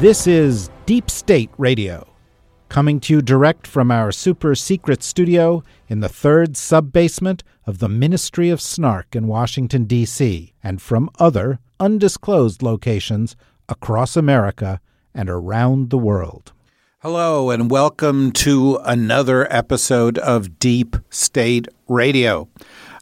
This 0.00 0.26
is 0.26 0.68
Deep 0.84 1.10
State 1.10 1.48
Radio, 1.56 2.06
coming 2.68 3.00
to 3.00 3.14
you 3.14 3.22
direct 3.22 3.66
from 3.66 3.90
our 3.90 4.12
super 4.12 4.54
secret 4.54 5.02
studio 5.02 5.64
in 5.88 6.00
the 6.00 6.08
third 6.08 6.54
sub 6.54 6.92
basement 6.92 7.42
of 7.66 7.78
the 7.78 7.88
Ministry 7.88 8.50
of 8.50 8.60
Snark 8.60 9.16
in 9.16 9.26
Washington, 9.26 9.84
D.C., 9.84 10.52
and 10.62 10.82
from 10.82 11.08
other 11.18 11.60
undisclosed 11.80 12.62
locations 12.62 13.36
across 13.70 14.18
America 14.18 14.82
and 15.14 15.30
around 15.30 15.88
the 15.88 15.98
world. 15.98 16.52
Hello, 16.98 17.48
and 17.48 17.70
welcome 17.70 18.32
to 18.32 18.78
another 18.84 19.50
episode 19.50 20.18
of 20.18 20.58
Deep 20.58 20.96
State 21.08 21.68
Radio. 21.88 22.50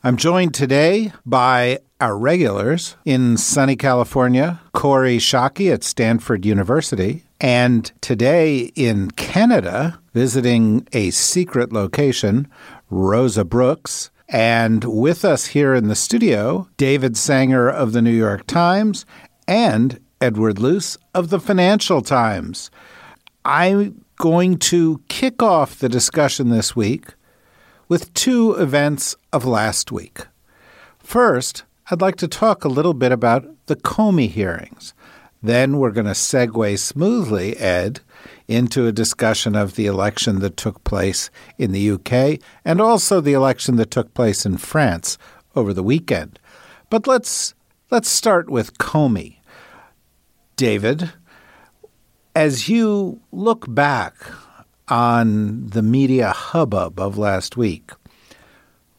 I'm 0.05 0.17
joined 0.17 0.55
today 0.55 1.13
by 1.27 1.81
our 2.01 2.17
regulars 2.19 2.97
in 3.05 3.37
sunny 3.37 3.77
California, 3.77 4.61
Corey 4.73 5.19
Schake 5.19 5.73
at 5.73 5.85
Stanford 5.85 6.45
University, 6.45 7.23
and 7.41 7.93
today 8.01 8.73
in 8.75 9.11
Canada, 9.13 10.01
visiting 10.13 10.87
a 10.93 11.11
secret 11.11 11.73
location, 11.73 12.49
Rosa 12.91 13.45
Brooks. 13.45 14.11
And 14.29 14.85
with 14.85 15.25
us 15.25 15.47
here 15.47 15.75
in 15.75 15.89
the 15.89 15.95
studio, 15.95 16.69
David 16.77 17.17
Sanger 17.17 17.69
of 17.69 17.93
the 17.93 18.03
New 18.03 18.11
York 18.11 18.47
Times 18.47 19.07
and 19.47 20.01
Edward 20.21 20.59
Luce 20.59 20.97
of 21.15 21.31
the 21.31 21.41
Financial 21.41 22.03
Times. 22.03 22.71
I'm 23.45 24.05
going 24.17 24.59
to 24.59 25.03
kick 25.09 25.43
off 25.43 25.79
the 25.79 25.89
discussion 25.89 26.49
this 26.49 26.75
week 26.75 27.15
with 27.89 28.13
two 28.15 28.53
events 28.53 29.15
of 29.33 29.45
last 29.45 29.93
week. 29.93 30.27
First, 30.99 31.65
I'd 31.91 32.01
like 32.01 32.17
to 32.17 32.29
talk 32.29 32.65
a 32.65 32.69
little 32.69 32.95
bit 32.95 33.13
about 33.13 33.45
the 33.67 33.77
Comey 33.77 34.31
hearings. 34.31 34.95
Then 35.43 35.77
we're 35.77 35.91
going 35.91 36.07
to 36.07 36.13
segue 36.13 36.79
smoothly, 36.79 37.55
Ed, 37.59 38.01
into 38.49 38.87
a 38.87 38.93
discussion 38.93 39.55
of 39.55 39.75
the 39.75 39.85
election 39.85 40.39
that 40.41 40.57
took 40.57 40.83
place 40.85 41.29
in 41.59 41.73
the 41.73 41.91
UK 41.91 42.41
and 42.65 42.81
also 42.81 43.21
the 43.21 43.35
election 43.35 43.77
that 43.77 43.91
took 43.91 44.15
place 44.15 44.47
in 44.47 44.57
France 44.57 45.19
over 45.55 45.75
the 45.75 45.83
weekend. 45.83 46.39
But 46.89 47.07
let's 47.07 47.55
let's 47.91 48.09
start 48.09 48.49
with 48.49 48.79
Comey. 48.79 49.37
David, 50.57 51.13
as 52.35 52.71
you 52.71 53.21
look 53.31 53.67
back 53.69 54.15
on 54.89 55.67
the 55.67 55.83
media 55.83 56.31
hubbub 56.31 56.99
of 56.99 57.19
last 57.19 57.59
week, 57.59 57.91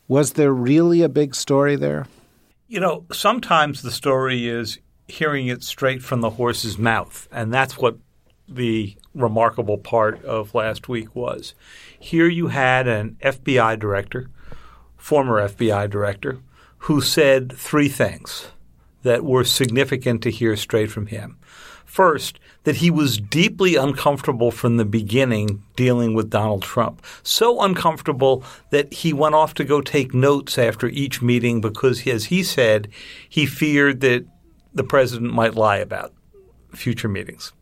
was 0.08 0.34
there 0.34 0.54
really 0.54 1.02
a 1.02 1.10
big 1.10 1.34
story 1.34 1.76
there? 1.76 2.06
You 2.76 2.82
know, 2.82 3.06
sometimes 3.10 3.84
the 3.84 3.90
story 3.90 4.50
is 4.50 4.80
hearing 5.08 5.48
it 5.48 5.64
straight 5.64 6.04
from 6.04 6.20
the 6.20 6.32
horse's 6.32 6.78
mouth, 6.78 7.26
and 7.32 7.54
that's 7.54 7.78
what 7.78 7.98
the 8.50 8.98
remarkable 9.14 9.78
part 9.78 10.22
of 10.26 10.54
last 10.54 10.90
week 10.90 11.16
was. 11.16 11.56
Here 11.98 12.28
you 12.28 12.48
had 12.48 12.86
an 12.86 13.16
FBI 13.24 13.80
director, 13.80 14.30
former 14.98 15.48
FBI 15.48 15.90
director, 15.90 16.40
who 16.80 17.00
said 17.00 17.54
three 17.54 17.88
things 17.88 18.50
that 19.04 19.24
were 19.24 19.46
significant 19.46 20.22
to 20.24 20.30
hear 20.30 20.58
straight 20.58 20.92
from 20.92 21.06
him. 21.06 21.38
First, 21.86 22.42
that 22.66 22.78
he 22.78 22.92
was 22.92 23.18
deeply 23.18 23.76
uncomfortable 23.76 24.52
from 24.52 24.78
the 24.78 24.86
beginning 24.86 25.64
dealing 25.76 26.14
with 26.14 26.30
Donald 26.30 26.62
Trump. 26.62 27.04
So 27.24 27.62
uncomfortable 27.62 28.44
that 28.72 28.94
he 28.94 29.14
went 29.14 29.36
off 29.36 29.54
to 29.56 29.64
go 29.64 29.82
take 29.82 30.14
notes 30.14 30.58
after 30.58 30.88
each 30.88 31.22
meeting 31.22 31.62
because, 31.62 32.06
as 32.08 32.26
he 32.26 32.44
said, 32.44 32.90
he 33.30 33.46
feared 33.46 34.02
that 34.02 34.26
the 34.74 34.84
president 34.84 35.34
might 35.34 35.56
lie 35.56 35.78
about 35.78 36.14
future 36.74 37.08
meetings. 37.08 37.54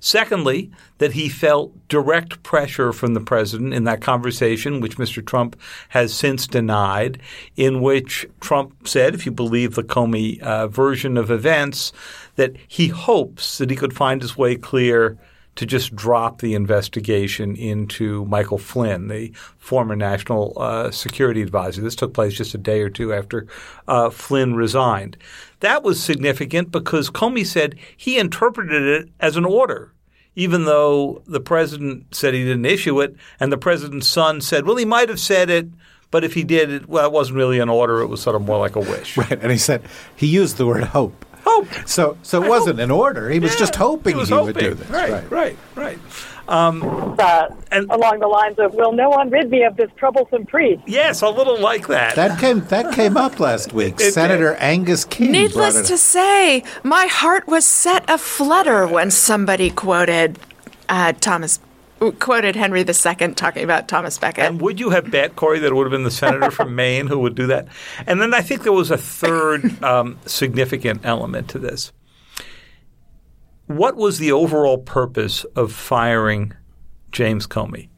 Secondly, 0.00 0.70
that 0.98 1.12
he 1.12 1.28
felt 1.28 1.88
direct 1.88 2.42
pressure 2.42 2.92
from 2.92 3.14
the 3.14 3.20
president 3.20 3.74
in 3.74 3.84
that 3.84 4.00
conversation, 4.00 4.80
which 4.80 4.96
Mr. 4.96 5.24
Trump 5.24 5.56
has 5.90 6.12
since 6.14 6.46
denied, 6.46 7.20
in 7.56 7.80
which 7.80 8.26
Trump 8.40 8.88
said, 8.88 9.14
if 9.14 9.26
you 9.26 9.32
believe 9.32 9.74
the 9.74 9.82
Comey 9.82 10.40
uh, 10.40 10.68
version 10.68 11.16
of 11.16 11.30
events, 11.30 11.92
that 12.38 12.54
he 12.68 12.86
hopes 12.86 13.58
that 13.58 13.68
he 13.68 13.74
could 13.74 13.92
find 13.92 14.22
his 14.22 14.36
way 14.36 14.54
clear 14.54 15.18
to 15.56 15.66
just 15.66 15.96
drop 15.96 16.40
the 16.40 16.54
investigation 16.54 17.56
into 17.56 18.24
Michael 18.26 18.58
Flynn, 18.58 19.08
the 19.08 19.32
former 19.58 19.96
national 19.96 20.52
uh, 20.56 20.92
security 20.92 21.42
advisor. 21.42 21.82
This 21.82 21.96
took 21.96 22.14
place 22.14 22.34
just 22.34 22.54
a 22.54 22.58
day 22.58 22.80
or 22.80 22.88
two 22.88 23.12
after 23.12 23.48
uh, 23.88 24.10
Flynn 24.10 24.54
resigned. 24.54 25.16
That 25.58 25.82
was 25.82 26.00
significant 26.00 26.70
because 26.70 27.10
Comey 27.10 27.44
said 27.44 27.74
he 27.96 28.20
interpreted 28.20 28.82
it 28.84 29.08
as 29.18 29.36
an 29.36 29.44
order, 29.44 29.92
even 30.36 30.64
though 30.64 31.24
the 31.26 31.40
president 31.40 32.14
said 32.14 32.34
he 32.34 32.44
didn't 32.44 32.66
issue 32.66 33.00
it, 33.00 33.16
and 33.40 33.50
the 33.50 33.58
president's 33.58 34.06
son 34.06 34.40
said, 34.40 34.64
well, 34.64 34.76
he 34.76 34.84
might 34.84 35.08
have 35.08 35.20
said 35.20 35.50
it. 35.50 35.66
But 36.12 36.22
if 36.22 36.34
he 36.34 36.44
did, 36.44 36.70
it, 36.70 36.88
well, 36.88 37.04
it 37.04 37.12
wasn't 37.12 37.36
really 37.36 37.58
an 37.58 37.68
order. 37.68 38.00
It 38.00 38.06
was 38.06 38.22
sort 38.22 38.36
of 38.36 38.42
more 38.42 38.58
like 38.58 38.76
a 38.76 38.80
wish. 38.80 39.16
Right. 39.16 39.38
And 39.42 39.50
he 39.50 39.58
said 39.58 39.82
he 40.14 40.28
used 40.28 40.56
the 40.56 40.66
word 40.66 40.84
hope. 40.84 41.24
Hope. 41.64 41.88
So, 41.88 42.16
so 42.22 42.42
it 42.42 42.46
I 42.46 42.48
wasn't 42.48 42.76
hope. 42.78 42.84
an 42.84 42.90
order. 42.90 43.30
He 43.30 43.38
was 43.38 43.52
Yeah, 43.54 43.58
just 43.58 43.76
hoping 43.76 44.16
he, 44.18 44.24
he 44.24 44.30
hoping. 44.34 44.46
would 44.46 44.58
do 44.58 44.74
this. 44.74 44.88
Right, 44.90 45.30
right, 45.30 45.56
right. 45.74 45.98
Um, 46.48 47.14
uh, 47.18 47.48
And- 47.70 47.90
along 47.90 48.20
the 48.20 48.26
lines 48.26 48.58
of, 48.58 48.72
"Will 48.72 48.92
no 48.92 49.10
one 49.10 49.28
rid 49.28 49.50
me 49.50 49.64
of 49.64 49.76
this 49.76 49.90
troublesome 49.98 50.46
priest?" 50.46 50.80
yes, 50.86 51.20
a 51.20 51.28
little 51.28 51.58
like 51.60 51.88
that. 51.88 52.14
That 52.16 52.38
came 52.40 52.60
that 52.68 52.94
came 52.94 53.18
up 53.18 53.38
last 53.38 53.74
week. 53.74 53.96
did. 53.96 54.14
Senator 54.14 54.54
Angus 54.54 55.04
King. 55.04 55.32
Needless 55.32 55.76
it 55.76 55.84
to 55.88 55.94
up. 55.94 56.00
say, 56.00 56.62
my 56.82 57.06
heart 57.06 57.46
was 57.46 57.66
set 57.66 58.08
aflutter 58.08 58.86
when 58.86 59.10
somebody 59.10 59.68
quoted 59.68 60.38
uh, 60.88 61.12
Thomas, 61.20 61.60
quoted 62.18 62.56
Henry 62.56 62.80
II 62.80 63.34
talking 63.34 63.64
about 63.64 63.88
Thomas 63.88 64.18
Becket. 64.18 64.44
And 64.44 64.60
would 64.60 64.78
you 64.80 64.90
have 64.90 65.10
bet, 65.10 65.36
Corey, 65.36 65.58
that 65.58 65.66
it 65.66 65.74
would 65.74 65.84
have 65.84 65.92
been 65.92 66.04
the 66.04 66.10
senator 66.10 66.50
from 66.50 66.74
Maine 66.76 67.06
who 67.06 67.18
would 67.20 67.34
do 67.34 67.46
that? 67.48 67.68
And 68.06 68.20
then 68.20 68.34
I 68.34 68.40
think 68.40 68.62
there 68.62 68.72
was 68.72 68.90
a 68.90 68.98
third 68.98 69.82
um, 69.82 70.18
significant 70.26 71.04
element 71.04 71.48
to 71.50 71.58
this. 71.58 71.92
What 73.66 73.96
was 73.96 74.18
the 74.18 74.32
overall 74.32 74.78
purpose 74.78 75.44
of 75.56 75.72
firing 75.72 76.54
James 77.12 77.46
Comey? 77.46 77.88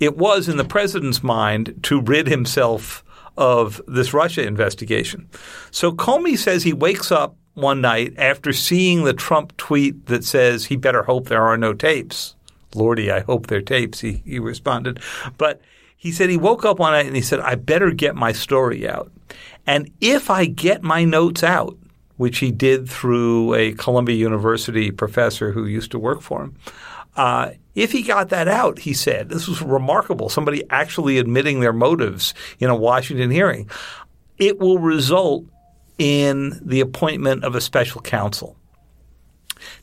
It 0.00 0.16
was, 0.16 0.48
in 0.48 0.56
the 0.56 0.64
president's 0.64 1.22
mind, 1.22 1.78
to 1.84 2.00
rid 2.00 2.26
himself 2.26 3.04
of 3.36 3.80
this 3.86 4.12
Russia 4.12 4.46
investigation. 4.46 5.28
So 5.70 5.92
Comey 5.92 6.36
says 6.36 6.62
he 6.62 6.72
wakes 6.72 7.10
up 7.10 7.36
one 7.54 7.80
night 7.80 8.14
after 8.18 8.52
seeing 8.52 9.04
the 9.04 9.14
Trump 9.14 9.56
tweet 9.56 10.06
that 10.06 10.24
says 10.24 10.66
he 10.66 10.76
better 10.76 11.04
hope 11.04 11.28
there 11.28 11.44
are 11.44 11.56
no 11.56 11.72
tapes. 11.72 12.34
Lordy, 12.74 13.10
I 13.10 13.20
hope 13.20 13.46
they're 13.46 13.62
tapes, 13.62 14.00
he, 14.00 14.22
he 14.24 14.38
responded. 14.38 15.00
But 15.38 15.60
he 15.96 16.12
said 16.12 16.28
he 16.28 16.36
woke 16.36 16.64
up 16.64 16.78
one 16.78 16.92
night 16.92 17.06
and 17.06 17.16
he 17.16 17.22
said, 17.22 17.40
I 17.40 17.54
better 17.54 17.90
get 17.90 18.14
my 18.14 18.32
story 18.32 18.88
out. 18.88 19.10
And 19.66 19.90
if 20.00 20.30
I 20.30 20.44
get 20.44 20.82
my 20.82 21.04
notes 21.04 21.42
out, 21.42 21.76
which 22.16 22.38
he 22.38 22.50
did 22.50 22.88
through 22.88 23.54
a 23.54 23.72
Columbia 23.72 24.16
University 24.16 24.90
professor 24.90 25.52
who 25.52 25.66
used 25.66 25.90
to 25.92 25.98
work 25.98 26.20
for 26.20 26.44
him, 26.44 26.56
uh, 27.16 27.50
if 27.74 27.92
he 27.92 28.02
got 28.02 28.28
that 28.28 28.48
out, 28.48 28.78
he 28.80 28.92
said, 28.92 29.28
this 29.28 29.48
was 29.48 29.62
remarkable, 29.62 30.28
somebody 30.28 30.62
actually 30.70 31.18
admitting 31.18 31.60
their 31.60 31.72
motives 31.72 32.34
in 32.58 32.70
a 32.70 32.76
Washington 32.76 33.30
hearing, 33.30 33.68
it 34.38 34.58
will 34.58 34.78
result 34.78 35.44
in 35.98 36.60
the 36.62 36.80
appointment 36.80 37.44
of 37.44 37.54
a 37.54 37.60
special 37.60 38.00
counsel. 38.00 38.56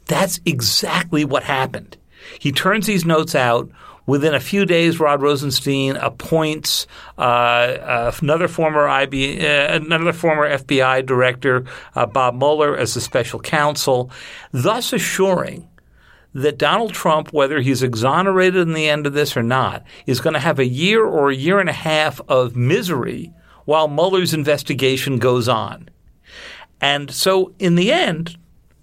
That's 0.05 0.39
exactly 0.45 1.25
what 1.25 1.43
happened. 1.43 1.97
He 2.39 2.51
turns 2.51 2.87
these 2.87 3.05
notes 3.05 3.35
out. 3.35 3.69
Within 4.07 4.33
a 4.33 4.39
few 4.39 4.65
days, 4.65 4.99
Rod 4.99 5.21
Rosenstein 5.21 5.95
appoints 5.95 6.87
uh, 7.17 7.21
uh, 7.21 8.11
another 8.21 8.47
former 8.47 8.87
IB, 8.87 9.45
uh, 9.45 9.75
another 9.75 10.11
former 10.11 10.49
FBI 10.49 11.05
director, 11.05 11.65
uh, 11.95 12.07
Bob 12.07 12.35
Mueller, 12.35 12.75
as 12.75 12.95
the 12.95 13.01
special 13.01 13.39
counsel, 13.39 14.09
thus 14.51 14.91
assuring 14.91 15.67
that 16.33 16.57
Donald 16.57 16.93
Trump, 16.93 17.31
whether 17.31 17.61
he's 17.61 17.83
exonerated 17.83 18.67
in 18.67 18.73
the 18.73 18.89
end 18.89 19.05
of 19.05 19.13
this 19.13 19.35
or 19.35 19.43
not, 19.43 19.83
is 20.05 20.21
going 20.21 20.33
to 20.33 20.39
have 20.39 20.59
a 20.59 20.65
year 20.65 21.05
or 21.05 21.29
a 21.29 21.35
year 21.35 21.59
and 21.59 21.69
a 21.69 21.73
half 21.73 22.19
of 22.27 22.55
misery 22.55 23.31
while 23.65 23.87
Mueller's 23.87 24.33
investigation 24.33 25.19
goes 25.19 25.47
on. 25.47 25.89
And 26.79 27.11
so, 27.11 27.53
in 27.59 27.75
the 27.75 27.91
end, 27.91 28.37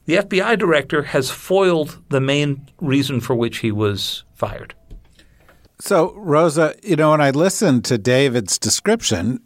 the 0.08 0.14
FBI 0.16 0.58
director 0.58 1.02
has 1.02 1.30
foiled 1.30 2.02
the 2.08 2.18
main 2.20 2.66
reason 2.80 3.20
for 3.20 3.36
which 3.36 3.58
he 3.58 3.70
was 3.70 4.24
fired. 4.32 4.72
So, 5.78 6.14
Rosa, 6.16 6.74
you 6.82 6.96
know, 6.96 7.10
when 7.10 7.20
I 7.20 7.28
listened 7.28 7.84
to 7.84 7.98
David's 7.98 8.58
description, 8.58 9.42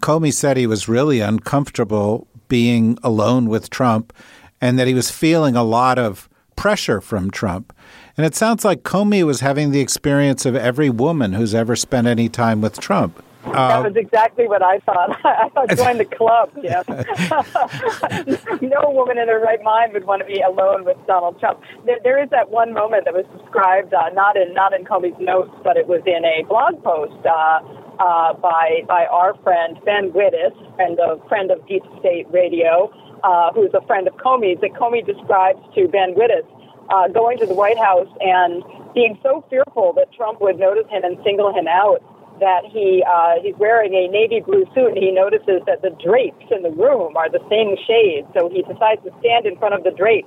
Comey 0.00 0.34
said 0.34 0.56
he 0.56 0.66
was 0.66 0.88
really 0.88 1.20
uncomfortable 1.20 2.26
being 2.48 2.98
alone 3.04 3.46
with 3.48 3.70
Trump 3.70 4.12
and 4.60 4.76
that 4.76 4.88
he 4.88 4.94
was 4.94 5.12
feeling 5.12 5.54
a 5.54 5.62
lot 5.62 6.00
of 6.00 6.28
pressure 6.56 7.00
from 7.00 7.30
Trump. 7.30 7.72
And 8.16 8.26
it 8.26 8.34
sounds 8.34 8.64
like 8.64 8.82
Comey 8.82 9.22
was 9.22 9.38
having 9.38 9.70
the 9.70 9.80
experience 9.80 10.44
of 10.44 10.56
every 10.56 10.90
woman 10.90 11.34
who's 11.34 11.54
ever 11.54 11.76
spent 11.76 12.08
any 12.08 12.28
time 12.28 12.60
with 12.60 12.80
Trump. 12.80 13.22
That 13.44 13.82
was 13.82 13.96
exactly 13.96 14.46
what 14.46 14.62
I 14.62 14.78
thought. 14.80 15.18
I 15.24 15.48
thought 15.50 15.76
join 15.76 15.98
the 15.98 16.04
club. 16.04 16.50
Yeah. 16.62 16.82
no 18.62 18.90
woman 18.90 19.18
in 19.18 19.28
her 19.28 19.40
right 19.40 19.62
mind 19.62 19.92
would 19.94 20.04
want 20.04 20.20
to 20.20 20.26
be 20.26 20.40
alone 20.40 20.84
with 20.84 20.96
Donald 21.06 21.40
Trump. 21.40 21.60
There, 21.84 21.98
there 22.02 22.22
is 22.22 22.30
that 22.30 22.50
one 22.50 22.72
moment 22.72 23.04
that 23.04 23.14
was 23.14 23.26
described 23.38 23.92
uh, 23.94 24.10
not 24.14 24.36
in 24.36 24.54
not 24.54 24.72
in 24.72 24.84
Comey's 24.84 25.18
notes, 25.18 25.54
but 25.64 25.76
it 25.76 25.88
was 25.88 26.02
in 26.06 26.24
a 26.24 26.44
blog 26.48 26.82
post 26.82 27.18
uh, 27.26 27.60
uh, 27.98 28.34
by 28.34 28.82
by 28.86 29.06
our 29.06 29.34
friend 29.42 29.78
Ben 29.84 30.12
Wittes, 30.12 30.54
friend 30.76 30.98
of 31.00 31.26
friend 31.28 31.50
of 31.50 31.66
Deep 31.66 31.82
State 31.98 32.26
Radio, 32.30 32.92
uh, 33.24 33.52
who's 33.52 33.74
a 33.74 33.84
friend 33.86 34.06
of 34.06 34.14
Comey's. 34.14 34.60
That 34.60 34.72
Comey 34.74 35.04
describes 35.04 35.60
to 35.74 35.88
Ben 35.88 36.14
Wittes 36.14 36.46
uh, 36.90 37.08
going 37.08 37.38
to 37.38 37.46
the 37.46 37.54
White 37.54 37.78
House 37.78 38.08
and 38.20 38.62
being 38.94 39.18
so 39.22 39.44
fearful 39.48 39.92
that 39.94 40.12
Trump 40.12 40.40
would 40.40 40.58
notice 40.58 40.86
him 40.90 41.02
and 41.04 41.18
single 41.24 41.52
him 41.52 41.66
out 41.66 42.02
that 42.42 42.66
he 42.66 43.04
uh, 43.06 43.38
he's 43.40 43.54
wearing 43.56 43.94
a 43.94 44.08
navy 44.10 44.42
blue 44.44 44.64
suit 44.74 44.98
and 44.98 44.98
he 44.98 45.12
notices 45.12 45.62
that 45.66 45.80
the 45.80 45.90
drapes 46.02 46.44
in 46.50 46.62
the 46.66 46.70
room 46.74 47.16
are 47.16 47.30
the 47.30 47.38
same 47.48 47.76
shade. 47.86 48.26
So 48.34 48.50
he 48.50 48.62
decides 48.62 49.00
to 49.06 49.10
stand 49.20 49.46
in 49.46 49.56
front 49.58 49.74
of 49.74 49.84
the 49.84 49.92
drapes 49.92 50.26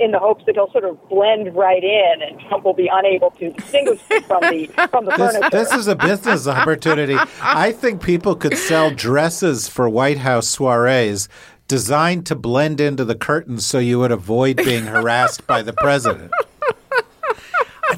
in 0.00 0.10
the 0.10 0.18
hopes 0.18 0.42
that 0.46 0.54
he'll 0.56 0.70
sort 0.72 0.84
of 0.84 0.96
blend 1.08 1.54
right 1.54 1.84
in 1.84 2.22
and 2.22 2.40
Trump 2.48 2.64
will 2.64 2.74
be 2.74 2.88
unable 2.90 3.30
to 3.32 3.52
distinguish 3.52 4.00
him 4.10 4.22
from 4.24 4.40
the 4.50 4.66
from 4.90 5.04
the 5.04 5.10
This, 5.12 5.32
furniture. 5.36 5.50
this 5.50 5.72
is 5.72 5.86
a 5.86 5.94
business 5.94 6.46
opportunity. 6.48 7.16
I 7.40 7.72
think 7.72 8.02
people 8.02 8.34
could 8.34 8.56
sell 8.56 8.90
dresses 8.90 9.68
for 9.68 9.88
White 9.88 10.18
House 10.18 10.48
soirees 10.48 11.28
designed 11.68 12.26
to 12.26 12.34
blend 12.34 12.80
into 12.80 13.04
the 13.04 13.14
curtains 13.14 13.64
so 13.66 13.78
you 13.78 13.98
would 14.00 14.10
avoid 14.12 14.56
being 14.56 14.84
harassed 14.86 15.46
by 15.46 15.62
the 15.62 15.72
president. 15.74 16.32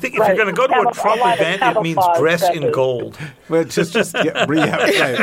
I 0.05 0.09
think 0.09 0.15
if 0.17 0.21
Right. 0.21 0.37
you're 0.37 0.45
going 0.45 0.55
to 0.55 0.61
go 0.61 0.67
to 0.67 0.89
a 0.89 0.93
Trump 0.93 1.23
a 1.25 1.33
event, 1.33 1.63
it 1.63 1.83
means 1.83 1.97
camouflage 1.97 2.19
dress 2.19 2.51
in 2.51 2.71
gold. 2.73 3.17
But 3.49 3.71
just, 3.71 3.95
just 3.95 4.15
yeah, 4.23 4.45
re- 4.47 4.59
yeah, 4.59 4.77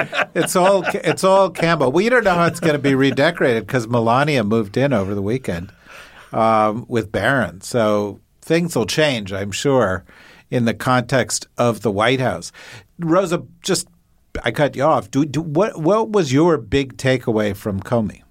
right. 0.07 0.28
It's 0.33 0.56
all, 0.56 0.83
it's 0.94 1.24
all 1.24 1.51
Campbell. 1.51 1.92
We 1.92 2.10
don't 2.10 2.24
know 2.24 2.33
how 2.33 2.45
it's 2.45 2.60
going 2.60 2.74
to 2.74 2.80
be 2.80 2.95
redecorated 2.95 3.68
because 3.68 3.88
Melania 3.88 4.44
moved 4.44 4.78
in 4.78 4.92
over 4.92 5.13
the 5.13 5.22
weekend 5.22 5.72
um, 6.33 6.86
with 6.88 7.12
Barron. 7.12 7.62
So 7.62 8.19
things 8.42 8.75
will 8.75 8.88
change, 8.88 9.31
I'm 9.31 9.51
sure, 9.51 10.04
in 10.50 10.66
the 10.66 10.74
context 10.74 11.48
of 11.60 11.81
the 11.81 11.92
White 11.92 12.19
House. 12.19 12.51
Rosa, 12.98 13.44
just 13.62 13.88
I 14.44 14.50
cut 14.51 14.75
you 14.75 14.84
off. 14.84 15.12
Do, 15.12 15.25
do 15.25 15.42
what? 15.42 15.80
What 15.80 16.10
was 16.12 16.34
your 16.34 16.57
big 16.57 16.98
takeaway 16.98 17.56
from 17.56 17.81
Comey? 17.81 18.22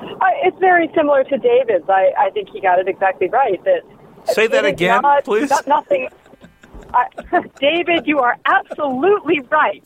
I, 0.00 0.32
it's 0.44 0.58
very 0.58 0.90
similar 0.96 1.22
to 1.24 1.36
David's. 1.38 1.88
I, 1.88 2.10
I 2.18 2.30
think 2.30 2.48
he 2.50 2.60
got 2.60 2.78
it 2.78 2.88
exactly 2.88 3.28
right. 3.28 3.62
That 3.64 3.82
Say 4.26 4.46
that 4.46 4.64
again, 4.64 5.02
not- 5.02 5.24
please. 5.24 5.50
not- 5.50 5.66
nothing. 5.66 6.08
I, 6.92 7.06
David, 7.60 8.06
you 8.06 8.18
are 8.20 8.36
absolutely 8.44 9.40
right. 9.50 9.84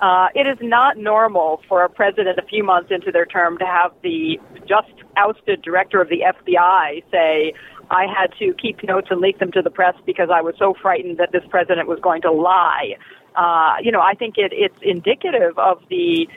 Uh, 0.00 0.28
it 0.34 0.46
is 0.46 0.58
not 0.60 0.98
normal 0.98 1.62
for 1.68 1.82
a 1.84 1.88
president 1.88 2.38
a 2.38 2.42
few 2.42 2.62
months 2.62 2.90
into 2.90 3.10
their 3.10 3.24
term 3.24 3.56
to 3.58 3.64
have 3.64 3.92
the 4.02 4.38
just 4.66 4.92
ousted 5.16 5.62
director 5.62 6.00
of 6.00 6.08
the 6.10 6.20
FBI 6.20 7.02
say, 7.10 7.54
I 7.90 8.06
had 8.06 8.32
to 8.38 8.52
keep 8.54 8.82
notes 8.82 9.08
and 9.10 9.20
leak 9.20 9.38
them 9.38 9.52
to 9.52 9.62
the 9.62 9.70
press 9.70 9.94
because 10.04 10.28
I 10.32 10.42
was 10.42 10.54
so 10.58 10.74
frightened 10.80 11.18
that 11.18 11.32
this 11.32 11.44
president 11.48 11.88
was 11.88 11.98
going 12.00 12.20
to 12.22 12.32
lie. 12.32 12.96
Uh, 13.36 13.76
you 13.82 13.92
know, 13.92 14.00
I 14.00 14.14
think 14.14 14.36
it, 14.38 14.52
it's 14.52 14.78
indicative 14.82 15.58
of 15.58 15.82
the 15.88 16.28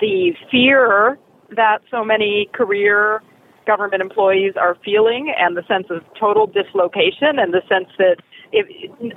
the 0.00 0.34
fear 0.50 1.18
that 1.50 1.78
so 1.90 2.04
many 2.04 2.48
career 2.52 3.22
government 3.66 4.02
employees 4.02 4.54
are 4.56 4.76
feeling 4.84 5.32
and 5.38 5.56
the 5.56 5.62
sense 5.66 5.86
of 5.90 6.02
total 6.18 6.46
dislocation 6.46 7.38
and 7.38 7.52
the 7.52 7.62
sense 7.68 7.88
that 7.98 8.16
if 8.52 8.66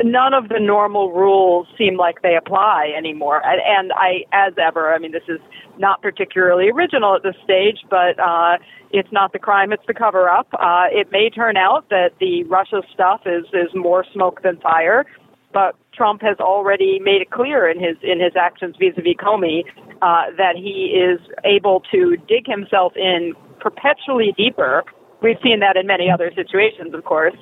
none 0.04 0.34
of 0.34 0.50
the 0.50 0.60
normal 0.60 1.12
rules 1.12 1.68
seem 1.78 1.96
like 1.96 2.22
they 2.24 2.36
apply 2.36 2.92
anymore. 2.98 3.42
And, 3.46 3.62
and 3.62 3.92
i 3.94 4.24
as 4.32 4.54
ever 4.58 4.94
i 4.94 4.98
mean 4.98 5.12
this 5.12 5.28
is 5.28 5.40
not 5.78 6.02
particularly 6.02 6.70
original 6.70 7.16
at 7.16 7.24
this 7.24 7.36
stage 7.44 7.80
but 7.90 8.20
uh 8.20 8.58
it's 8.92 9.12
not 9.12 9.34
the 9.34 9.40
crime 9.40 9.72
it's 9.72 9.86
the 9.88 9.94
cover 9.94 10.30
up 10.30 10.48
uh 10.54 10.86
it 10.92 11.12
may 11.12 11.30
turn 11.30 11.58
out 11.58 11.90
that 11.90 12.12
the 12.20 12.44
russia 12.46 12.82
stuff 12.94 13.22
is 13.26 13.46
is 13.54 13.74
more 13.76 14.06
smoke 14.14 14.42
than 14.44 14.58
fire 14.58 15.06
but 15.54 15.76
Trump 15.94 16.22
has 16.22 16.38
already 16.40 17.00
made 17.00 17.22
it 17.22 17.32
clear 17.32 17.68
in 17.68 17.80
his 17.80 17.98
in 18.04 18.20
his 18.20 18.34
actions 18.36 18.76
vis-a-vis 18.78 19.16
Comey 19.16 19.64
uh, 20.02 20.26
that 20.38 20.56
he 20.56 20.94
is 20.94 21.20
able 21.44 21.82
to 21.92 22.18
dig 22.28 22.46
himself 22.46 22.94
in 22.96 23.34
perpetually 23.60 24.34
deeper. 24.38 24.84
We've 25.22 25.38
seen 25.44 25.60
that 25.62 25.78
in 25.78 25.88
many 25.88 26.12
other 26.12 26.32
situations, 26.36 26.94
of 26.94 27.04
course, 27.04 27.36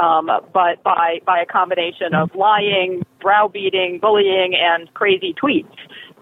um, 0.00 0.30
but 0.52 0.82
by 0.82 1.20
by 1.24 1.40
a 1.40 1.46
combination 1.46 2.14
of 2.14 2.34
lying, 2.34 3.04
browbeating, 3.20 4.00
bullying, 4.00 4.54
and 4.54 4.92
crazy 4.94 5.34
tweets. 5.34 5.74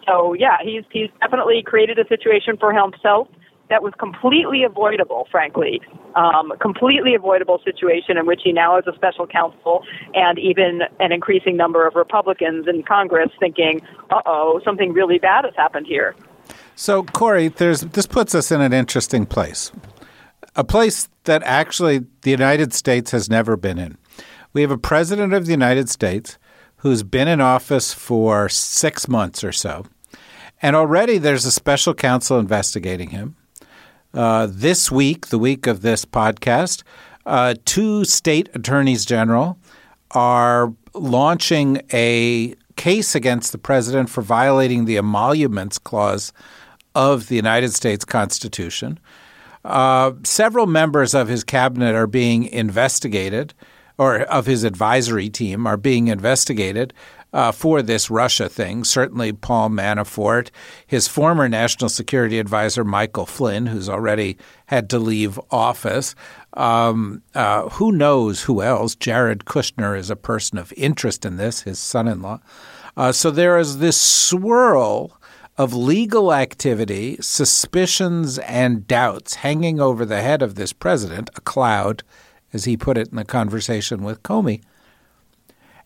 So 0.07 0.35
yeah, 0.35 0.59
he's 0.63 0.85
he's 0.93 1.11
definitely 1.21 1.63
created 1.65 1.99
a 1.99 2.07
situation 2.07 2.57
for 2.57 2.73
himself 2.73 3.29
that 3.71 3.83
was 3.83 3.93
completely 3.99 4.65
avoidable, 4.65 5.29
frankly, 5.31 5.81
um, 6.17 6.53
completely 6.61 7.15
avoidable 7.15 7.61
situation 7.65 8.19
in 8.19 8.27
which 8.27 8.41
he 8.43 8.53
now 8.53 8.75
has 8.75 8.85
a 8.93 8.95
special 8.97 9.27
counsel 9.27 9.85
and 10.13 10.39
even 10.39 10.81
an 10.99 11.13
increasing 11.13 11.57
number 11.57 11.87
of 11.87 11.95
Republicans 11.95 12.67
in 12.67 12.83
Congress 12.83 13.31
thinking, 13.39 13.81
"Uh 14.11 14.23
oh, 14.27 14.61
something 14.65 14.93
really 14.93 15.19
bad 15.19 15.45
has 15.45 15.55
happened 15.57 15.87
here." 15.87 16.15
So, 16.81 17.03
Corey, 17.03 17.49
there's 17.49 17.83
this 17.83 18.07
puts 18.07 18.35
us 18.35 18.51
in 18.51 18.63
an 18.63 18.73
interesting 18.73 19.27
place, 19.27 19.71
a 20.57 20.65
place 20.65 21.11
that 21.25 21.43
actually 21.43 22.07
the 22.23 22.31
United 22.31 22.73
States 22.73 23.11
has 23.11 23.29
never 23.29 23.55
been 23.59 23.79
in. 23.79 23.99
We 24.55 24.63
have 24.63 24.71
a 24.71 24.79
president 24.79 25.35
of 25.35 25.45
the 25.45 25.51
United 25.51 25.91
States 25.91 26.39
who's 26.77 27.03
been 27.03 27.29
in 27.29 27.39
office 27.39 27.93
for 27.93 28.49
six 28.49 29.09
months 29.09 29.45
or 29.45 29.53
so, 29.53 29.85
and 30.63 30.75
already 30.75 31.19
there's 31.19 31.45
a 31.45 31.51
special 31.51 31.93
counsel 31.93 32.39
investigating 32.39 33.11
him. 33.11 33.37
Uh, 34.15 34.49
this 34.51 34.91
week, 34.91 35.27
the 35.27 35.39
week 35.39 35.67
of 35.67 35.83
this 35.83 36.07
podcast, 36.07 36.83
uh, 37.27 37.57
two 37.67 38.07
state 38.07 38.49
attorneys 38.55 39.05
general 39.05 39.59
are 40.13 40.73
launching 40.95 41.83
a 41.93 42.55
case 42.77 43.15
against 43.15 43.53
the 43.53 43.59
president 43.59 44.09
for 44.09 44.23
violating 44.23 44.87
the 44.87 44.97
emoluments 44.97 45.79
clause 45.79 46.33
of 46.95 47.29
the 47.29 47.37
United 47.37 47.73
States 47.73 48.05
Constitution. 48.05 48.99
Uh, 49.65 50.13
several 50.25 50.67
members 50.67 51.15
of 51.15 51.29
his 51.29 51.45
cabinet 51.45 51.95
are 51.95 52.07
being 52.07 52.45
investigated, 52.45 53.55
or 53.99 54.21
of 54.23 54.47
his 54.47 54.65
advisory 54.65 55.29
team 55.29 55.67
are 55.67 55.77
being 55.77 56.09
investigated 56.09 56.95
uh, 57.33 57.53
for 57.53 57.83
this 57.83 58.11
Russia 58.11 58.49
thing. 58.49 58.85
Certainly, 58.85 59.35
Paul 59.35 59.71
Manafort, 59.71 60.51
his 60.87 61.07
former 61.07 61.49
national 61.49 61.89
security 61.89 62.39
advisor, 62.39 62.85
Michael 62.85 63.27
Flynn, 63.27 63.67
who's 63.67 63.89
already 63.89 64.37
had 64.67 64.91
to 64.91 64.99
leave 64.99 65.39
office. 65.51 66.15
Um, 66.55 67.23
uh, 67.35 67.69
who 67.69 67.93
knows 67.93 68.43
who 68.43 68.63
else? 68.63 68.95
Jared 68.95 69.45
Kushner 69.45 69.97
is 69.97 70.11
a 70.11 70.17
person 70.17 70.59
of 70.59 70.73
interest 70.77 71.25
in 71.25 71.37
this, 71.37 71.63
his 71.63 71.79
son 71.79 72.09
in 72.09 72.23
law. 72.23 72.41
Uh, 72.97 73.13
so 73.13 73.31
there 73.31 73.59
is 73.59 73.79
this 73.79 74.01
swirl 74.01 75.20
of 75.61 75.75
legal 75.75 76.33
activity, 76.33 77.19
suspicions, 77.21 78.39
and 78.39 78.87
doubts 78.87 79.35
hanging 79.35 79.79
over 79.79 80.07
the 80.07 80.23
head 80.23 80.41
of 80.41 80.55
this 80.55 80.73
president, 80.73 81.29
a 81.37 81.41
cloud, 81.43 82.03
as 82.55 82.65
he 82.65 82.79
put 82.79 82.97
it 82.97 83.09
in 83.09 83.17
the 83.17 83.25
conversation 83.27 84.03
with 84.03 84.23
Comey. 84.23 84.63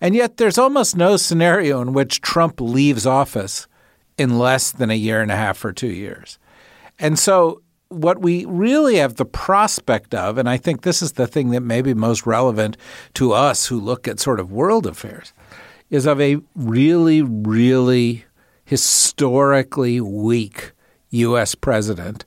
And 0.01 0.15
yet, 0.15 0.37
there's 0.37 0.59
almost 0.59 0.95
no 0.95 1.17
scenario 1.17 1.81
in 1.81 1.93
which 1.93 2.21
Trump 2.21 2.61
leaves 2.61 3.05
office 3.05 3.67
in 4.17 4.39
less 4.39 4.71
than 4.71 4.91
a 4.91 4.95
year 4.95 5.21
and 5.21 5.33
a 5.33 5.37
half 5.37 5.65
or 5.65 5.73
two 5.73 5.89
years. 5.89 6.39
And 7.01 7.19
so, 7.19 7.61
what 7.89 8.21
we 8.21 8.45
really 8.45 8.95
have 8.99 9.17
the 9.17 9.25
prospect 9.25 10.15
of, 10.15 10.39
and 10.39 10.49
I 10.49 10.57
think 10.57 10.83
this 10.83 11.03
is 11.03 11.15
the 11.15 11.27
thing 11.27 11.51
that 11.51 11.63
may 11.63 11.83
be 11.83 11.95
most 11.95 12.27
relevant 12.27 12.77
to 13.15 13.33
us 13.33 13.67
who 13.67 13.81
look 13.81 14.07
at 14.07 14.21
sort 14.21 14.39
of 14.39 14.53
world 14.53 14.87
affairs, 14.87 15.33
is 15.91 16.07
of 16.07 16.21
a 16.21 16.37
really, 16.55 17.23
really 17.23 18.25
historically 18.65 20.01
weak 20.01 20.73
U.S. 21.11 21.55
president. 21.55 22.25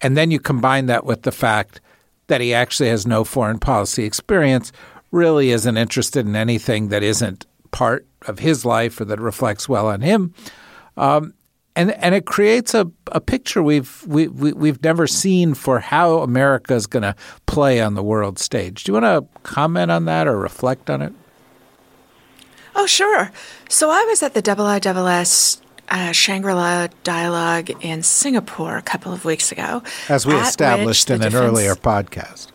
And 0.00 0.16
then 0.16 0.30
you 0.30 0.40
combine 0.40 0.86
that 0.86 1.04
with 1.04 1.22
the 1.22 1.32
fact 1.32 1.80
that 2.26 2.40
he 2.40 2.54
actually 2.54 2.88
has 2.88 3.06
no 3.06 3.24
foreign 3.24 3.58
policy 3.58 4.04
experience, 4.04 4.72
really 5.10 5.50
isn't 5.50 5.76
interested 5.76 6.26
in 6.26 6.34
anything 6.34 6.88
that 6.88 7.02
isn't 7.02 7.46
part 7.70 8.06
of 8.26 8.38
his 8.38 8.64
life 8.64 9.00
or 9.00 9.04
that 9.04 9.20
reflects 9.20 9.68
well 9.68 9.88
on 9.88 10.00
him. 10.00 10.34
Um, 10.96 11.34
and 11.74 11.92
and 11.92 12.14
it 12.14 12.26
creates 12.26 12.74
a, 12.74 12.90
a 13.12 13.20
picture 13.20 13.62
we've 13.62 14.04
we, 14.06 14.28
we 14.28 14.52
we've 14.52 14.82
never 14.82 15.06
seen 15.06 15.54
for 15.54 15.80
how 15.80 16.18
America 16.18 16.74
is 16.74 16.86
going 16.86 17.02
to 17.02 17.16
play 17.46 17.80
on 17.80 17.94
the 17.94 18.02
world 18.02 18.38
stage. 18.38 18.84
Do 18.84 18.92
you 18.92 19.00
want 19.00 19.06
to 19.06 19.40
comment 19.42 19.90
on 19.90 20.04
that 20.04 20.26
or 20.26 20.38
reflect 20.38 20.90
on 20.90 21.00
it? 21.00 21.14
Oh, 22.74 22.86
sure. 22.86 23.30
So 23.68 23.90
I 23.90 24.04
was 24.04 24.22
at 24.22 24.34
the 24.34 24.42
IISS 24.42 25.60
uh, 25.92 26.10
Shangri 26.10 26.54
La 26.54 26.88
dialogue 27.04 27.70
in 27.84 28.02
Singapore 28.02 28.78
a 28.78 28.82
couple 28.82 29.12
of 29.12 29.24
weeks 29.24 29.52
ago, 29.52 29.82
as 30.08 30.26
we 30.26 30.34
established 30.34 31.10
in 31.10 31.22
an 31.22 31.34
earlier 31.34 31.74
podcast. 31.74 32.48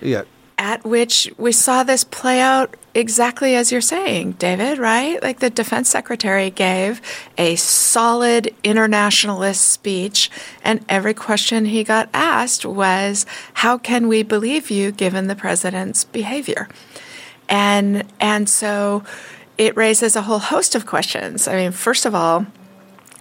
Yeah, 0.00 0.22
at 0.56 0.84
which 0.84 1.30
we 1.36 1.52
saw 1.52 1.82
this 1.82 2.04
play 2.04 2.40
out 2.40 2.76
exactly 2.94 3.54
as 3.54 3.70
you're 3.70 3.80
saying, 3.80 4.32
David, 4.32 4.78
right? 4.78 5.22
Like 5.22 5.40
the 5.40 5.50
defense 5.50 5.88
secretary 5.88 6.50
gave 6.50 7.02
a 7.36 7.56
solid 7.56 8.54
internationalist 8.62 9.70
speech, 9.70 10.30
and 10.62 10.84
every 10.88 11.14
question 11.14 11.64
he 11.66 11.82
got 11.82 12.08
asked 12.14 12.64
was, 12.64 13.26
How 13.54 13.78
can 13.78 14.06
we 14.06 14.22
believe 14.22 14.70
you 14.70 14.92
given 14.92 15.26
the 15.26 15.36
president's 15.36 16.04
behavior? 16.04 16.68
And, 17.48 18.04
and 18.20 18.48
so 18.48 19.04
it 19.58 19.76
raises 19.76 20.16
a 20.16 20.22
whole 20.22 20.38
host 20.38 20.74
of 20.74 20.86
questions. 20.86 21.48
I 21.48 21.56
mean, 21.56 21.72
first 21.72 22.06
of 22.06 22.14
all, 22.14 22.46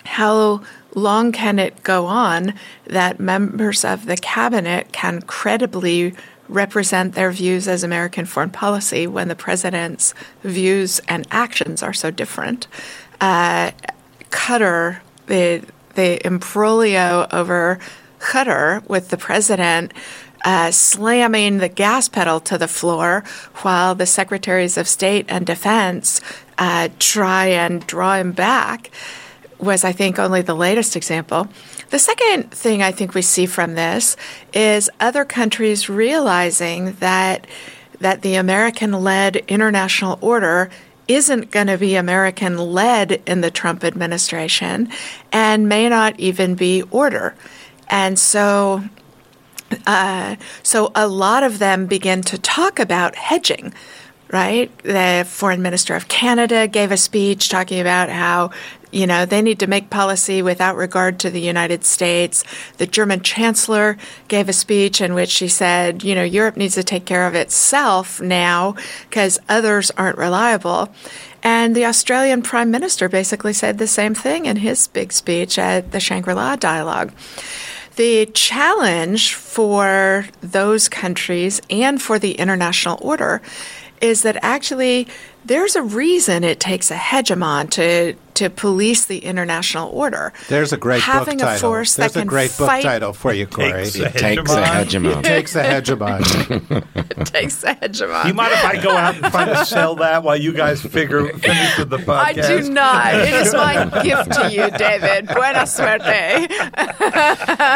how 0.06 0.62
long 0.96 1.32
can 1.32 1.60
it 1.60 1.84
go 1.84 2.06
on 2.06 2.54
that 2.86 3.20
members 3.20 3.84
of 3.84 4.06
the 4.06 4.16
cabinet 4.16 4.92
can 4.92 5.22
credibly 5.24 6.14
represent 6.48 7.14
their 7.14 7.32
views 7.32 7.68
as 7.68 7.84
American 7.84 8.26
foreign 8.26 8.50
policy 8.50 9.06
when 9.06 9.28
the 9.28 9.36
president's 9.36 10.14
views 10.44 11.02
and 11.08 11.28
actions 11.32 11.84
are 11.84 11.94
so 11.94 12.10
different? 12.10 12.68
Uh, 13.20 13.72
Qatar, 14.30 15.00
the 15.26 15.64
the 15.96 16.22
imbroglio 16.24 17.28
over 17.34 17.80
Qatar 18.20 18.88
with 18.88 19.10
the 19.10 19.18
president 19.18 19.92
uh, 20.48 20.72
slamming 20.72 21.58
the 21.58 21.68
gas 21.68 22.08
pedal 22.08 22.40
to 22.40 22.58
the 22.58 22.70
floor 22.70 23.22
while 23.64 23.94
the 23.94 24.06
secretaries 24.06 24.78
of 24.78 24.88
state 24.88 25.26
and 25.28 25.46
defense 25.46 26.22
uh, 26.58 26.88
try 27.00 27.48
and 27.48 27.86
draw 27.86 28.16
him 28.16 28.32
back 28.32 28.90
was, 29.60 29.84
I 29.84 29.92
think, 29.92 30.18
only 30.18 30.42
the 30.42 30.56
latest 30.56 30.96
example. 30.96 31.50
The 31.90 32.00
second 32.00 32.52
thing 32.52 32.82
I 32.82 32.94
think 32.94 33.14
we 33.14 33.22
see 33.24 33.46
from 33.46 33.76
this 33.76 34.16
is 34.54 34.90
other 35.02 35.26
countries 35.26 35.90
realizing 35.90 36.94
that 36.94 37.46
that 38.00 38.22
the 38.22 38.36
American-led 38.36 39.36
international 39.48 40.18
order 40.22 40.70
isn't 41.10 41.52
going 41.52 41.68
to 41.68 41.78
be 41.78 41.96
American 41.96 42.58
led 42.58 43.24
in 43.26 43.42
the 43.42 43.52
Trump 43.52 43.84
administration 43.84 44.88
and 45.34 45.68
may 45.68 45.90
not 45.90 46.18
even 46.20 46.56
be 46.56 46.84
order. 46.84 47.36
And 47.90 48.20
so 48.20 48.84
uh, 49.86 50.36
so 50.64 50.92
a 50.96 51.08
lot 51.08 51.44
of 51.44 51.60
them 51.60 51.86
begin 51.86 52.22
to 52.24 52.38
talk 52.38 52.80
about 52.80 53.16
hedging, 53.16 53.74
right? 54.32 54.76
The 54.84 55.26
foreign 55.28 55.62
minister 55.62 55.96
of 55.96 56.08
Canada 56.08 56.68
gave 56.68 56.92
a 56.92 56.98
speech 56.98 57.50
talking 57.50 57.80
about 57.80 58.10
how 58.10 58.52
you 58.92 59.06
know 59.06 59.26
they 59.26 59.42
need 59.42 59.60
to 59.60 59.68
make 59.68 59.90
policy 59.90 60.42
without 60.42 60.78
regard 60.78 61.20
to 61.20 61.30
the 61.30 61.42
United 61.42 61.84
States. 61.84 62.44
The 62.78 62.88
German 62.88 63.22
chancellor 63.22 63.98
gave 64.28 64.48
a 64.48 64.54
speech 64.54 65.02
in 65.02 65.14
which 65.14 65.30
she 65.30 65.48
said, 65.48 66.04
you 66.04 66.16
know, 66.16 66.24
Europe 66.24 66.58
needs 66.58 66.76
to 66.76 66.84
take 66.84 67.06
care 67.06 67.28
of 67.28 67.36
itself 67.36 68.22
now 68.22 68.76
because 69.10 69.40
others 69.50 69.92
aren't 69.98 70.18
reliable. 70.18 70.90
And 71.44 71.76
the 71.76 71.86
Australian 71.86 72.42
prime 72.42 72.72
minister 72.72 73.08
basically 73.08 73.54
said 73.54 73.78
the 73.78 73.88
same 73.88 74.14
thing 74.14 74.46
in 74.46 74.58
his 74.58 74.88
big 74.88 75.14
speech 75.14 75.60
at 75.60 75.92
the 75.92 76.00
Shangri 76.00 76.34
La 76.34 76.56
dialogue. 76.56 77.14
The 77.98 78.28
challenge 78.28 79.34
for 79.34 80.28
those 80.42 80.88
countries 80.88 81.60
and 81.72 82.00
for 82.00 82.20
the 82.20 82.34
international 82.34 83.00
order 83.02 83.42
is 84.02 84.22
that 84.24 84.38
actually 84.42 85.08
there's 85.46 85.76
a 85.76 85.82
reason 85.82 86.44
it 86.44 86.60
takes 86.60 86.92
a 86.92 86.96
hegemon 86.96 87.70
to 87.72 88.14
to 88.34 88.50
police 88.52 89.06
the 89.08 89.18
international 89.20 89.90
order. 89.90 90.32
there's 90.48 90.72
a 90.72 90.78
great 90.78 91.02
Having 91.02 91.38
book 91.40 91.48
a 91.48 91.52
title. 91.54 91.70
force 91.72 91.96
there's 91.96 92.12
that 92.14 92.20
a 92.20 92.22
can 92.22 92.28
great 92.28 92.56
book 92.56 92.68
fight- 92.68 92.84
title 92.84 93.12
for 93.12 93.34
you, 93.34 93.48
Corey. 93.48 93.72
Takes 93.86 93.96
It 93.96 94.02
a 94.16 94.20
Takes 94.20 94.52
a 94.54 94.56
hegemon. 94.62 94.84
hegemon. 94.86 95.24
takes 95.24 95.56
a 95.56 95.64
hegemon. 95.64 96.86
It 97.18 97.26
takes 97.26 97.64
a 97.64 97.74
hegemon. 97.74 98.26
You 98.28 98.34
mind 98.36 98.54
if 98.54 98.64
I 98.64 98.78
go 98.80 98.92
out 98.92 99.16
and 99.16 99.26
try 99.26 99.46
to 99.46 99.66
sell 99.66 99.96
that 99.96 100.22
while 100.22 100.36
you 100.40 100.54
guys 100.54 100.82
figure 100.84 101.26
finish 101.30 101.78
the 101.78 101.98
podcast? 101.98 102.18
I 102.18 102.34
do 102.62 102.70
not. 102.70 103.16
It 103.16 103.34
is 103.34 103.54
my 103.54 104.04
gift 104.04 104.32
to 104.34 104.52
you, 104.52 104.70
David. 104.78 105.28
Buena 105.30 105.66
suerte. 105.66 106.48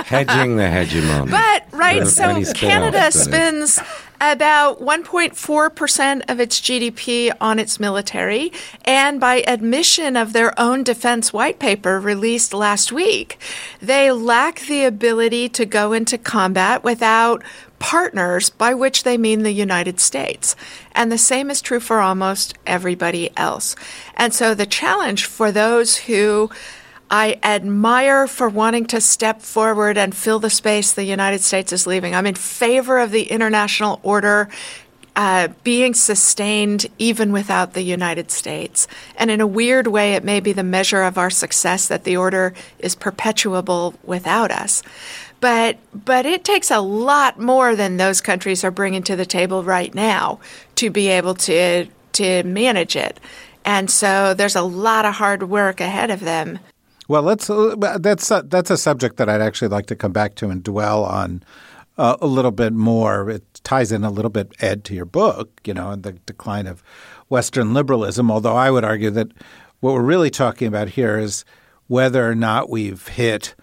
Hedging 0.06 0.58
the 0.58 0.64
hegemon. 0.64 1.32
But 1.32 1.66
right, 1.78 1.98
There 2.04 2.06
so 2.06 2.54
Canada 2.54 3.00
to 3.00 3.08
it. 3.08 3.14
spends 3.14 3.80
about 4.22 4.80
1.4% 4.80 6.22
of 6.30 6.40
its 6.40 6.62
GDP 6.62 7.34
on 7.42 7.58
its 7.58 7.80
military, 7.80 8.54
and 8.86 9.20
by 9.20 9.44
admission 9.48 10.16
of 10.16 10.32
their 10.32 10.58
own 10.60 10.84
defense 10.84 11.34
white 11.34 11.58
paper 11.58 12.00
released 12.00 12.54
last 12.54 12.92
week, 12.92 13.40
they 13.82 14.12
lack 14.12 14.60
the 14.62 14.86
ability 14.86 15.50
to 15.50 15.66
go 15.66 15.92
into 15.92 16.20
combat 16.20 16.84
without 16.84 17.44
partners, 17.80 18.52
by 18.52 18.76
which 18.76 19.02
they 19.04 19.18
mean 19.18 19.42
the 19.42 19.52
United 19.52 20.00
States. 20.00 20.56
And 20.92 21.12
the 21.12 21.18
same 21.18 21.50
is 21.50 21.64
true 21.64 21.80
for 21.80 22.00
almost 22.00 22.54
everybody 22.68 23.36
else. 23.36 23.76
And 24.16 24.36
so 24.36 24.54
the 24.54 24.68
challenge 24.68 25.26
for 25.26 25.52
those 25.52 25.98
who 25.98 26.52
I 27.12 27.38
admire 27.44 28.26
for 28.26 28.48
wanting 28.48 28.86
to 28.86 29.02
step 29.02 29.42
forward 29.42 29.98
and 29.98 30.16
fill 30.16 30.40
the 30.40 30.50
space 30.50 30.94
the 30.94 31.04
United 31.04 31.42
States 31.42 31.74
is 31.74 31.86
leaving. 31.86 32.16
I'm 32.16 32.26
in 32.26 32.36
favor 32.36 33.00
of 33.00 33.12
the 33.12 33.24
international 33.24 34.00
order 34.02 34.48
uh, 35.14 35.50
being 35.66 35.94
sustained 35.94 36.88
even 36.98 37.34
without 37.34 37.74
the 37.74 37.82
United 37.82 38.32
States. 38.32 38.88
And 39.18 39.30
in 39.30 39.42
a 39.42 39.46
weird 39.46 39.88
way, 39.88 40.14
it 40.14 40.24
may 40.24 40.40
be 40.40 40.54
the 40.54 40.64
measure 40.64 41.04
of 41.04 41.18
our 41.18 41.30
success 41.30 41.90
that 41.90 42.06
the 42.06 42.16
order 42.16 42.54
is 42.80 42.96
perpetuable 42.96 43.94
without 44.06 44.50
us. 44.50 44.82
But 45.42 45.80
but 45.94 46.26
it 46.26 46.46
takes 46.46 46.72
a 46.72 46.80
lot 46.80 47.38
more 47.38 47.76
than 47.76 47.98
those 47.98 48.22
countries 48.22 48.64
are 48.64 48.72
bringing 48.72 49.04
to 49.04 49.18
the 49.18 49.26
table 49.26 49.64
right 49.64 49.94
now 49.94 50.40
to 50.76 50.90
be 50.90 51.10
able 51.10 51.36
to 51.36 51.88
to 52.14 52.44
manage 52.44 52.96
it. 52.96 53.20
And 53.66 53.92
so 53.92 54.34
there's 54.34 54.56
a 54.56 54.62
lot 54.62 55.04
of 55.04 55.16
hard 55.16 55.44
work 55.44 55.82
ahead 55.82 56.10
of 56.10 56.22
them. 56.22 56.60
Well, 57.12 57.24
let's. 57.24 57.50
Uh, 57.50 57.76
that's 58.00 58.32
uh, 58.32 58.44
that's 58.46 58.72
a 58.72 58.78
subject 58.78 59.18
that 59.18 59.28
I'd 59.28 59.42
actually 59.42 59.68
like 59.68 59.88
to 59.88 59.98
come 59.98 60.14
back 60.14 60.36
to 60.36 60.48
and 60.48 60.64
dwell 60.64 61.04
on 61.04 61.44
uh, 61.98 62.16
a 62.22 62.26
little 62.26 62.52
bit 62.52 62.72
more. 62.72 63.30
It 63.30 63.44
ties 63.66 63.92
in 63.92 64.06
a 64.06 64.10
little 64.10 64.32
bit, 64.32 64.54
Ed, 64.62 64.86
to 64.86 64.96
your 64.96 65.04
book, 65.04 65.50
you 65.66 65.74
know, 65.74 65.92
and 65.92 66.04
the 66.04 66.14
decline 66.14 66.68
of 66.68 66.82
Western 67.28 67.74
liberalism. 67.74 68.32
Although 68.32 68.56
I 68.56 68.72
would 68.72 68.86
argue 68.86 69.10
that 69.10 69.28
what 69.82 69.94
we're 69.94 70.04
really 70.04 70.30
talking 70.30 70.70
about 70.70 70.88
here 70.88 71.20
is 71.20 71.44
whether 71.88 72.26
or 72.26 72.34
not 72.34 72.70
we've 72.70 73.06
hit 73.10 73.56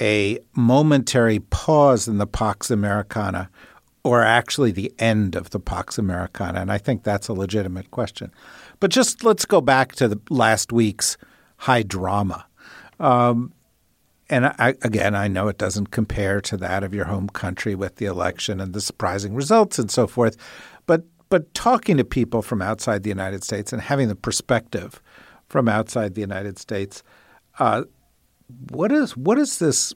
a 0.00 0.40
momentary 0.56 1.38
pause 1.38 2.08
in 2.08 2.18
the 2.18 2.26
Pax 2.26 2.68
Americana 2.68 3.48
or 4.02 4.24
actually 4.24 4.72
the 4.72 4.92
end 4.98 5.36
of 5.36 5.50
the 5.50 5.60
Pax 5.60 5.98
Americana. 5.98 6.60
And 6.60 6.72
I 6.72 6.78
think 6.78 7.04
that's 7.04 7.28
a 7.28 7.32
legitimate 7.32 7.92
question. 7.92 8.32
But 8.80 8.90
just 8.90 9.22
let's 9.22 9.44
go 9.44 9.60
back 9.60 9.92
to 9.94 10.20
last 10.30 10.72
week's 10.72 11.16
high 11.58 11.84
drama. 11.84 12.47
Um, 13.00 13.52
and 14.30 14.46
I, 14.46 14.74
again, 14.82 15.14
I 15.14 15.28
know 15.28 15.48
it 15.48 15.58
doesn't 15.58 15.90
compare 15.90 16.40
to 16.42 16.56
that 16.58 16.84
of 16.84 16.92
your 16.92 17.06
home 17.06 17.28
country 17.28 17.74
with 17.74 17.96
the 17.96 18.06
election 18.06 18.60
and 18.60 18.74
the 18.74 18.80
surprising 18.80 19.34
results 19.34 19.78
and 19.78 19.90
so 19.90 20.06
forth. 20.06 20.36
But 20.86 21.04
but 21.30 21.52
talking 21.54 21.96
to 21.96 22.04
people 22.04 22.42
from 22.42 22.62
outside 22.62 23.02
the 23.02 23.10
United 23.10 23.44
States 23.44 23.72
and 23.72 23.82
having 23.82 24.08
the 24.08 24.14
perspective 24.14 25.02
from 25.48 25.68
outside 25.68 26.14
the 26.14 26.20
United 26.20 26.58
States, 26.58 27.02
uh, 27.58 27.84
what 28.70 28.92
is 28.92 29.16
what 29.16 29.38
is 29.38 29.58
this? 29.58 29.94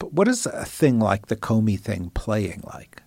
What 0.00 0.28
is 0.28 0.46
a 0.46 0.64
thing 0.64 0.98
like 0.98 1.26
the 1.26 1.36
Comey 1.36 1.78
thing 1.78 2.10
playing 2.14 2.62
like? 2.72 3.02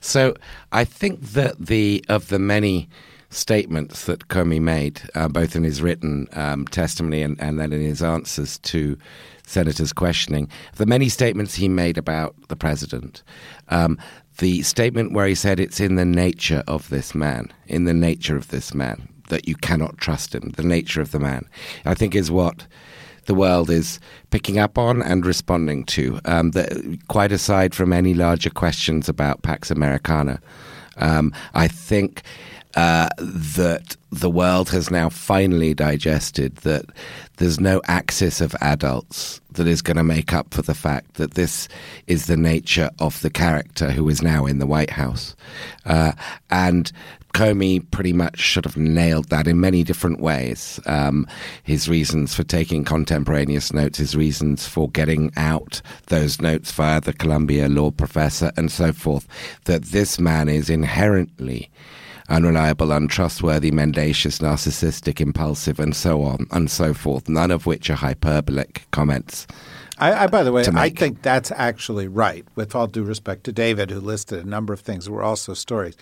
So 0.00 0.34
I 0.72 0.84
think 0.84 1.20
that 1.20 1.58
the 1.58 2.04
of 2.08 2.28
the 2.28 2.38
many 2.38 2.88
statements 3.34 4.04
that 4.04 4.28
Comey 4.28 4.60
made, 4.60 5.02
uh, 5.14 5.28
both 5.28 5.56
in 5.56 5.64
his 5.64 5.82
written 5.82 6.28
um, 6.32 6.66
testimony 6.66 7.22
and, 7.22 7.40
and 7.40 7.58
then 7.58 7.72
in 7.72 7.82
his 7.82 8.02
answers 8.02 8.58
to 8.58 8.96
senators' 9.46 9.92
questioning, 9.92 10.48
the 10.76 10.86
many 10.86 11.08
statements 11.08 11.54
he 11.54 11.68
made 11.68 11.98
about 11.98 12.34
the 12.48 12.56
president, 12.56 13.22
um, 13.68 13.98
the 14.38 14.62
statement 14.62 15.12
where 15.12 15.26
he 15.26 15.34
said 15.34 15.60
it's 15.60 15.80
in 15.80 15.96
the 15.96 16.04
nature 16.04 16.62
of 16.66 16.88
this 16.88 17.14
man, 17.14 17.52
in 17.66 17.84
the 17.84 17.94
nature 17.94 18.36
of 18.36 18.48
this 18.48 18.74
man, 18.74 19.08
that 19.28 19.46
you 19.48 19.54
cannot 19.54 19.98
trust 19.98 20.34
him, 20.34 20.50
the 20.56 20.62
nature 20.62 21.00
of 21.00 21.10
the 21.10 21.20
man, 21.20 21.48
I 21.84 21.94
think 21.94 22.14
is 22.14 22.30
what 22.30 22.66
the 23.26 23.34
world 23.34 23.70
is 23.70 24.00
picking 24.30 24.58
up 24.58 24.76
on 24.76 25.02
and 25.02 25.24
responding 25.24 25.84
to. 25.84 26.20
Um, 26.24 26.50
the, 26.50 26.98
quite 27.08 27.32
aside 27.32 27.74
from 27.74 27.92
any 27.92 28.14
larger 28.14 28.50
questions 28.50 29.08
about 29.08 29.42
Pax 29.42 29.70
Americana, 29.70 30.40
um, 30.96 31.32
I 31.54 31.68
think 31.68 32.22
uh, 32.76 33.08
that 33.18 33.96
the 34.10 34.30
world 34.30 34.70
has 34.70 34.90
now 34.90 35.08
finally 35.08 35.74
digested 35.74 36.56
that 36.56 36.84
there's 37.36 37.60
no 37.60 37.80
axis 37.86 38.40
of 38.40 38.54
adults 38.60 39.40
that 39.52 39.66
is 39.66 39.82
going 39.82 39.96
to 39.96 40.04
make 40.04 40.32
up 40.32 40.52
for 40.52 40.62
the 40.62 40.74
fact 40.74 41.14
that 41.14 41.34
this 41.34 41.68
is 42.06 42.26
the 42.26 42.36
nature 42.36 42.90
of 42.98 43.20
the 43.22 43.30
character 43.30 43.90
who 43.90 44.08
is 44.08 44.22
now 44.22 44.46
in 44.46 44.58
the 44.58 44.66
White 44.66 44.90
House. 44.90 45.34
Uh, 45.84 46.12
and 46.50 46.92
Comey 47.34 47.80
pretty 47.90 48.12
much 48.12 48.54
sort 48.54 48.64
of 48.64 48.76
nailed 48.76 49.28
that 49.30 49.48
in 49.48 49.60
many 49.60 49.82
different 49.82 50.20
ways. 50.20 50.78
Um, 50.86 51.26
his 51.64 51.88
reasons 51.88 52.32
for 52.32 52.44
taking 52.44 52.84
contemporaneous 52.84 53.72
notes, 53.72 53.98
his 53.98 54.14
reasons 54.14 54.68
for 54.68 54.88
getting 54.88 55.32
out 55.36 55.82
those 56.06 56.40
notes 56.40 56.70
via 56.70 57.00
the 57.00 57.12
Columbia 57.12 57.68
law 57.68 57.90
professor, 57.90 58.52
and 58.56 58.70
so 58.70 58.92
forth. 58.92 59.26
That 59.64 59.86
this 59.86 60.20
man 60.20 60.48
is 60.48 60.70
inherently 60.70 61.70
unreliable, 62.28 62.92
untrustworthy, 62.92 63.70
mendacious, 63.70 64.38
narcissistic, 64.38 65.20
impulsive, 65.20 65.78
and 65.78 65.94
so 65.94 66.22
on 66.22 66.46
and 66.50 66.70
so 66.70 66.94
forth. 66.94 67.28
None 67.28 67.50
of 67.50 67.66
which 67.66 67.90
are 67.90 67.94
hyperbolic 67.94 68.86
comments. 68.90 69.46
I, 69.98 70.24
I, 70.24 70.26
by 70.26 70.42
the 70.42 70.52
way, 70.52 70.64
I 70.74 70.88
think 70.88 71.22
that's 71.22 71.52
actually 71.52 72.08
right. 72.08 72.44
With 72.56 72.74
all 72.74 72.86
due 72.86 73.04
respect 73.04 73.44
to 73.44 73.52
David, 73.52 73.90
who 73.90 74.00
listed 74.00 74.44
a 74.44 74.48
number 74.48 74.72
of 74.72 74.80
things 74.80 75.04
that 75.04 75.12
were 75.12 75.22
also 75.22 75.54
stories. 75.54 75.96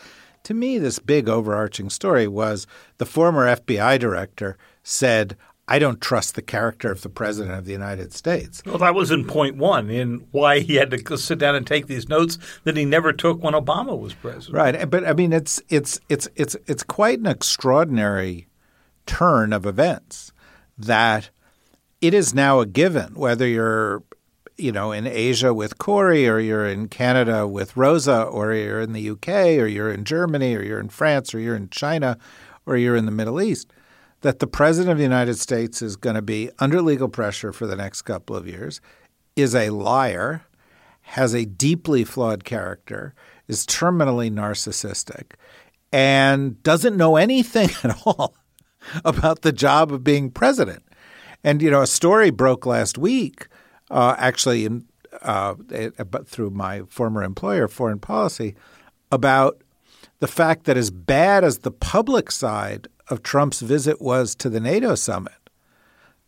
To 0.45 0.55
me, 0.55 0.79
this 0.79 0.99
big 0.99 1.29
overarching 1.29 1.91
story 1.91 2.27
was 2.27 2.67
the 2.99 3.07
former 3.07 3.47
FBI 3.47 3.99
director 3.99 4.57
said, 4.83 5.37
I 5.73 5.79
don't 5.79 6.03
trust 6.03 6.35
the 6.35 6.43
character 6.43 6.93
of 6.93 7.01
the 7.01 7.09
president 7.09 7.59
of 7.59 7.65
the 7.65 7.73
United 7.73 8.13
States. 8.13 8.63
Well, 8.67 8.77
that 8.77 8.95
was 8.95 9.11
in 9.11 9.25
point 9.25 9.57
one 9.57 9.89
in 9.89 10.27
why 10.31 10.61
he 10.61 10.75
had 10.75 10.91
to 10.91 11.17
sit 11.17 11.39
down 11.39 11.55
and 11.55 11.67
take 11.67 11.87
these 11.87 12.11
notes 12.11 12.37
that 12.65 12.77
he 12.77 12.85
never 12.85 13.11
took 13.11 13.43
when 13.43 13.55
Obama 13.55 13.99
was 13.99 14.13
president. 14.13 14.55
Right, 14.55 14.91
but 14.91 15.07
I 15.07 15.15
mean, 15.15 15.33
it's 15.33 15.63
it's 15.71 15.99
it's 16.11 16.29
it's 16.37 16.57
it's 16.67 16.83
quite 16.83 17.21
an 17.21 17.27
extraordinary 17.27 18.49
turn 19.07 19.55
of 19.55 19.65
events 19.65 20.31
that 20.77 21.31
it 22.03 22.13
is 22.13 22.35
now 22.35 22.61
a 22.61 22.67
given 22.67 23.15
whether 23.15 23.47
you're 23.47 24.03
you 24.59 24.73
know 24.73 24.93
in 24.93 25.07
Asia 25.07 25.55
with 25.55 25.79
Corey 25.79 26.29
or 26.29 26.39
you're 26.39 26.67
in 26.67 26.89
Canada 26.89 27.49
with 27.49 27.79
Rosa 27.79 28.25
or 28.25 28.53
you're 28.53 28.83
in 28.83 28.93
the 28.93 29.09
UK 29.09 29.29
or 29.59 29.67
you're 29.67 29.91
in 29.91 30.05
Germany 30.05 30.55
or 30.55 30.63
you're 30.63 30.81
in 30.81 30.91
France 30.91 31.35
or 31.35 31.41
you're 31.41 31.57
in 31.57 31.71
China 31.71 32.19
or 32.67 32.77
you're 32.77 32.95
in 32.95 33.07
the 33.07 33.11
Middle 33.11 33.41
East 33.41 33.73
that 34.23 34.39
the 34.39 34.47
president 34.47 34.93
of 34.93 34.99
the 34.99 35.05
United 35.05 35.35
States 35.35 35.83
is 35.83 35.97
going 35.97 36.17
to 36.17 36.23
be 36.23 36.51
under 36.59 36.81
legal 36.81 37.09
pressure 37.09 37.53
for 37.53 37.67
the 37.67 37.77
next 37.77 38.03
couple 38.03 38.35
of 38.35 38.47
years 38.47 38.81
is 39.37 39.55
a 39.55 39.71
liar 39.71 40.43
has 41.03 41.35
a 41.35 41.45
deeply 41.45 42.05
flawed 42.05 42.45
character 42.45 43.15
is 43.49 43.67
terminally 43.67 44.31
narcissistic 44.31 45.33
and 45.93 46.63
doesn't 46.63 46.97
know 46.97 47.17
anything 47.17 47.71
at 47.85 48.01
all 48.07 48.35
about 49.05 49.43
the 49.43 49.53
job 49.53 49.93
of 49.93 50.03
being 50.03 50.31
president. 50.31 50.83
And 51.45 51.61
you 51.61 51.71
know, 51.71 51.83
a 51.83 51.87
story 51.87 52.31
broke 52.31 52.67
last 52.67 52.99
week, 52.99 53.49
uh, 53.91 54.15
actually, 54.17 54.65
in, 54.65 54.87
uh, 55.23 55.55
it, 55.71 55.95
through 56.27 56.51
my 56.51 56.83
former 56.89 57.23
employer, 57.23 57.69
Foreign 57.69 57.99
Policy, 57.99 58.55
about 59.11 59.62
the 60.23 60.29
fact 60.29 60.67
that 60.67 60.77
as 60.77 60.93
bad 60.93 61.43
as 61.43 61.59
the 61.59 61.71
public 61.73 62.31
side 62.31 62.87
of 63.09 63.25
Trump's 63.25 63.61
visit 63.61 64.01
was 64.01 64.37
to 64.37 64.49
the 64.49 64.61
NATO 64.61 64.95
summit, 64.95 65.51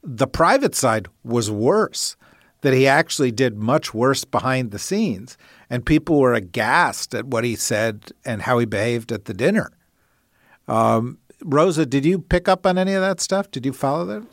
the 0.03 0.27
private 0.27 0.75
side 0.75 1.07
was 1.23 1.49
worse. 1.49 2.17
That 2.63 2.75
he 2.75 2.89
actually 2.89 3.31
did 3.31 3.57
much 3.57 3.95
worse 3.95 4.25
behind 4.25 4.73
the 4.73 4.81
scenes, 4.81 5.39
and 5.71 5.87
people 5.87 6.19
were 6.19 6.35
aghast 6.35 7.15
at 7.15 7.27
what 7.27 7.45
he 7.45 7.55
said 7.55 8.11
and 8.25 8.43
how 8.43 8.59
he 8.59 8.67
behaved 8.67 9.13
at 9.13 9.27
the 9.27 9.35
dinner. 9.35 9.71
Um, 10.67 11.19
Rosa, 11.45 11.87
did 11.87 12.05
you 12.05 12.19
pick 12.19 12.49
up 12.49 12.67
on 12.67 12.79
any 12.79 12.95
of 12.95 13.03
that 13.03 13.21
stuff? 13.21 13.49
Did 13.53 13.65
you 13.65 13.73
follow 13.73 14.07
that? 14.07 14.27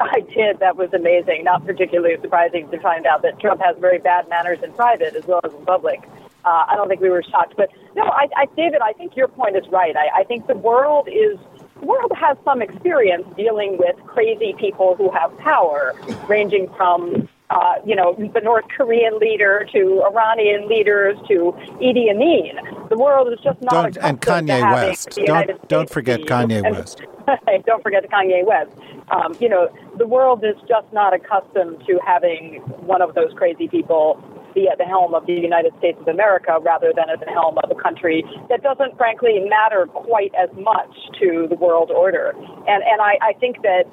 I 0.00 0.20
did. 0.20 0.60
That 0.60 0.76
was 0.76 0.94
amazing. 0.94 1.44
Not 1.44 1.66
particularly 1.66 2.16
surprising 2.22 2.70
to 2.70 2.80
find 2.80 3.04
out 3.04 3.20
that 3.20 3.38
Trump 3.38 3.60
has 3.60 3.76
very 3.78 3.98
bad 3.98 4.30
manners 4.30 4.60
in 4.62 4.72
private 4.72 5.14
as 5.14 5.26
well 5.26 5.40
as 5.44 5.52
in 5.52 5.66
public. 5.66 6.00
Uh, 6.44 6.64
I 6.68 6.76
don't 6.76 6.88
think 6.88 7.00
we 7.00 7.08
were 7.08 7.22
shocked, 7.22 7.54
but 7.56 7.70
no, 7.96 8.02
I, 8.04 8.28
I, 8.36 8.46
David, 8.56 8.80
I 8.82 8.92
think 8.92 9.16
your 9.16 9.28
point 9.28 9.56
is 9.56 9.64
right. 9.70 9.96
I, 9.96 10.20
I 10.20 10.24
think 10.24 10.46
the 10.46 10.56
world 10.56 11.08
is 11.08 11.38
the 11.80 11.86
world 11.86 12.12
has 12.16 12.36
some 12.44 12.62
experience 12.62 13.24
dealing 13.36 13.78
with 13.78 13.96
crazy 14.06 14.54
people 14.58 14.94
who 14.96 15.10
have 15.10 15.36
power, 15.38 15.94
ranging 16.28 16.68
from 16.76 17.28
uh, 17.50 17.74
you 17.84 17.94
know, 17.94 18.14
the 18.14 18.40
North 18.40 18.64
Korean 18.76 19.18
leader 19.18 19.66
to 19.72 20.02
Iranian 20.10 20.66
leaders 20.66 21.16
to 21.28 21.54
Idi 21.80 22.10
Amin. 22.10 22.58
The 22.88 22.96
world 22.96 23.32
is 23.32 23.38
just 23.44 23.60
not 23.60 23.70
don't, 23.70 23.96
and 23.98 24.16
accustomed 24.16 24.48
Kanye 24.48 24.72
West. 24.72 25.18
Don't 25.24 25.68
don't 25.68 25.90
forget 25.90 26.20
Kanye 26.22 26.64
and- 26.64 26.76
West. 26.76 27.02
don't 27.66 27.82
forget 27.82 28.08
Kanye 28.10 28.44
West. 28.44 28.72
Um, 29.10 29.36
you 29.40 29.48
know, 29.48 29.68
the 29.96 30.06
world 30.06 30.44
is 30.44 30.56
just 30.68 30.90
not 30.92 31.14
accustomed 31.14 31.84
to 31.86 31.98
having 32.04 32.56
one 32.86 33.02
of 33.02 33.14
those 33.14 33.32
crazy 33.34 33.68
people 33.68 34.22
be 34.54 34.68
at 34.68 34.78
the 34.78 34.84
helm 34.84 35.14
of 35.14 35.26
the 35.26 35.34
United 35.34 35.72
States 35.78 35.98
of 36.00 36.08
America 36.08 36.58
rather 36.62 36.92
than 36.94 37.10
at 37.10 37.20
the 37.20 37.30
helm 37.30 37.58
of 37.58 37.70
a 37.70 37.74
country 37.80 38.24
that 38.48 38.62
doesn't, 38.62 38.96
frankly, 38.96 39.40
matter 39.48 39.86
quite 39.86 40.32
as 40.34 40.48
much 40.56 40.94
to 41.20 41.46
the 41.48 41.56
world 41.56 41.90
order. 41.90 42.32
And 42.66 42.82
and 42.82 43.00
I, 43.00 43.18
I 43.20 43.32
think 43.40 43.62
that 43.62 43.84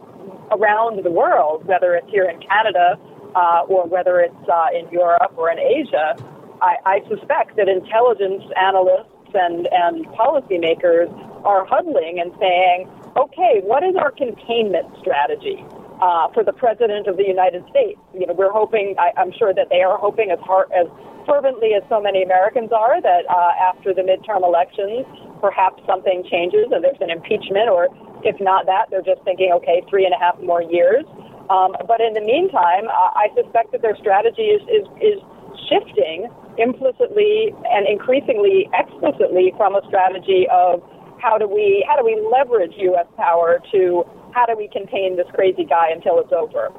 around 0.51 1.03
the 1.03 1.11
world, 1.11 1.65
whether 1.65 1.95
it's 1.95 2.09
here 2.09 2.29
in 2.29 2.39
Canada 2.41 2.99
uh, 3.35 3.63
or 3.67 3.87
whether 3.87 4.19
it's 4.19 4.49
uh, 4.49 4.67
in 4.77 4.89
Europe 4.91 5.33
or 5.37 5.49
in 5.49 5.59
Asia, 5.59 6.15
I, 6.61 6.75
I 6.85 6.99
suspect 7.09 7.55
that 7.57 7.67
intelligence 7.67 8.43
analysts 8.59 9.33
and, 9.33 9.67
and 9.71 10.05
policymakers 10.07 11.09
are 11.45 11.65
huddling 11.65 12.19
and 12.19 12.31
saying, 12.39 12.89
okay, 13.17 13.61
what 13.63 13.83
is 13.83 13.95
our 13.95 14.11
containment 14.11 14.87
strategy? 14.99 15.63
Uh, 16.01 16.27
for 16.33 16.43
the 16.43 16.53
president 16.53 17.05
of 17.05 17.15
the 17.15 17.27
United 17.27 17.61
States, 17.69 17.99
you 18.11 18.25
know, 18.25 18.33
we're 18.33 18.51
hoping. 18.51 18.95
I, 18.97 19.13
I'm 19.21 19.31
sure 19.37 19.53
that 19.53 19.69
they 19.69 19.85
are 19.85 20.01
hoping 20.01 20.31
as 20.31 20.39
hard, 20.41 20.65
as 20.73 20.89
fervently 21.29 21.77
as 21.77 21.83
so 21.89 22.01
many 22.01 22.23
Americans 22.23 22.71
are 22.73 23.01
that 23.01 23.29
uh, 23.29 23.53
after 23.61 23.93
the 23.93 24.01
midterm 24.01 24.41
elections, 24.41 25.05
perhaps 25.39 25.81
something 25.85 26.25
changes 26.29 26.73
and 26.73 26.83
there's 26.83 27.01
an 27.01 27.09
impeachment, 27.09 27.69
or 27.69 27.89
if 28.23 28.37
not 28.39 28.65
that, 28.65 28.89
they're 28.89 29.05
just 29.05 29.21
thinking, 29.25 29.51
okay, 29.61 29.81
three 29.89 30.05
and 30.05 30.13
a 30.13 30.17
half 30.17 30.37
more 30.41 30.61
years. 30.61 31.05
Um, 31.49 31.75
but 31.85 31.99
in 31.99 32.13
the 32.13 32.21
meantime, 32.21 32.87
uh, 32.87 33.11
I 33.17 33.27
suspect 33.35 33.73
that 33.73 33.81
their 33.81 33.97
strategy 33.97 34.53
is, 34.55 34.61
is, 34.69 34.85
is 35.01 35.19
shifting 35.67 36.29
implicitly 36.57 37.53
and 37.69 37.87
increasingly 37.87 38.69
explicitly 38.73 39.53
from 39.57 39.75
a 39.75 39.81
strategy 39.87 40.47
of 40.51 40.81
how 41.19 41.37
do 41.37 41.47
we 41.47 41.85
how 41.87 41.95
do 41.95 42.03
we 42.03 42.17
leverage 42.17 42.73
U.S. 42.77 43.07
power 43.15 43.61
to 43.71 44.03
how 44.33 44.45
do 44.45 44.55
we 44.55 44.67
contain 44.67 45.17
this 45.17 45.27
crazy 45.33 45.63
guy 45.63 45.89
until 45.89 46.19
it's 46.19 46.31
over. 46.31 46.71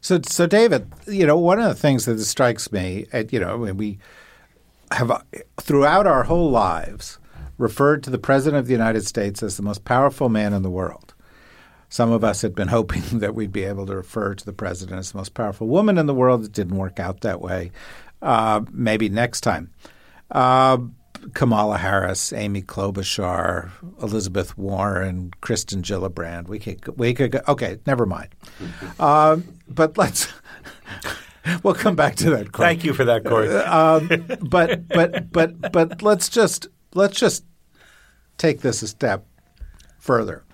So, 0.00 0.20
so 0.22 0.46
David, 0.46 0.90
you 1.06 1.26
know, 1.26 1.36
one 1.36 1.58
of 1.58 1.68
the 1.68 1.74
things 1.74 2.04
that 2.04 2.18
strikes 2.20 2.70
me, 2.70 3.06
at, 3.12 3.32
you 3.32 3.40
know, 3.40 3.56
we 3.56 3.98
have 4.92 5.10
uh, 5.10 5.20
throughout 5.60 6.06
our 6.06 6.24
whole 6.24 6.50
lives 6.50 7.18
referred 7.58 8.02
to 8.04 8.10
the 8.10 8.18
president 8.18 8.60
of 8.60 8.66
the 8.66 8.72
United 8.72 9.04
States 9.04 9.42
as 9.42 9.56
the 9.56 9.62
most 9.62 9.84
powerful 9.84 10.28
man 10.28 10.52
in 10.52 10.62
the 10.62 10.70
world. 10.70 11.14
Some 11.88 12.12
of 12.12 12.22
us 12.22 12.42
had 12.42 12.54
been 12.54 12.68
hoping 12.78 13.18
that 13.18 13.34
we'd 13.34 13.52
be 13.52 13.64
able 13.64 13.86
to 13.86 13.96
refer 13.96 14.34
to 14.34 14.44
the 14.44 14.52
president 14.52 14.98
as 14.98 15.12
the 15.12 15.18
most 15.18 15.34
powerful 15.34 15.66
woman 15.66 15.98
in 15.98 16.06
the 16.06 16.14
world. 16.14 16.44
It 16.44 16.52
didn't 16.52 16.76
work 16.76 17.00
out 17.00 17.22
that 17.22 17.40
way. 17.40 17.72
Uh, 18.22 18.62
maybe 18.72 19.08
next 19.08 19.42
time. 19.42 19.70
Uh, 20.30 20.78
Kamala 21.34 21.78
Harris, 21.78 22.32
Amy 22.32 22.62
Klobuchar, 22.62 23.70
Elizabeth 24.02 24.56
Warren, 24.56 25.32
Kirsten 25.40 25.82
Gillibrand. 25.82 26.48
We 26.48 26.58
could 26.58 26.98
we 26.98 27.14
could 27.14 27.32
go, 27.32 27.40
okay, 27.48 27.78
never 27.86 28.06
mind. 28.06 28.28
Um, 29.00 29.44
but 29.68 29.96
let's 29.96 30.32
we'll 31.62 31.74
come 31.74 31.94
back 31.94 32.16
to 32.16 32.30
that. 32.30 32.52
Corey. 32.52 32.68
Thank 32.68 32.84
you 32.84 32.92
for 32.92 33.04
that, 33.04 33.24
Corey. 33.24 33.48
Um, 33.54 34.08
but 34.40 34.88
but 34.88 35.30
but 35.30 35.72
but 35.72 36.02
let's 36.02 36.28
just 36.28 36.66
let's 36.94 37.18
just 37.18 37.44
take 38.38 38.60
this 38.60 38.82
a 38.82 38.88
step 38.88 39.26
further. 39.98 40.44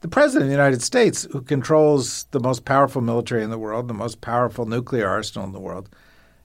The 0.00 0.08
president 0.08 0.44
of 0.44 0.48
the 0.48 0.56
United 0.56 0.82
States, 0.82 1.26
who 1.32 1.42
controls 1.42 2.24
the 2.30 2.40
most 2.40 2.64
powerful 2.64 3.02
military 3.02 3.42
in 3.42 3.50
the 3.50 3.58
world, 3.58 3.88
the 3.88 3.94
most 3.94 4.20
powerful 4.20 4.64
nuclear 4.64 5.08
arsenal 5.08 5.46
in 5.46 5.52
the 5.52 5.60
world, 5.60 5.88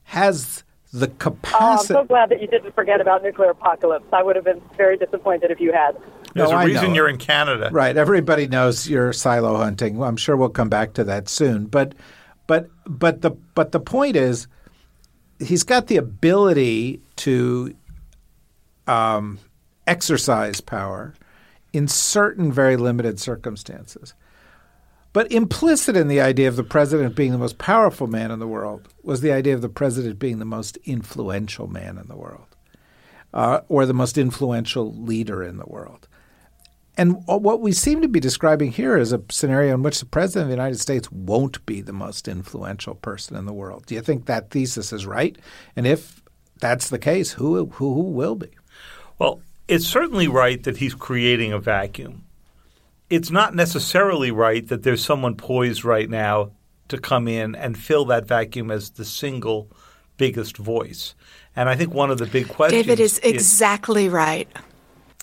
has 0.06 0.64
the 0.94 1.12
Oh, 1.26 1.36
I'm 1.60 1.78
so 1.80 2.04
glad 2.04 2.30
that 2.30 2.40
you 2.40 2.48
didn't 2.48 2.74
forget 2.76 3.02
about 3.02 3.24
nuclear 3.24 3.50
apocalypse. 3.50 4.06
I 4.14 4.22
would 4.22 4.36
have 4.36 4.46
been 4.46 4.62
very 4.78 4.96
disappointed 4.96 5.50
if 5.50 5.60
you 5.60 5.74
had. 5.74 5.98
There's 6.36 6.52
No, 6.52 6.56
a 6.56 6.60
I 6.60 6.66
reason 6.66 6.90
know. 6.90 6.94
you're 6.96 7.10
in 7.10 7.18
Canada. 7.18 7.70
Right. 7.72 7.98
Everybody 7.98 8.48
knows 8.48 8.88
you're 8.88 9.12
silo 9.12 9.58
hunting. 9.58 9.98
Well, 9.98 10.08
I'm 10.08 10.18
sure 10.18 10.38
we'll 10.38 10.50
come 10.50 10.70
back 10.70 10.94
to 10.94 11.04
that 11.06 11.28
soon. 11.30 11.66
But 11.66 11.96
but 12.46 12.70
but 12.86 13.22
the 13.22 13.32
but 13.56 13.72
the 13.72 13.80
point 13.80 14.16
is 14.16 14.48
he's 15.40 15.64
got 15.64 15.88
the 15.88 15.98
ability 15.98 17.02
to 17.18 17.74
um, 18.88 19.40
exercise 19.88 20.62
power 20.62 21.16
in 21.74 21.88
certain 21.88 22.52
very 22.52 22.78
limited 22.78 23.20
circumstances. 23.20 24.14
But 25.14 25.32
implicit 25.32 25.96
in 25.96 26.08
the 26.08 26.20
idea 26.20 26.48
of 26.48 26.56
the 26.56 26.64
president 26.64 27.16
being 27.16 27.32
the 27.32 27.38
most 27.38 27.60
powerful 27.60 28.08
man 28.08 28.32
in 28.32 28.40
the 28.40 28.48
world 28.48 28.90
was 29.04 29.22
the 29.22 29.32
idea 29.32 29.54
of 29.54 29.62
the 29.62 29.70
president 29.70 30.18
being 30.18 30.40
the 30.40 30.46
most 30.46 30.78
influential 30.86 31.68
man 31.68 32.00
in 32.00 32.08
the 32.08 32.18
world, 32.18 32.48
uh, 33.32 33.62
or 33.70 33.86
the 33.86 33.94
most 33.94 34.18
influential 34.18 34.92
leader 34.92 35.44
in 35.44 35.58
the 35.58 35.68
world. 35.68 36.08
And 36.96 37.24
what 37.26 37.62
we 37.62 37.72
seem 37.72 38.02
to 38.02 38.08
be 38.08 38.20
describing 38.20 38.72
here 38.72 38.98
is 38.98 39.14
a 39.14 39.22
scenario 39.30 39.74
in 39.74 39.82
which 39.82 40.00
the 40.00 40.06
president 40.06 40.44
of 40.44 40.50
the 40.50 40.56
United 40.56 40.80
States 40.80 41.12
won't 41.12 41.66
be 41.66 41.82
the 41.82 41.94
most 41.94 42.28
influential 42.28 42.94
person 42.94 43.36
in 43.36 43.46
the 43.46 43.54
world. 43.54 43.88
Do 43.88 43.96
you 43.96 44.02
think 44.02 44.26
that 44.26 44.52
thesis 44.52 44.94
is 44.94 45.06
right? 45.06 45.36
And 45.76 45.88
if 45.88 46.22
that's 46.60 46.90
the 46.90 47.00
case, 47.00 47.32
who 47.34 47.66
who, 47.66 47.94
who 47.94 48.02
will 48.02 48.36
be? 48.36 48.50
Well, 49.18 49.42
it's 49.68 49.88
certainly 49.88 50.28
right 50.28 50.62
that 50.64 50.78
he's 50.78 50.94
creating 50.94 51.52
a 51.52 51.60
vacuum. 51.60 52.26
It's 53.14 53.30
not 53.30 53.54
necessarily 53.54 54.32
right 54.32 54.68
that 54.70 54.82
there's 54.82 55.06
someone 55.06 55.36
poised 55.36 55.86
right 55.86 56.10
now 56.10 56.52
to 56.88 56.98
come 56.98 57.28
in 57.28 57.54
and 57.54 57.78
fill 57.78 58.06
that 58.06 58.26
vacuum 58.26 58.72
as 58.72 58.90
the 58.90 59.06
single 59.06 59.70
biggest 60.18 60.58
voice. 60.58 61.14
And 61.56 61.70
I 61.70 61.76
think 61.76 61.94
one 61.94 62.10
of 62.10 62.18
the 62.18 62.26
big 62.26 62.48
questions 62.48 62.84
David 62.84 63.00
is 63.00 63.20
exactly 63.20 64.10
right. 64.10 64.48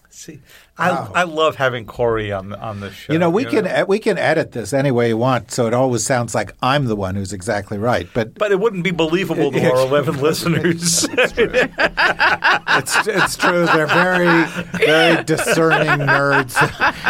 See, 0.08 0.40
I, 0.80 1.20
I 1.20 1.22
love 1.24 1.56
having 1.56 1.84
Corey 1.84 2.32
on 2.32 2.50
the, 2.50 2.60
on 2.60 2.80
the 2.80 2.90
show. 2.90 3.12
You 3.12 3.18
know, 3.18 3.30
we 3.30 3.44
can 3.44 3.64
know? 3.64 3.84
we 3.86 3.98
can 3.98 4.18
edit 4.18 4.52
this 4.52 4.72
any 4.72 4.90
way 4.90 5.08
you 5.08 5.16
want, 5.16 5.50
so 5.50 5.66
it 5.66 5.74
always 5.74 6.04
sounds 6.04 6.34
like 6.34 6.52
I'm 6.62 6.86
the 6.86 6.96
one 6.96 7.14
who's 7.14 7.32
exactly 7.32 7.78
right. 7.78 8.08
But 8.12 8.34
but 8.34 8.52
it 8.52 8.60
wouldn't 8.60 8.84
be 8.84 8.90
believable 8.90 9.52
to 9.52 9.70
our 9.70 9.80
11 9.80 10.16
listeners. 10.22 11.04
it's, 11.10 11.32
true. 11.32 11.50
it's, 11.52 13.06
it's 13.06 13.36
true. 13.36 13.66
They're 13.66 13.86
very 13.86 14.44
very 14.78 15.24
discerning 15.24 16.06
nerds. 16.06 16.56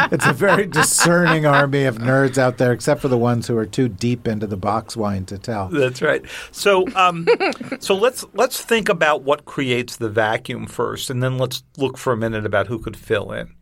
It's 0.12 0.26
a 0.26 0.32
very 0.32 0.66
discerning 0.66 1.46
army 1.46 1.84
of 1.84 1.98
nerds 1.98 2.36
out 2.38 2.58
there, 2.58 2.72
except 2.72 3.00
for 3.00 3.08
the 3.08 3.18
ones 3.18 3.46
who 3.46 3.56
are 3.56 3.66
too 3.66 3.88
deep 3.88 4.26
into 4.26 4.46
the 4.46 4.56
box 4.56 4.96
wine 4.96 5.24
to 5.26 5.38
tell. 5.38 5.68
That's 5.68 6.02
right. 6.02 6.22
So 6.50 6.86
um, 6.94 7.26
so 7.80 7.94
let's 7.94 8.24
let's 8.34 8.60
think 8.60 8.88
about 8.88 9.22
what 9.22 9.44
creates 9.44 9.96
the 9.96 10.08
vacuum 10.08 10.66
first, 10.66 11.10
and 11.10 11.22
then 11.22 11.38
let's 11.38 11.62
look 11.76 11.96
for 11.96 12.12
a 12.12 12.16
minute 12.16 12.46
about 12.46 12.66
who 12.66 12.78
could 12.78 12.96
fill 12.96 13.32
in. 13.32 13.54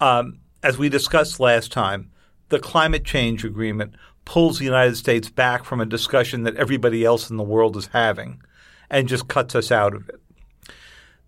Um, 0.00 0.40
as 0.62 0.78
we 0.78 0.88
discussed 0.88 1.40
last 1.40 1.72
time, 1.72 2.10
the 2.48 2.58
climate 2.58 3.04
change 3.04 3.44
agreement 3.44 3.94
pulls 4.24 4.58
the 4.58 4.64
United 4.64 4.96
States 4.96 5.28
back 5.28 5.64
from 5.64 5.80
a 5.80 5.86
discussion 5.86 6.42
that 6.44 6.56
everybody 6.56 7.04
else 7.04 7.30
in 7.30 7.36
the 7.36 7.42
world 7.42 7.76
is 7.76 7.88
having 7.88 8.42
and 8.90 9.08
just 9.08 9.28
cuts 9.28 9.54
us 9.54 9.70
out 9.70 9.94
of 9.94 10.08
it. 10.08 10.20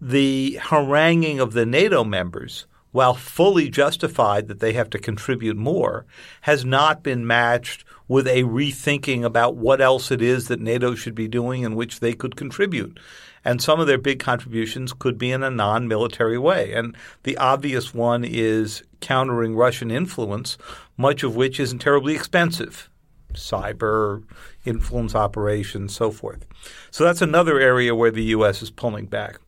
The 0.00 0.58
haranguing 0.62 1.38
of 1.38 1.52
the 1.52 1.64
NATO 1.64 2.02
members, 2.02 2.66
while 2.90 3.14
fully 3.14 3.68
justified 3.68 4.48
that 4.48 4.60
they 4.60 4.72
have 4.72 4.90
to 4.90 4.98
contribute 4.98 5.56
more, 5.56 6.06
has 6.42 6.64
not 6.64 7.02
been 7.02 7.26
matched 7.26 7.84
with 8.08 8.26
a 8.26 8.42
rethinking 8.42 9.24
about 9.24 9.56
what 9.56 9.80
else 9.80 10.10
it 10.10 10.20
is 10.20 10.48
that 10.48 10.60
NATO 10.60 10.94
should 10.94 11.14
be 11.14 11.28
doing 11.28 11.62
in 11.62 11.76
which 11.76 12.00
they 12.00 12.12
could 12.14 12.36
contribute. 12.36 12.98
And 13.44 13.60
some 13.60 13.80
of 13.80 13.86
their 13.86 13.98
big 13.98 14.20
contributions 14.20 14.92
could 14.92 15.18
be 15.18 15.32
in 15.32 15.42
a 15.42 15.50
non 15.50 15.88
military 15.88 16.38
way. 16.38 16.72
And 16.72 16.96
the 17.24 17.36
obvious 17.38 17.92
one 17.92 18.24
is 18.24 18.82
countering 19.00 19.56
Russian 19.56 19.90
influence, 19.90 20.56
much 20.96 21.22
of 21.22 21.34
which 21.34 21.58
isn't 21.58 21.80
terribly 21.80 22.14
expensive 22.14 22.88
cyber 23.34 24.22
influence 24.64 25.14
operations, 25.14 25.94
so 25.94 26.10
forth. 26.10 26.46
So 26.90 27.04
that's 27.04 27.22
another 27.22 27.58
area 27.58 27.94
where 27.94 28.10
the 28.10 28.24
U.S. 28.24 28.62
is 28.62 28.70
pulling 28.70 29.06
back. 29.06 29.38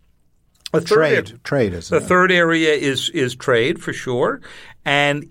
A 0.73 0.81
trade, 0.81 1.39
trade 1.45 1.73
is 1.73 1.89
the 1.89 2.01
third 2.01 2.33
area 2.33 2.73
is 2.73 3.09
is 3.11 3.37
trade 3.37 3.81
for 3.81 3.93
sure, 3.93 4.41
and 4.85 5.29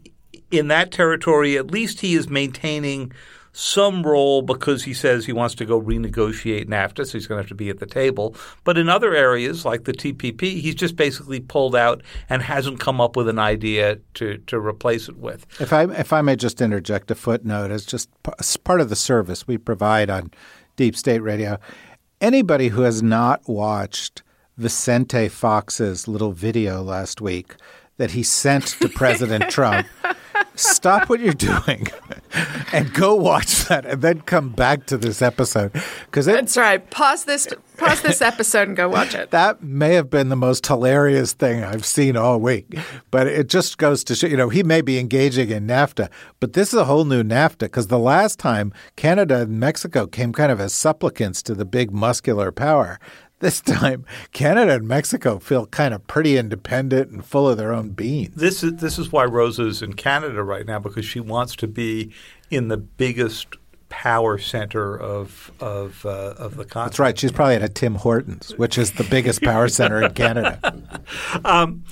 in 0.51 0.69
that 0.69 0.91
territory, 0.91 1.57
at 1.57 1.69
least 1.69 1.99
he 1.99 2.13
is 2.13 2.29
maintaining 2.29 3.11
some 3.53 4.01
role 4.01 4.41
because 4.41 4.83
he 4.83 4.93
says 4.93 5.25
he 5.25 5.31
wants 5.31 5.53
to 5.55 5.65
go 5.65 5.79
renegotiate 5.79 6.67
NAFTA, 6.67 7.05
so 7.05 7.13
he's 7.13 7.27
going 7.27 7.37
to 7.37 7.43
have 7.43 7.49
to 7.49 7.55
be 7.55 7.69
at 7.69 7.79
the 7.79 7.85
table. 7.85 8.35
But 8.63 8.79
in 8.79 8.89
other 8.89 9.15
areas, 9.15 9.63
like 9.63 9.83
the 9.85 9.93
TPP, 9.93 10.59
he's 10.59 10.75
just 10.75 10.95
basically 10.95 11.39
pulled 11.39 11.75
out 11.75 12.01
and 12.29 12.41
hasn't 12.41 12.79
come 12.79 12.99
up 12.99 13.15
with 13.15 13.29
an 13.29 13.37
idea 13.37 13.99
to, 14.15 14.39
to 14.39 14.59
replace 14.59 15.07
it 15.07 15.17
with. 15.17 15.45
If 15.61 15.71
I 15.71 15.83
if 15.83 16.11
I 16.11 16.21
may 16.21 16.35
just 16.35 16.61
interject 16.61 17.11
a 17.11 17.15
footnote 17.15 17.69
as 17.69 17.85
just 17.85 18.09
part 18.63 18.81
of 18.81 18.89
the 18.89 18.95
service 18.95 19.47
we 19.47 19.59
provide 19.59 20.09
on 20.09 20.31
Deep 20.75 20.95
State 20.97 21.19
Radio, 21.19 21.59
anybody 22.19 22.69
who 22.69 22.81
has 22.81 23.03
not 23.03 23.47
watched 23.47 24.23
Vicente 24.57 25.29
Fox's 25.29 26.07
little 26.07 26.31
video 26.31 26.81
last 26.81 27.21
week 27.21 27.55
that 27.97 28.11
he 28.11 28.23
sent 28.23 28.65
to 28.81 28.89
President 28.95 29.49
Trump 29.51 29.85
stop 30.55 31.09
what 31.09 31.19
you're 31.19 31.33
doing 31.33 31.87
and 32.73 32.93
go 32.93 33.15
watch 33.15 33.65
that 33.65 33.85
and 33.85 34.01
then 34.01 34.21
come 34.21 34.49
back 34.49 34.85
to 34.87 34.97
this 34.97 35.21
episode. 35.21 35.71
Because 36.05 36.25
that's 36.25 36.57
right. 36.57 36.89
Pause 36.89 37.25
this 37.25 37.47
pause 37.77 38.01
this 38.01 38.21
episode 38.33 38.67
and 38.67 38.77
go 38.77 38.89
watch 38.89 39.15
it. 39.15 39.31
That 39.31 39.63
may 39.63 39.95
have 39.95 40.09
been 40.09 40.29
the 40.29 40.35
most 40.35 40.65
hilarious 40.67 41.33
thing 41.33 41.63
i've 41.63 41.85
seen 41.85 42.15
all 42.15 42.39
week 42.39 42.77
but 43.11 43.27
it 43.27 43.47
just 43.47 43.77
goes 43.77 44.03
to 44.03 44.15
show 44.15 44.27
you 44.27 44.37
know 44.37 44.49
he 44.49 44.63
may 44.63 44.81
be 44.81 44.99
engaging 44.99 45.49
in 45.49 45.67
nafta 45.67 46.09
but 46.39 46.53
this 46.53 46.69
is 46.69 46.79
a 46.79 46.85
whole 46.85 47.05
new 47.05 47.23
nafta 47.23 47.59
because 47.59 47.87
the 47.87 47.99
last 47.99 48.39
time 48.39 48.73
canada 48.95 49.41
and 49.41 49.59
mexico 49.59 50.05
came 50.05 50.33
kind 50.33 50.51
of 50.51 50.59
as 50.59 50.73
supplicants 50.73 51.41
to 51.41 51.53
the 51.53 51.65
big 51.65 51.91
muscular 51.91 52.51
power 52.51 52.99
this 53.43 53.61
time, 53.61 54.05
Canada 54.31 54.73
and 54.75 54.87
Mexico 54.87 55.37
feel 55.37 55.67
kind 55.67 55.93
of 55.93 56.07
pretty 56.07 56.37
independent 56.37 57.11
and 57.11 57.23
full 57.23 57.47
of 57.47 57.57
their 57.57 57.73
own 57.73 57.89
beans. 57.89 58.35
This 58.35 58.63
is 58.63 58.77
this 58.77 58.97
is 58.97 59.11
why 59.11 59.25
Rosa's 59.25 59.83
in 59.83 59.93
Canada 59.93 60.41
right 60.41 60.65
now 60.65 60.79
because 60.79 61.05
she 61.05 61.19
wants 61.19 61.55
to 61.57 61.67
be 61.67 62.11
in 62.49 62.69
the 62.69 62.77
biggest 62.77 63.57
power 63.89 64.39
center 64.39 64.99
of 64.99 65.51
of 65.59 66.03
uh, 66.05 66.33
of 66.37 66.55
the 66.55 66.65
continent. 66.65 66.91
That's 66.91 66.99
right. 66.99 67.19
She's 67.19 67.31
probably 67.31 67.55
at 67.55 67.61
a 67.61 67.69
Tim 67.69 67.93
Hortons, 67.93 68.57
which 68.57 68.79
is 68.79 68.93
the 68.93 69.03
biggest 69.03 69.43
power 69.43 69.67
center 69.67 70.01
in 70.01 70.13
Canada. 70.13 70.59
Um, 71.45 71.83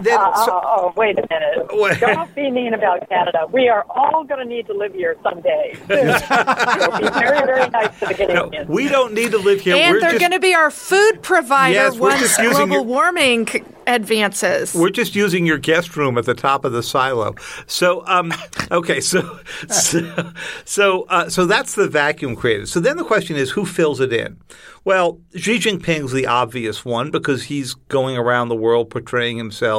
then, 0.00 0.18
uh, 0.18 0.34
so, 0.44 0.52
oh, 0.52 0.62
oh, 0.64 0.92
wait 0.96 1.18
a 1.18 1.26
minute. 1.30 2.00
Don't 2.00 2.34
be 2.34 2.50
mean 2.50 2.74
about 2.74 3.08
Canada. 3.08 3.46
We 3.50 3.68
are 3.68 3.84
all 3.90 4.24
going 4.24 4.40
to 4.40 4.44
need 4.44 4.66
to 4.66 4.74
live 4.74 4.94
here 4.94 5.16
someday. 5.22 5.72
It'll 5.88 6.98
be 6.98 7.08
very, 7.18 7.44
very 7.46 7.68
nice 7.70 7.98
to 8.00 8.06
the 8.06 8.14
Canadians. 8.14 8.68
No, 8.68 8.74
we 8.74 8.88
don't 8.88 9.12
need 9.12 9.30
to 9.32 9.38
live 9.38 9.60
here. 9.60 9.76
And 9.76 9.94
we're 9.94 10.00
they're 10.00 10.18
going 10.18 10.32
to 10.32 10.40
be 10.40 10.54
our 10.54 10.70
food 10.70 11.22
provider 11.22 11.74
yes, 11.74 11.98
once 11.98 12.36
global 12.36 12.68
your, 12.72 12.82
warming 12.82 13.48
advances. 13.86 14.74
We're 14.74 14.90
just 14.90 15.14
using 15.14 15.46
your 15.46 15.58
guest 15.58 15.96
room 15.96 16.18
at 16.18 16.26
the 16.26 16.34
top 16.34 16.64
of 16.64 16.72
the 16.72 16.82
silo. 16.82 17.34
So, 17.66 18.06
um, 18.06 18.32
okay, 18.70 19.00
so 19.00 19.40
so 19.68 20.32
so, 20.64 21.02
uh, 21.04 21.28
so 21.28 21.46
that's 21.46 21.74
the 21.74 21.88
vacuum 21.88 22.36
created. 22.36 22.68
So 22.68 22.80
then 22.80 22.96
the 22.96 23.04
question 23.04 23.36
is, 23.36 23.50
who 23.50 23.64
fills 23.64 24.00
it 24.00 24.12
in? 24.12 24.38
Well, 24.84 25.20
Xi 25.34 25.58
Jinping's 25.58 26.12
the 26.12 26.26
obvious 26.26 26.84
one 26.84 27.10
because 27.10 27.44
he's 27.44 27.74
going 27.74 28.16
around 28.16 28.48
the 28.48 28.56
world 28.56 28.90
portraying 28.90 29.36
himself 29.36 29.77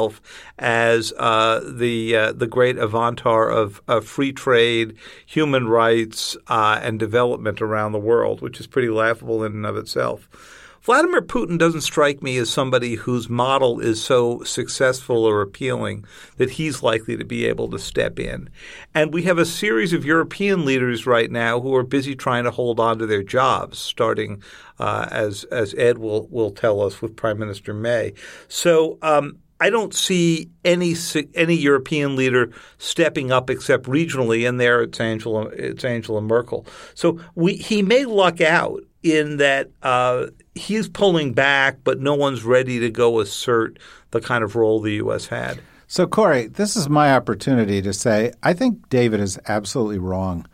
as 0.58 1.12
uh, 1.18 1.60
the 1.66 2.16
uh, 2.16 2.32
the 2.32 2.46
great 2.46 2.76
avantar 2.76 3.52
of, 3.52 3.80
of, 3.88 4.06
free 4.06 4.32
trade, 4.32 4.96
human 5.26 5.68
rights, 5.68 6.36
uh, 6.48 6.80
and 6.82 6.98
development 6.98 7.60
around 7.60 7.92
the 7.92 7.98
world, 7.98 8.40
which 8.40 8.60
is 8.60 8.66
pretty 8.66 8.88
laughable 8.88 9.44
in 9.44 9.52
and 9.52 9.66
of 9.66 9.76
itself. 9.76 10.28
Vladimir 10.82 11.20
Putin 11.20 11.58
doesn't 11.58 11.82
strike 11.82 12.22
me 12.22 12.38
as 12.38 12.48
somebody 12.48 12.94
whose 12.94 13.28
model 13.28 13.80
is 13.80 14.02
so 14.02 14.42
successful 14.44 15.26
or 15.26 15.42
appealing 15.42 16.06
that 16.38 16.52
he's 16.52 16.82
likely 16.82 17.18
to 17.18 17.24
be 17.24 17.44
able 17.44 17.68
to 17.68 17.78
step 17.78 18.18
in. 18.18 18.48
And 18.94 19.12
we 19.12 19.24
have 19.24 19.36
a 19.36 19.44
series 19.44 19.92
of 19.92 20.06
European 20.06 20.64
leaders 20.64 21.06
right 21.06 21.30
now 21.30 21.60
who 21.60 21.74
are 21.74 21.82
busy 21.82 22.16
trying 22.16 22.44
to 22.44 22.50
hold 22.50 22.80
on 22.80 22.98
to 22.98 23.06
their 23.06 23.22
jobs, 23.22 23.78
starting 23.78 24.42
uh, 24.78 25.06
as 25.10 25.44
as 25.44 25.74
Ed 25.74 25.98
will 25.98 26.26
will 26.30 26.50
tell 26.50 26.80
us 26.80 27.02
with 27.02 27.16
Prime 27.16 27.38
Minister 27.38 27.74
May. 27.74 28.14
So. 28.48 28.98
Um, 29.02 29.38
I 29.60 29.70
don't 29.70 29.94
see 29.94 30.50
any 30.64 30.94
any 31.34 31.54
European 31.54 32.16
leader 32.16 32.50
stepping 32.78 33.30
up 33.30 33.50
except 33.50 33.84
regionally, 33.84 34.48
and 34.48 34.58
there 34.58 34.82
it's 34.82 34.98
Angela 34.98 35.48
it's 35.48 35.84
Angela 35.84 36.22
Merkel. 36.22 36.66
So 36.94 37.20
we 37.34 37.54
he 37.54 37.82
may 37.82 38.06
luck 38.06 38.40
out 38.40 38.82
in 39.02 39.36
that 39.38 39.70
uh, 39.82 40.26
he's 40.54 40.88
pulling 40.88 41.32
back, 41.32 41.78
but 41.84 42.00
no 42.00 42.14
one's 42.14 42.44
ready 42.44 42.78
to 42.80 42.90
go 42.90 43.20
assert 43.20 43.78
the 44.10 44.20
kind 44.20 44.44
of 44.44 44.56
role 44.56 44.80
the 44.80 44.94
U.S. 44.94 45.26
had. 45.26 45.60
So, 45.86 46.06
Corey, 46.06 46.46
this 46.46 46.76
is 46.76 46.88
my 46.88 47.14
opportunity 47.14 47.82
to 47.82 47.92
say 47.92 48.32
I 48.42 48.52
think 48.52 48.88
David 48.88 49.20
is 49.20 49.38
absolutely 49.46 49.98
wrong. 49.98 50.46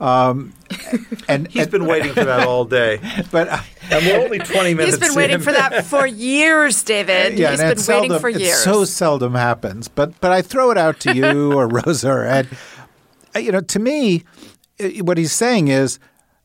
Um, 0.00 0.52
and 1.28 1.48
he's 1.48 1.62
and, 1.62 1.70
been 1.70 1.86
waiting 1.86 2.12
for 2.12 2.24
that 2.24 2.46
all 2.46 2.64
day. 2.64 3.00
But 3.30 3.48
I, 3.48 3.64
and 3.90 4.06
we're 4.06 4.20
only 4.20 4.38
twenty 4.38 4.74
minutes. 4.74 4.96
He's 4.96 5.08
been 5.08 5.16
waiting 5.16 5.36
in. 5.36 5.40
for 5.40 5.52
that 5.52 5.84
for 5.84 6.06
years, 6.06 6.82
David. 6.82 7.38
Yeah, 7.38 7.50
he's 7.50 7.60
been 7.60 7.78
seldom, 7.78 8.10
waiting 8.10 8.20
for 8.20 8.28
years. 8.28 8.58
It 8.58 8.62
so 8.62 8.84
seldom 8.84 9.34
happens. 9.34 9.88
But 9.88 10.20
but 10.20 10.32
I 10.32 10.42
throw 10.42 10.70
it 10.70 10.78
out 10.78 11.00
to 11.00 11.14
you 11.14 11.52
or 11.52 11.66
Rosa 11.86 12.10
or 12.10 12.24
Ed. 12.24 12.48
Uh, 13.34 13.40
you 13.40 13.52
know, 13.52 13.60
to 13.60 13.78
me, 13.78 14.24
uh, 14.80 14.88
what 15.02 15.18
he's 15.18 15.32
saying 15.32 15.68
is 15.68 15.98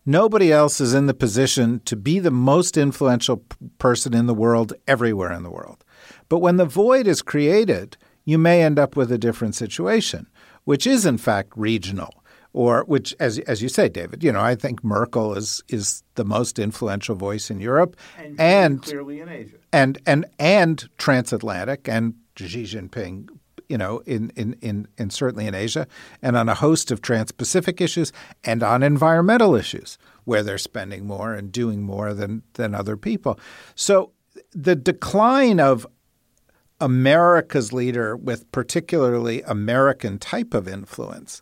Nobody 0.05 0.51
else 0.51 0.81
is 0.81 0.95
in 0.95 1.05
the 1.05 1.13
position 1.13 1.79
to 1.85 1.95
be 1.95 2.17
the 2.17 2.31
most 2.31 2.75
influential 2.75 3.37
p- 3.37 3.55
person 3.77 4.15
in 4.15 4.25
the 4.25 4.33
world 4.33 4.73
everywhere 4.87 5.31
in 5.31 5.43
the 5.43 5.51
world. 5.51 5.83
But 6.27 6.39
when 6.39 6.57
the 6.57 6.65
void 6.65 7.05
is 7.05 7.21
created, 7.21 7.97
you 8.25 8.39
may 8.39 8.63
end 8.63 8.79
up 8.79 8.95
with 8.95 9.11
a 9.11 9.19
different 9.19 9.53
situation, 9.53 10.27
which 10.63 10.87
is 10.87 11.05
in 11.05 11.19
fact 11.19 11.53
regional. 11.55 12.20
Or 12.53 12.83
which, 12.83 13.15
as 13.19 13.39
as 13.39 13.61
you 13.61 13.69
say, 13.69 13.87
David, 13.87 14.23
you 14.23 14.31
know, 14.31 14.41
I 14.41 14.55
think 14.55 14.83
Merkel 14.83 15.35
is 15.35 15.63
is 15.69 16.03
the 16.15 16.25
most 16.25 16.59
influential 16.59 17.15
voice 17.15 17.49
in 17.49 17.61
Europe, 17.61 17.95
and, 18.17 18.39
and 18.39 18.81
clearly 18.81 19.21
in 19.21 19.29
Asia, 19.29 19.55
and 19.71 19.97
and 20.05 20.25
and 20.37 20.89
transatlantic, 20.97 21.87
and 21.87 22.15
Xi 22.35 22.63
Jinping 22.63 23.29
you 23.71 23.77
know, 23.77 23.99
in, 23.99 24.33
in, 24.35 24.53
in, 24.61 24.85
in 24.97 25.09
certainly 25.09 25.47
in 25.47 25.55
Asia, 25.55 25.87
and 26.21 26.35
on 26.35 26.49
a 26.49 26.53
host 26.53 26.91
of 26.91 27.01
trans 27.01 27.31
Pacific 27.31 27.79
issues 27.79 28.11
and 28.43 28.63
on 28.63 28.83
environmental 28.83 29.55
issues 29.55 29.97
where 30.25 30.43
they're 30.43 30.57
spending 30.57 31.07
more 31.07 31.33
and 31.33 31.53
doing 31.53 31.81
more 31.81 32.13
than, 32.13 32.43
than 32.55 32.75
other 32.75 32.97
people. 32.97 33.39
So 33.73 34.11
the 34.51 34.75
decline 34.75 35.61
of 35.61 35.87
America's 36.81 37.71
leader 37.71 38.17
with 38.17 38.51
particularly 38.51 39.41
American 39.43 40.19
type 40.19 40.53
of 40.53 40.67
influence 40.67 41.41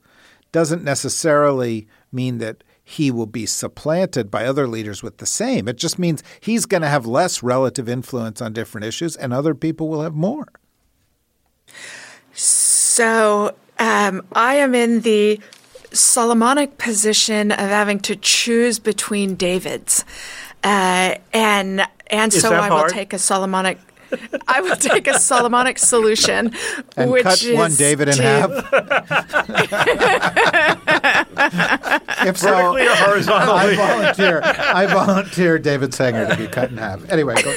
doesn't 0.52 0.84
necessarily 0.84 1.88
mean 2.12 2.40
that 2.40 2.64
he 2.84 3.12
will 3.12 3.28
be 3.28 3.46
supplanted 3.46 4.32
by 4.32 4.46
other 4.46 4.68
leaders 4.68 5.04
with 5.04 5.18
the 5.20 5.26
same. 5.26 5.68
It 5.68 5.78
just 5.78 6.00
means 6.00 6.24
he's 6.40 6.66
going 6.66 6.82
to 6.82 6.88
have 6.88 7.06
less 7.06 7.44
relative 7.44 7.88
influence 7.88 8.42
on 8.42 8.52
different 8.52 8.86
issues 8.86 9.16
and 9.16 9.32
other 9.32 9.54
people 9.54 9.90
will 9.90 10.02
have 10.02 10.16
more. 10.16 10.48
So 12.34 13.56
um, 13.78 14.26
I 14.34 14.56
am 14.56 14.74
in 14.74 15.02
the 15.02 15.40
Solomonic 15.92 16.78
position 16.78 17.52
of 17.52 17.60
having 17.60 18.00
to 18.02 18.16
choose 18.16 18.80
between 18.80 19.36
Davids. 19.36 20.04
Uh, 20.64 21.16
and 21.32 21.88
and 22.08 22.34
Is 22.34 22.42
so 22.42 22.50
that 22.50 22.60
I 22.60 22.70
will 22.70 22.90
take 22.90 23.14
a 23.14 23.20
Solomonic 23.20 23.78
I 24.48 24.62
will 24.62 24.76
take 24.76 25.08
a 25.08 25.20
Solomonic 25.20 25.78
solution, 25.78 26.52
And 26.98 27.12
which 27.12 27.24
cut 27.24 27.44
is 27.44 27.56
one 27.58 27.74
David 27.76 28.10
in 28.10 28.16
to- 28.16 28.24
half. 28.24 28.50
if 32.28 32.38
so, 32.38 32.74
Vertically 32.74 32.88
or 32.88 33.34
I 33.34 33.76
volunteer. 33.76 34.42
I 34.44 34.86
volunteer 34.88 35.60
David 35.60 35.94
Sanger 35.94 36.28
to 36.28 36.36
be 36.38 36.48
cut 36.48 36.72
in 36.72 36.78
half. 36.78 37.10
Anyway, 37.10 37.36
go. 37.42 37.54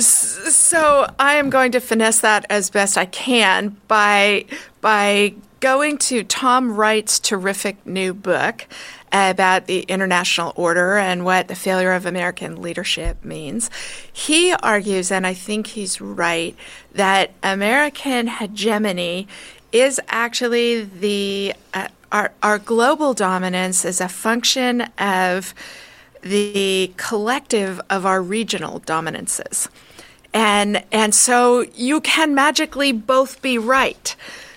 So 0.00 1.12
I 1.18 1.34
am 1.34 1.50
going 1.50 1.72
to 1.72 1.80
finesse 1.80 2.20
that 2.20 2.46
as 2.48 2.70
best 2.70 2.96
I 2.96 3.06
can 3.06 3.76
by 3.88 4.44
by 4.80 5.34
going 5.60 5.98
to 5.98 6.22
Tom 6.24 6.74
Wright's 6.74 7.18
terrific 7.18 7.84
new 7.86 8.14
book 8.14 8.66
about 9.12 9.66
the 9.66 9.80
international 9.82 10.52
order 10.56 10.96
and 10.96 11.24
what 11.24 11.48
the 11.48 11.54
failure 11.54 11.92
of 11.92 12.06
American 12.06 12.62
leadership 12.62 13.24
means. 13.24 13.70
He 14.12 14.52
argues, 14.52 15.10
and 15.10 15.26
I 15.26 15.34
think 15.34 15.68
he's 15.68 16.00
right, 16.00 16.56
that 16.92 17.32
American 17.42 18.28
hegemony 18.28 19.26
is 19.72 20.00
actually 20.08 20.82
the 20.82 21.54
uh, 21.74 21.88
our 22.12 22.32
our 22.42 22.58
global 22.58 23.14
dominance 23.14 23.84
is 23.84 24.00
a 24.00 24.08
function 24.08 24.82
of 24.98 25.54
the 26.22 26.92
collective 26.96 27.80
of 27.88 28.04
our 28.04 28.20
regional 28.22 28.80
dominances. 28.80 29.68
And 30.32 30.84
and 30.92 31.14
so 31.14 31.62
you 31.74 32.00
can 32.00 32.34
magically 32.34 32.92
both 32.92 33.42
be 33.42 33.58
right, 33.58 34.14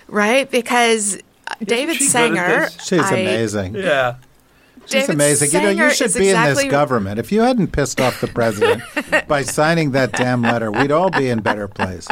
right? 0.08 0.50
Because 0.50 1.18
David 1.62 1.96
she 1.96 2.04
good 2.04 2.10
Sanger. 2.10 2.68
She's 2.82 3.00
I- 3.00 3.16
amazing. 3.16 3.74
Yeah. 3.74 4.16
She's 4.86 5.02
David 5.02 5.14
amazing. 5.14 5.50
you 5.52 5.60
know, 5.60 5.70
you 5.86 5.90
should 5.90 6.14
be 6.14 6.30
in 6.30 6.42
this 6.42 6.64
government. 6.64 7.18
If 7.18 7.32
you 7.32 7.40
hadn't 7.40 7.68
pissed 7.72 8.00
off 8.00 8.20
the 8.20 8.26
president 8.26 8.82
by 9.28 9.42
signing 9.42 9.92
that 9.92 10.12
damn 10.12 10.42
letter, 10.42 10.70
we'd 10.70 10.92
all 10.92 11.10
be 11.10 11.28
in 11.28 11.40
better 11.40 11.68
place. 11.68 12.06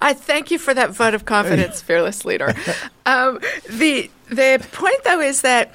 I 0.00 0.14
thank 0.14 0.50
you 0.50 0.58
for 0.58 0.74
that 0.74 0.90
vote 0.90 1.14
of 1.14 1.24
confidence, 1.24 1.80
fearless 1.80 2.24
leader. 2.24 2.54
Um, 3.06 3.40
the 3.70 4.10
the 4.28 4.62
point 4.72 5.02
though 5.04 5.20
is 5.22 5.40
that 5.40 5.72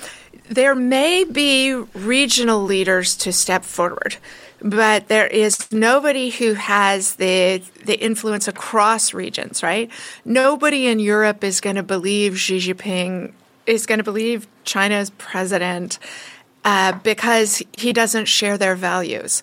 there 0.49 0.75
may 0.75 1.23
be 1.23 1.73
regional 1.73 2.61
leaders 2.61 3.15
to 3.17 3.33
step 3.33 3.63
forward, 3.63 4.17
but 4.61 5.07
there 5.07 5.25
is 5.25 5.71
nobody 5.71 6.29
who 6.29 6.53
has 6.53 7.15
the 7.15 7.63
the 7.85 7.99
influence 7.99 8.47
across 8.47 9.15
regions. 9.15 9.63
Right? 9.63 9.89
Nobody 10.25 10.85
in 10.85 10.99
Europe 10.99 11.43
is 11.43 11.59
going 11.59 11.77
to 11.77 11.81
believe 11.81 12.39
Xi 12.39 12.59
Jinping 12.59 13.33
is 13.65 13.85
going 13.85 13.97
to 13.97 14.03
believe 14.03 14.47
China's 14.63 15.09
president 15.11 15.99
uh, 16.65 16.93
because 17.03 17.61
he 17.73 17.93
doesn't 17.93 18.25
share 18.25 18.57
their 18.57 18.75
values. 18.75 19.41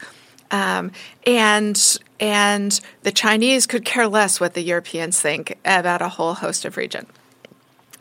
Um, 0.51 0.93
and 1.27 1.99
and 2.19 2.81
the 3.03 3.13
Chinese 3.13 3.67
could 3.67 3.85
care 3.85 4.09
less 4.09 4.41
what 4.41 4.55
the 4.55 4.63
Europeans 4.63 5.21
think 5.21 5.59
about 5.65 6.03
a 6.03 6.09
whole 6.09 6.35
host 6.35 6.65
of 6.65 6.77
region 6.77 7.07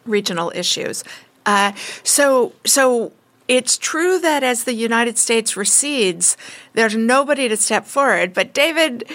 regional 0.05 0.51
issues. 0.55 1.03
Uh, 1.45 1.73
so 2.03 2.53
so 2.65 3.12
it's 3.47 3.77
true 3.77 4.19
that 4.19 4.43
as 4.43 4.63
the 4.63 4.73
United 4.73 5.17
States 5.17 5.58
recedes, 5.58 6.38
there's 6.73 6.95
nobody 6.95 7.49
to 7.49 7.58
step 7.58 7.86
forward. 7.86 8.34
But 8.34 8.53
David 8.53 9.10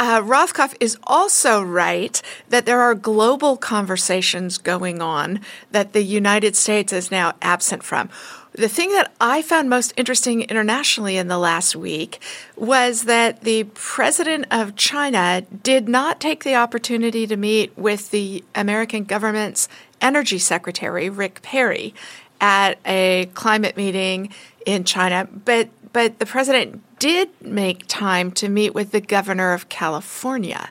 uh, 0.00 0.22
Rothkopf 0.22 0.74
is 0.80 0.96
also 1.04 1.60
right 1.60 2.20
that 2.48 2.66
there 2.66 2.80
are 2.80 2.94
global 2.94 3.56
conversations 3.56 4.58
going 4.58 5.02
on 5.02 5.40
that 5.72 5.92
the 5.92 6.02
United 6.02 6.54
States 6.56 6.92
is 6.92 7.10
now 7.10 7.34
absent 7.42 7.82
from. 7.82 8.08
The 8.52 8.68
thing 8.68 8.90
that 8.90 9.12
I 9.20 9.42
found 9.42 9.68
most 9.68 9.92
interesting 9.96 10.42
internationally 10.42 11.16
in 11.16 11.28
the 11.28 11.38
last 11.38 11.76
week 11.76 12.20
was 12.56 13.04
that 13.04 13.42
the 13.42 13.64
president 13.74 14.46
of 14.50 14.74
China 14.74 15.42
did 15.62 15.88
not 15.88 16.20
take 16.20 16.44
the 16.44 16.54
opportunity 16.54 17.26
to 17.26 17.36
meet 17.36 17.76
with 17.76 18.10
the 18.10 18.42
American 18.54 19.04
government's 19.04 19.68
energy 20.00 20.38
secretary, 20.38 21.10
Rick 21.10 21.42
Perry, 21.42 21.94
at 22.40 22.78
a 22.86 23.28
climate 23.34 23.76
meeting 23.76 24.32
in 24.64 24.84
China, 24.84 25.28
but 25.44 25.68
but 25.92 26.18
the 26.18 26.26
president 26.26 26.82
did 26.98 27.28
make 27.40 27.86
time 27.86 28.30
to 28.32 28.48
meet 28.48 28.74
with 28.74 28.90
the 28.90 29.00
governor 29.00 29.52
of 29.52 29.68
California 29.68 30.70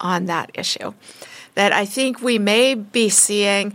on 0.00 0.26
that 0.26 0.50
issue. 0.54 0.94
That 1.54 1.72
I 1.72 1.84
think 1.84 2.20
we 2.20 2.38
may 2.38 2.74
be 2.74 3.08
seeing, 3.08 3.74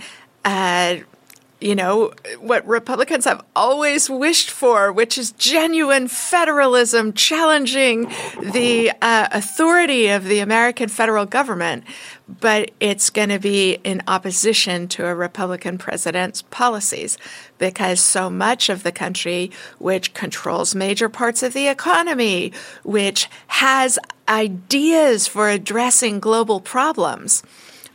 you 1.59 1.73
know, 1.73 2.11
what 2.39 2.65
Republicans 2.67 3.25
have 3.25 3.43
always 3.55 4.09
wished 4.09 4.51
for, 4.51 4.91
which 4.91 5.17
is 5.17 5.31
genuine 5.31 6.07
federalism, 6.07 7.13
challenging 7.13 8.11
the 8.39 8.91
uh, 9.01 9.27
authority 9.31 10.07
of 10.09 10.25
the 10.25 10.39
American 10.39 10.87
federal 10.87 11.25
government. 11.25 11.83
But 12.27 12.71
it's 12.79 13.09
going 13.09 13.29
to 13.29 13.39
be 13.39 13.79
in 13.83 14.03
opposition 14.07 14.87
to 14.89 15.07
a 15.07 15.15
Republican 15.15 15.77
president's 15.79 16.43
policies 16.43 17.17
because 17.57 17.99
so 18.01 18.29
much 18.29 18.69
of 18.69 18.83
the 18.83 18.91
country, 18.91 19.49
which 19.79 20.13
controls 20.13 20.75
major 20.75 21.09
parts 21.09 21.41
of 21.41 21.53
the 21.53 21.67
economy, 21.67 22.51
which 22.83 23.29
has 23.47 23.97
ideas 24.29 25.27
for 25.27 25.49
addressing 25.49 26.19
global 26.19 26.59
problems, 26.59 27.41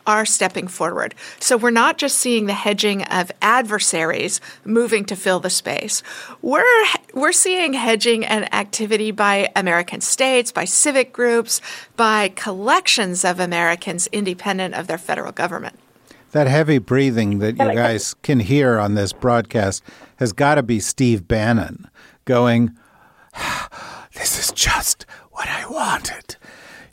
are 0.06 0.24
stepping 0.24 0.68
forward. 0.68 1.14
So 1.38 1.56
we're 1.56 1.70
not 1.70 1.98
just 1.98 2.18
seeing 2.18 2.46
the 2.46 2.52
hedging 2.52 3.04
of 3.04 3.30
adversaries 3.40 4.40
moving 4.64 5.04
to 5.06 5.16
fill 5.16 5.40
the 5.40 5.50
space. 5.50 6.02
We're 6.40 6.84
we're 7.14 7.32
seeing 7.32 7.74
hedging 7.74 8.24
and 8.24 8.52
activity 8.54 9.10
by 9.10 9.50
American 9.54 10.00
states, 10.00 10.52
by 10.52 10.64
civic 10.64 11.12
groups, 11.12 11.60
by 11.96 12.28
collections 12.30 13.24
of 13.24 13.40
Americans 13.40 14.08
independent 14.12 14.74
of 14.74 14.86
their 14.86 14.98
federal 14.98 15.32
government. 15.32 15.78
That 16.32 16.46
heavy 16.46 16.78
breathing 16.78 17.40
that 17.40 17.58
you 17.58 17.74
guys 17.74 18.14
can 18.22 18.40
hear 18.40 18.78
on 18.78 18.94
this 18.94 19.12
broadcast 19.12 19.82
has 20.16 20.32
got 20.32 20.54
to 20.54 20.62
be 20.62 20.80
Steve 20.80 21.28
Bannon 21.28 21.90
going, 22.24 22.76
This 24.14 24.38
is 24.38 24.52
just 24.52 25.06
what 25.30 25.48
I 25.48 25.66
wanted. 25.66 26.36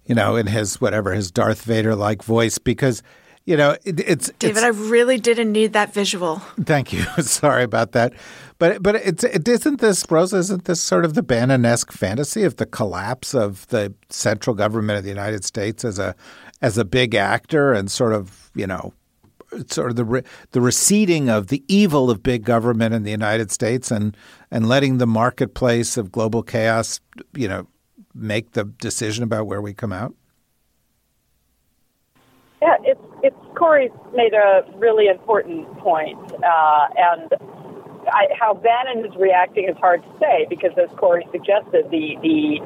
You 0.10 0.15
know, 0.15 0.36
in 0.36 0.48
his 0.48 0.82
whatever, 0.82 1.13
his 1.13 1.30
Darth 1.30 1.62
Vader 1.62 1.95
like 1.95 2.24
voice, 2.24 2.58
because, 2.58 3.04
you 3.45 3.56
know, 3.56 3.78
it, 3.86 4.00
it's. 4.00 4.32
David, 4.39 4.58
it's, 4.58 4.65
I 4.65 4.69
really 4.69 5.19
didn't 5.19 5.52
need 5.52 5.74
that 5.74 5.93
visual. 5.93 6.38
Thank 6.63 6.91
you. 6.91 7.04
Sorry 7.22 7.62
about 7.62 7.91
that, 7.91 8.13
but 8.58 8.82
but 8.82 8.95
it's 8.95 9.24
it 9.24 9.48
isn't 9.48 9.80
this 9.80 10.04
Rosa? 10.10 10.38
Isn't 10.38 10.65
this 10.65 10.82
sort 10.82 11.06
of 11.06 11.13
the 11.13 11.22
Bannon-esque 11.22 11.91
fantasy 11.91 12.43
of 12.43 12.56
the 12.56 12.65
collapse 12.65 13.36
of 13.36 13.67
the 13.67 13.93
central 14.10 14.56
government 14.56 14.98
of 14.98 15.04
the 15.04 15.10
United 15.10 15.45
States 15.45 15.86
as 15.86 16.00
a 16.00 16.15
as 16.62 16.80
a 16.80 16.86
big 16.86 17.13
actor 17.13 17.72
and 17.72 17.91
sort 17.91 18.13
of 18.13 18.50
you 18.56 18.65
know 18.65 18.93
sort 19.67 19.91
of 19.91 19.95
the 19.95 20.06
re, 20.06 20.22
the 20.52 20.62
receding 20.62 21.30
of 21.30 21.48
the 21.48 21.63
evil 21.67 22.10
of 22.10 22.24
big 22.24 22.43
government 22.43 22.93
in 22.93 23.04
the 23.04 23.12
United 23.12 23.52
States 23.52 23.91
and 23.91 24.17
and 24.50 24.67
letting 24.67 24.98
the 24.98 25.08
marketplace 25.08 25.98
of 25.98 26.12
global 26.12 26.41
chaos 26.41 27.00
you 27.36 27.48
know 27.48 27.67
make 28.13 28.52
the 28.52 28.65
decision 28.65 29.24
about 29.24 29.48
where 29.48 29.62
we 29.62 29.74
come 29.74 29.93
out. 29.93 30.13
Yeah, 32.62 32.76
it's 32.84 33.02
it's 33.24 33.38
Corey's 33.58 33.91
made 34.13 34.34
a 34.34 34.65
really 34.76 35.08
important 35.08 35.65
point, 35.78 36.19
uh, 36.43 36.88
and 36.98 37.32
I, 38.12 38.28
how 38.39 38.54
Bannon 38.54 39.06
is 39.06 39.15
reacting 39.15 39.69
is 39.69 39.78
hard 39.78 40.04
to 40.04 40.10
say 40.19 40.45
because, 40.50 40.72
as 40.78 40.89
Corey 40.98 41.26
suggested, 41.32 41.88
the 41.89 42.17
the 42.22 42.60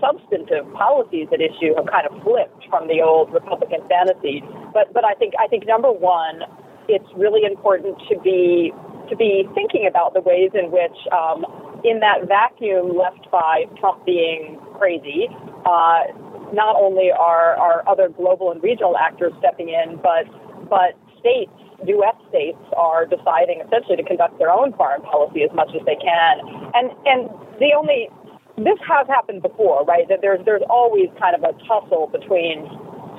substantive 0.00 0.72
policies 0.74 1.28
at 1.32 1.40
issue 1.40 1.74
have 1.76 1.86
kind 1.86 2.06
of 2.06 2.22
flipped 2.22 2.64
from 2.68 2.88
the 2.88 3.02
old 3.02 3.32
Republican 3.32 3.80
fantasy. 3.88 4.42
But 4.72 4.92
but 4.92 5.04
I 5.04 5.14
think 5.14 5.34
I 5.38 5.48
think 5.48 5.66
number 5.66 5.90
one, 5.90 6.42
it's 6.88 7.08
really 7.16 7.44
important 7.44 7.98
to 8.08 8.18
be 8.20 8.72
to 9.10 9.16
be 9.16 9.46
thinking 9.54 9.86
about 9.86 10.14
the 10.14 10.20
ways 10.20 10.50
in 10.54 10.70
which, 10.70 10.96
um, 11.12 11.44
in 11.84 12.00
that 12.00 12.26
vacuum 12.26 12.96
left 12.96 13.30
by 13.30 13.64
Trump 13.78 14.04
being 14.06 14.58
crazy, 14.78 15.28
uh, 15.66 16.08
not 16.52 16.76
only 16.76 17.10
are, 17.10 17.54
are 17.56 17.86
other 17.88 18.08
global 18.08 18.50
and 18.50 18.62
regional 18.62 18.96
actors 18.96 19.32
stepping 19.38 19.68
in, 19.68 19.98
but 20.02 20.26
but 20.68 20.94
states, 21.18 21.52
U.S. 21.86 22.16
states, 22.28 22.62
are 22.76 23.06
deciding 23.06 23.60
essentially 23.60 23.96
to 23.96 24.02
conduct 24.02 24.38
their 24.38 24.50
own 24.50 24.72
foreign 24.74 25.02
policy 25.02 25.42
as 25.42 25.50
much 25.54 25.70
as 25.74 25.84
they 25.86 25.96
can. 25.96 26.40
And 26.74 26.90
and 27.06 27.28
the 27.58 27.74
only 27.76 28.08
this 28.56 28.78
has 28.86 29.06
happened 29.06 29.42
before, 29.42 29.84
right? 29.84 30.08
That 30.08 30.20
there's 30.22 30.44
there's 30.44 30.62
always 30.68 31.08
kind 31.18 31.34
of 31.34 31.42
a 31.42 31.52
tussle 31.66 32.08
between 32.12 32.66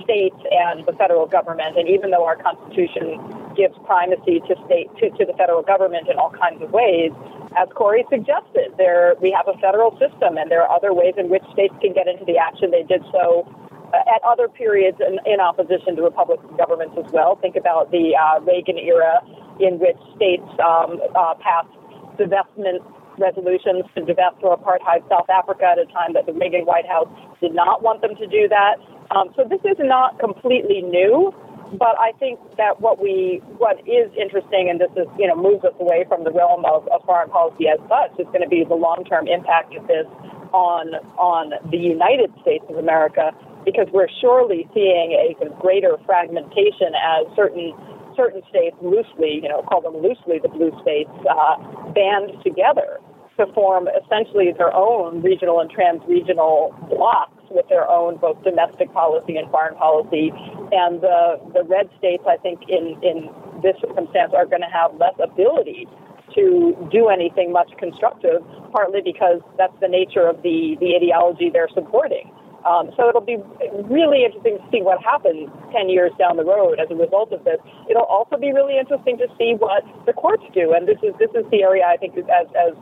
states 0.04 0.38
and 0.51 0.86
the 0.86 0.93
federal 0.93 1.27
government. 1.27 1.77
And 1.77 1.88
even 1.88 2.12
though 2.12 2.25
our 2.25 2.36
Constitution 2.36 3.19
gives 3.62 3.78
primacy 3.86 4.41
to 4.50 4.54
state 4.65 4.89
to, 5.00 5.13
to 5.17 5.24
the 5.30 5.36
federal 5.38 5.62
government 5.62 6.10
in 6.10 6.17
all 6.17 6.34
kinds 6.34 6.60
of 6.65 6.69
ways, 6.74 7.13
as 7.60 7.67
Corey 7.76 8.06
suggested, 8.10 8.71
there 8.78 9.15
we 9.21 9.30
have 9.36 9.47
a 9.47 9.58
federal 9.60 9.91
system, 10.00 10.38
and 10.39 10.50
there 10.50 10.63
are 10.63 10.71
other 10.71 10.93
ways 10.93 11.13
in 11.17 11.30
which 11.30 11.43
states 11.52 11.76
can 11.82 11.91
get 11.93 12.08
into 12.08 12.24
the 12.24 12.38
action. 12.38 12.71
They 12.71 12.88
did 12.88 13.04
so 13.12 13.43
uh, 13.91 14.15
at 14.15 14.24
other 14.24 14.47
periods 14.47 14.97
in, 15.04 15.19
in 15.28 15.39
opposition 15.39 15.95
to 15.97 16.02
Republican 16.02 16.56
governments 16.56 16.95
as 16.95 17.12
well. 17.12 17.36
Think 17.36 17.56
about 17.60 17.91
the 17.91 18.15
uh, 18.15 18.39
Reagan 18.39 18.80
era, 18.80 19.19
in 19.60 19.80
which 19.84 20.00
states 20.15 20.47
um, 20.63 21.04
uh, 21.12 21.36
passed 21.43 21.76
divestment 22.15 22.80
resolutions 23.19 23.84
to 23.95 24.00
divest 24.08 24.39
from 24.39 24.56
apartheid 24.56 25.04
South 25.12 25.30
Africa 25.30 25.76
at 25.76 25.80
a 25.80 25.86
time 25.91 26.15
that 26.15 26.26
the 26.26 26.34
Reagan 26.34 26.63
White 26.63 26.88
House 26.88 27.12
did 27.43 27.54
not 27.54 27.84
want 27.84 28.00
them 28.02 28.15
to 28.15 28.28
do 28.28 28.47
that. 28.47 28.80
Um, 29.12 29.28
so 29.36 29.43
this 29.43 29.60
is 29.67 29.76
not 29.80 30.19
completely 30.19 30.82
new, 30.82 31.36
but 31.73 31.95
I 31.99 32.12
think 32.19 32.39
that 32.57 32.81
what 32.81 33.01
we 33.01 33.41
what 33.57 33.79
is 33.88 34.12
interesting, 34.19 34.69
and 34.69 34.79
this 34.79 34.91
is 34.95 35.07
you 35.17 35.27
know 35.27 35.36
moves 35.36 35.63
us 35.63 35.73
away 35.79 36.05
from 36.07 36.23
the 36.23 36.31
realm 36.31 36.65
of, 36.65 36.88
of 36.89 37.03
foreign 37.05 37.29
policy 37.29 37.67
as 37.67 37.79
such, 37.88 38.19
is 38.19 38.27
going 38.27 38.43
to 38.43 38.49
be 38.49 38.63
the 38.67 38.75
long 38.75 39.03
term 39.07 39.27
impact 39.27 39.75
of 39.75 39.88
this 39.88 40.07
on 40.51 40.95
on 41.15 41.53
the 41.71 41.77
United 41.77 42.31
States 42.41 42.65
of 42.69 42.75
America, 42.75 43.31
because 43.63 43.88
we're 43.93 44.12
surely 44.19 44.67
seeing 44.73 45.15
a 45.15 45.36
greater 45.62 45.97
fragmentation 46.05 46.91
as 46.95 47.23
certain 47.36 47.73
certain 48.15 48.41
states 48.49 48.75
loosely, 48.81 49.39
you 49.41 49.47
know, 49.47 49.63
call 49.63 49.79
them 49.79 49.95
loosely 49.95 50.39
the 50.43 50.49
blue 50.49 50.71
states, 50.81 51.12
uh, 51.29 51.55
band 51.95 52.31
together 52.43 52.99
to 53.38 53.47
form 53.53 53.88
essentially 53.88 54.51
their 54.57 54.73
own 54.75 55.21
regional 55.21 55.62
and 55.62 55.71
trans-regional 55.71 56.75
blocks 56.89 57.40
with 57.51 57.67
their 57.69 57.87
own 57.89 58.17
both 58.17 58.41
domestic 58.43 58.91
policy 58.93 59.37
and 59.37 59.49
foreign 59.51 59.75
policy. 59.75 60.31
And 60.71 61.01
the, 61.01 61.39
the 61.53 61.63
red 61.63 61.89
states, 61.97 62.23
I 62.27 62.37
think, 62.37 62.61
in, 62.67 62.97
in 63.03 63.29
this 63.61 63.75
circumstance 63.81 64.33
are 64.35 64.45
going 64.45 64.61
to 64.61 64.71
have 64.71 64.95
less 64.97 65.15
ability 65.21 65.87
to 66.35 66.75
do 66.91 67.09
anything 67.09 67.51
much 67.51 67.71
constructive, 67.77 68.41
partly 68.71 69.01
because 69.03 69.41
that's 69.57 69.75
the 69.81 69.87
nature 69.87 70.27
of 70.27 70.41
the, 70.43 70.77
the 70.79 70.95
ideology 70.95 71.49
they're 71.51 71.71
supporting. 71.73 72.31
Um, 72.65 72.91
so 72.95 73.09
it'll 73.09 73.25
be 73.25 73.41
really 73.89 74.23
interesting 74.23 74.57
to 74.61 74.63
see 74.69 74.81
what 74.85 75.01
happens 75.01 75.49
10 75.73 75.89
years 75.89 76.11
down 76.19 76.37
the 76.37 76.45
road 76.45 76.79
as 76.79 76.87
a 76.91 76.95
result 76.95 77.33
of 77.33 77.43
this. 77.43 77.57
It'll 77.89 78.05
also 78.05 78.37
be 78.37 78.53
really 78.53 78.77
interesting 78.77 79.17
to 79.17 79.27
see 79.37 79.57
what 79.57 79.83
the 80.05 80.13
courts 80.13 80.45
do. 80.53 80.73
And 80.73 80.87
this 80.87 81.01
is, 81.01 81.13
this 81.17 81.31
is 81.33 81.43
the 81.49 81.63
area 81.63 81.83
I 81.89 81.97
think, 81.97 82.17
as, 82.17 82.47
as 82.53 82.77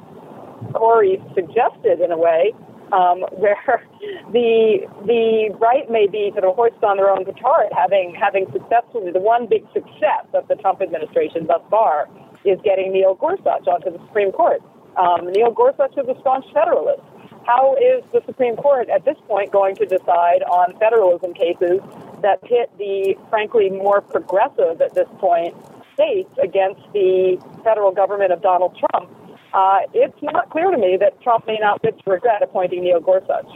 Corey 0.73 1.23
suggested 1.33 2.01
in 2.03 2.11
a 2.11 2.17
way, 2.17 2.51
um, 2.91 3.21
where 3.37 3.57
the 4.31 4.87
the 5.05 5.49
right 5.59 5.89
may 5.89 6.07
be 6.07 6.31
sort 6.33 6.43
of 6.43 6.55
hoist 6.55 6.83
on 6.83 6.97
their 6.97 7.09
own 7.09 7.25
petard, 7.25 7.69
having 7.75 8.15
having 8.15 8.45
successfully 8.51 9.11
the 9.11 9.19
one 9.19 9.47
big 9.47 9.65
success 9.73 10.25
of 10.33 10.47
the 10.47 10.55
Trump 10.55 10.81
administration 10.81 11.47
thus 11.47 11.61
far 11.69 12.07
is 12.45 12.59
getting 12.63 12.91
Neil 12.93 13.15
Gorsuch 13.15 13.67
onto 13.67 13.91
the 13.91 13.99
Supreme 14.07 14.31
Court. 14.31 14.61
Um, 14.97 15.31
Neil 15.31 15.51
Gorsuch 15.51 15.97
is 15.97 16.07
a 16.07 16.19
staunch 16.21 16.45
federalist. 16.53 17.03
How 17.45 17.75
is 17.75 18.03
the 18.11 18.21
Supreme 18.25 18.55
Court 18.55 18.89
at 18.89 19.05
this 19.05 19.17
point 19.27 19.51
going 19.51 19.75
to 19.77 19.85
decide 19.85 20.43
on 20.43 20.77
federalism 20.77 21.33
cases 21.33 21.79
that 22.21 22.41
pit 22.43 22.69
the 22.77 23.15
frankly 23.29 23.69
more 23.69 24.01
progressive 24.01 24.81
at 24.81 24.93
this 24.93 25.07
point 25.19 25.55
states 25.93 26.29
against 26.41 26.81
the 26.93 27.41
federal 27.63 27.91
government 27.91 28.31
of 28.31 28.41
Donald 28.41 28.77
Trump? 28.77 29.09
Uh, 29.53 29.79
it's 29.93 30.21
not 30.21 30.49
clear 30.49 30.71
to 30.71 30.77
me 30.77 30.97
that 30.99 31.21
Trump 31.21 31.47
may 31.47 31.57
not 31.59 31.83
regret 32.05 32.41
appointing 32.41 32.83
Neil 32.83 32.99
Gorsuch. 32.99 33.47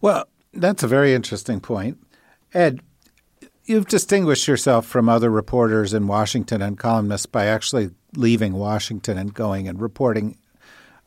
Well, 0.00 0.26
that's 0.52 0.82
a 0.82 0.88
very 0.88 1.14
interesting 1.14 1.60
point. 1.60 1.98
Ed, 2.54 2.80
you've 3.64 3.86
distinguished 3.86 4.48
yourself 4.48 4.86
from 4.86 5.08
other 5.08 5.30
reporters 5.30 5.94
in 5.94 6.06
Washington 6.06 6.62
and 6.62 6.78
columnists 6.78 7.26
by 7.26 7.46
actually 7.46 7.90
leaving 8.16 8.54
Washington 8.54 9.18
and 9.18 9.32
going 9.34 9.68
and 9.68 9.80
reporting 9.80 10.36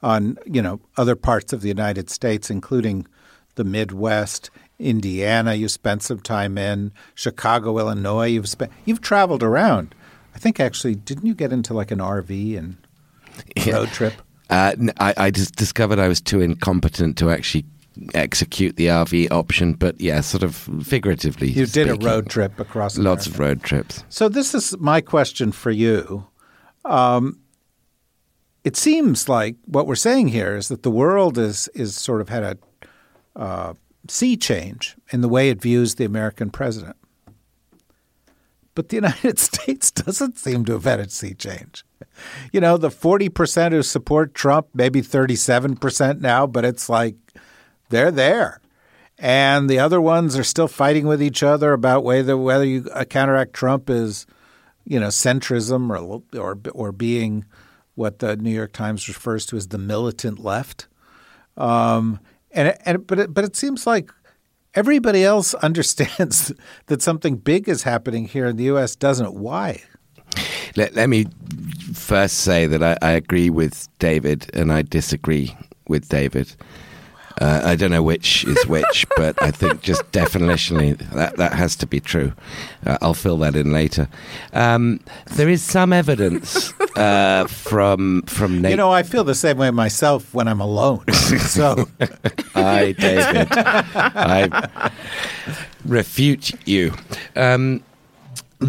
on, 0.02 0.38
you 0.46 0.62
know, 0.62 0.80
other 0.98 1.16
parts 1.16 1.54
of 1.54 1.62
the 1.62 1.68
United 1.68 2.10
States, 2.10 2.50
including 2.50 3.08
the 3.56 3.64
Midwest, 3.64 4.50
Indiana. 4.80 5.54
You 5.54 5.68
spent 5.68 6.04
some 6.04 6.20
time 6.20 6.58
in 6.58 6.92
Chicago, 7.16 7.78
Illinois. 7.80 8.28
You've 8.28 8.50
spent 8.50 8.72
you've 8.86 9.02
traveled 9.02 9.44
around. 9.44 9.96
I 10.36 10.40
think 10.40 10.60
actually, 10.60 10.96
didn't 10.96 11.26
you 11.26 11.36
get 11.36 11.54
into 11.54 11.74
like 11.74 11.92
an 11.92 12.00
RV 12.00 12.58
and 12.58 12.78
road 13.68 13.90
trip? 13.90 14.14
Uh, 14.50 14.74
I, 15.00 15.14
I 15.18 15.32
just 15.32 15.56
discovered 15.56 16.00
I 16.00 16.08
was 16.08 16.22
too 16.22 16.42
incompetent 16.42 17.18
to 17.18 17.32
actually 17.32 17.66
execute 18.14 18.76
the 18.76 18.88
RV 18.88 19.32
option, 19.32 19.74
but 19.74 20.00
yeah, 20.00 20.22
sort 20.22 20.44
of 20.44 20.56
figuratively. 20.84 21.50
You 21.50 21.66
speaking, 21.66 21.96
did 21.96 22.04
a 22.04 22.06
road 22.06 22.30
trip 22.30 22.60
across. 22.60 22.98
Lots 22.98 23.28
of 23.28 23.40
road 23.40 23.64
trips. 23.64 24.04
So 24.10 24.30
this 24.30 24.54
is 24.54 24.78
my 24.80 25.02
question 25.02 25.52
for 25.52 25.72
you. 25.72 26.28
Um, 26.86 27.40
it 28.64 28.76
seems 28.76 29.28
like 29.28 29.56
what 29.66 29.88
we're 29.88 29.96
saying 29.96 30.30
here 30.30 30.56
is 30.56 30.68
that 30.70 30.84
the 30.84 30.92
world 30.92 31.38
is 31.38 31.68
is 31.70 31.96
sort 31.96 32.22
of 32.22 32.30
had 32.30 32.44
a 32.44 32.58
uh, 33.36 33.74
sea 34.08 34.38
change 34.38 34.96
in 35.12 35.22
the 35.22 35.30
way 35.30 35.50
it 35.50 35.62
views 35.62 35.96
the 35.96 36.06
American 36.06 36.50
president, 36.50 36.96
but 38.76 38.90
the 38.90 38.96
United 39.04 39.40
States 39.40 39.92
doesn't 39.92 40.38
seem 40.38 40.66
to 40.66 40.74
have 40.74 40.86
had 40.86 41.00
a 41.00 41.10
sea 41.10 41.34
change 41.34 41.84
you 42.52 42.62
know, 42.62 42.78
the 42.78 42.90
40% 42.90 43.72
who 43.72 43.84
support 43.84 44.34
Trump, 44.34 44.68
maybe 44.74 45.02
37% 45.02 46.20
now, 46.22 46.48
but 46.48 46.66
it's 46.66 46.90
like 46.90 47.16
they're 47.90 48.12
there. 48.12 48.60
And 49.18 49.70
the 49.70 49.80
other 49.80 50.02
ones 50.02 50.38
are 50.38 50.44
still 50.44 50.68
fighting 50.68 51.08
with 51.08 51.22
each 51.22 51.44
other 51.44 51.72
about 51.74 52.04
whether 52.04 52.36
whether 52.36 52.66
you 52.66 52.90
uh, 52.94 53.06
counteract 53.06 53.54
Trump 53.54 53.90
is, 53.90 54.26
you 54.86 55.00
know, 55.00 55.08
centrism 55.08 55.90
or 55.90 56.24
or 56.38 56.58
or 56.74 56.92
being 56.92 57.46
what 57.96 58.20
the 58.20 58.36
New 58.36 58.50
York 58.50 58.74
Times 58.74 59.08
refers 59.08 59.46
to 59.46 59.56
as 59.56 59.68
the 59.68 59.78
militant 59.78 60.40
left. 60.40 60.88
Um, 61.56 62.20
and 62.52 62.76
and 62.86 63.06
but 63.06 63.20
it, 63.20 63.34
but 63.34 63.46
it 63.46 63.56
seems 63.56 63.86
like 63.86 64.12
everybody 64.76 65.24
else 65.24 65.54
understands 65.56 66.54
that 66.88 67.02
something 67.02 67.38
big 67.38 67.70
is 67.70 67.84
happening 67.84 68.28
here 68.28 68.46
in 68.46 68.58
the 68.58 68.66
U.S. 68.66 68.96
Doesn't 68.96 69.34
why? 69.34 69.82
Let, 70.76 70.96
let 70.96 71.10
me 71.10 71.28
first 71.94 72.38
say 72.38 72.66
that 72.66 72.82
I, 72.82 72.98
I, 73.02 73.12
agree 73.12 73.52
with 73.52 73.88
David 74.00 74.50
and 74.56 74.74
I 74.74 74.82
disagree 74.82 75.56
with 75.88 76.10
David. 76.10 76.56
Uh, 77.42 77.62
I 77.64 77.76
don't 77.76 77.92
know 77.92 78.04
which 78.04 78.46
is 78.46 78.66
which, 78.68 79.06
but 79.18 79.42
I 79.42 79.52
think 79.52 79.82
just 79.82 80.04
definitionally 80.12 80.98
that, 81.12 81.38
that 81.38 81.54
has 81.54 81.76
to 81.78 81.88
be 81.88 82.00
true. 82.00 82.34
Uh, 82.86 82.98
I'll 83.02 83.14
fill 83.14 83.38
that 83.38 83.56
in 83.56 83.72
later. 83.72 84.08
Um, 84.54 85.00
there 85.32 85.50
is 85.50 85.64
some 85.64 85.94
evidence 85.94 86.74
uh, 86.96 87.46
from 87.48 88.24
from 88.24 88.62
Nate. 88.62 88.72
You 88.72 88.78
know, 88.78 88.92
I 88.92 89.04
feel 89.04 89.24
the 89.24 89.36
same 89.36 89.58
way 89.58 89.72
myself 89.72 90.34
when 90.34 90.48
I'm 90.48 90.62
alone. 90.62 91.06
so, 91.14 91.88
I, 92.56 92.94
David, 92.98 93.48
I 93.52 94.92
refute 95.86 96.52
you. 96.68 96.94
Um, 97.36 97.84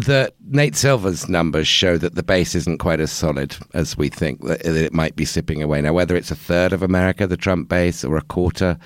that 0.01 0.33
Nate 0.47 0.75
Silver's 0.75 1.29
numbers 1.29 1.67
show 1.67 1.97
that 1.97 2.15
the 2.15 2.23
base 2.23 2.55
isn't 2.55 2.79
quite 2.79 2.99
as 2.99 3.11
solid 3.11 3.55
as 3.73 3.97
we 3.97 4.09
think 4.09 4.41
that 4.41 4.65
it 4.65 4.93
might 4.93 5.15
be 5.15 5.25
sipping 5.25 5.63
away. 5.63 5.81
Now, 5.81 5.93
whether 5.93 6.15
it's 6.15 6.31
a 6.31 6.35
third 6.35 6.73
of 6.73 6.83
America, 6.83 7.27
the 7.27 7.37
Trump 7.37 7.69
base, 7.69 8.03
or 8.03 8.17
a 8.17 8.21
quarter, 8.21 8.77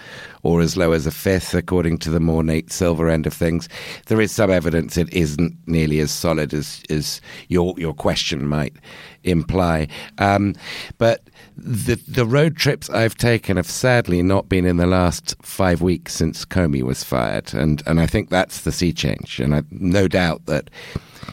or 0.43 0.62
as 0.62 0.78
low 0.78 0.91
as 0.91 1.08
a 1.08 1.12
fifth, 1.12 1.54
according 1.54 1.98
to 2.00 2.10
the 2.10 2.19
more 2.19 2.43
Nate 2.43 2.72
Silver 2.72 3.10
end 3.10 3.28
of 3.28 3.34
things, 3.34 3.67
there 4.08 4.22
is 4.22 4.32
some 4.32 4.52
evidence 4.52 4.98
it 4.98 5.12
isn't 5.13 5.58
nearly 5.67 6.00
as 6.00 6.12
solid 6.12 6.54
as, 6.54 6.82
as 6.89 7.22
your 7.48 7.74
your 7.78 7.93
question 7.93 8.48
might 8.48 8.76
imply. 9.24 9.88
Um, 10.17 10.56
but 10.98 11.29
the 11.63 11.96
the 12.08 12.25
road 12.25 12.56
trips 12.56 12.90
I've 12.90 13.15
taken 13.15 13.58
have 13.58 13.69
sadly 13.69 14.21
not 14.21 14.50
been 14.50 14.65
in 14.65 14.77
the 14.77 14.88
last 14.88 15.36
five 15.42 15.81
weeks 15.81 16.13
since 16.13 16.46
Comey 16.46 16.84
was 16.84 17.04
fired, 17.04 17.54
and 17.54 17.84
and 17.86 18.00
I 18.00 18.06
think 18.06 18.29
that's 18.29 18.62
the 18.62 18.71
sea 18.71 18.94
change, 18.94 19.40
and 19.40 19.54
I 19.54 19.63
no 19.71 20.08
doubt 20.08 20.46
that 20.46 20.69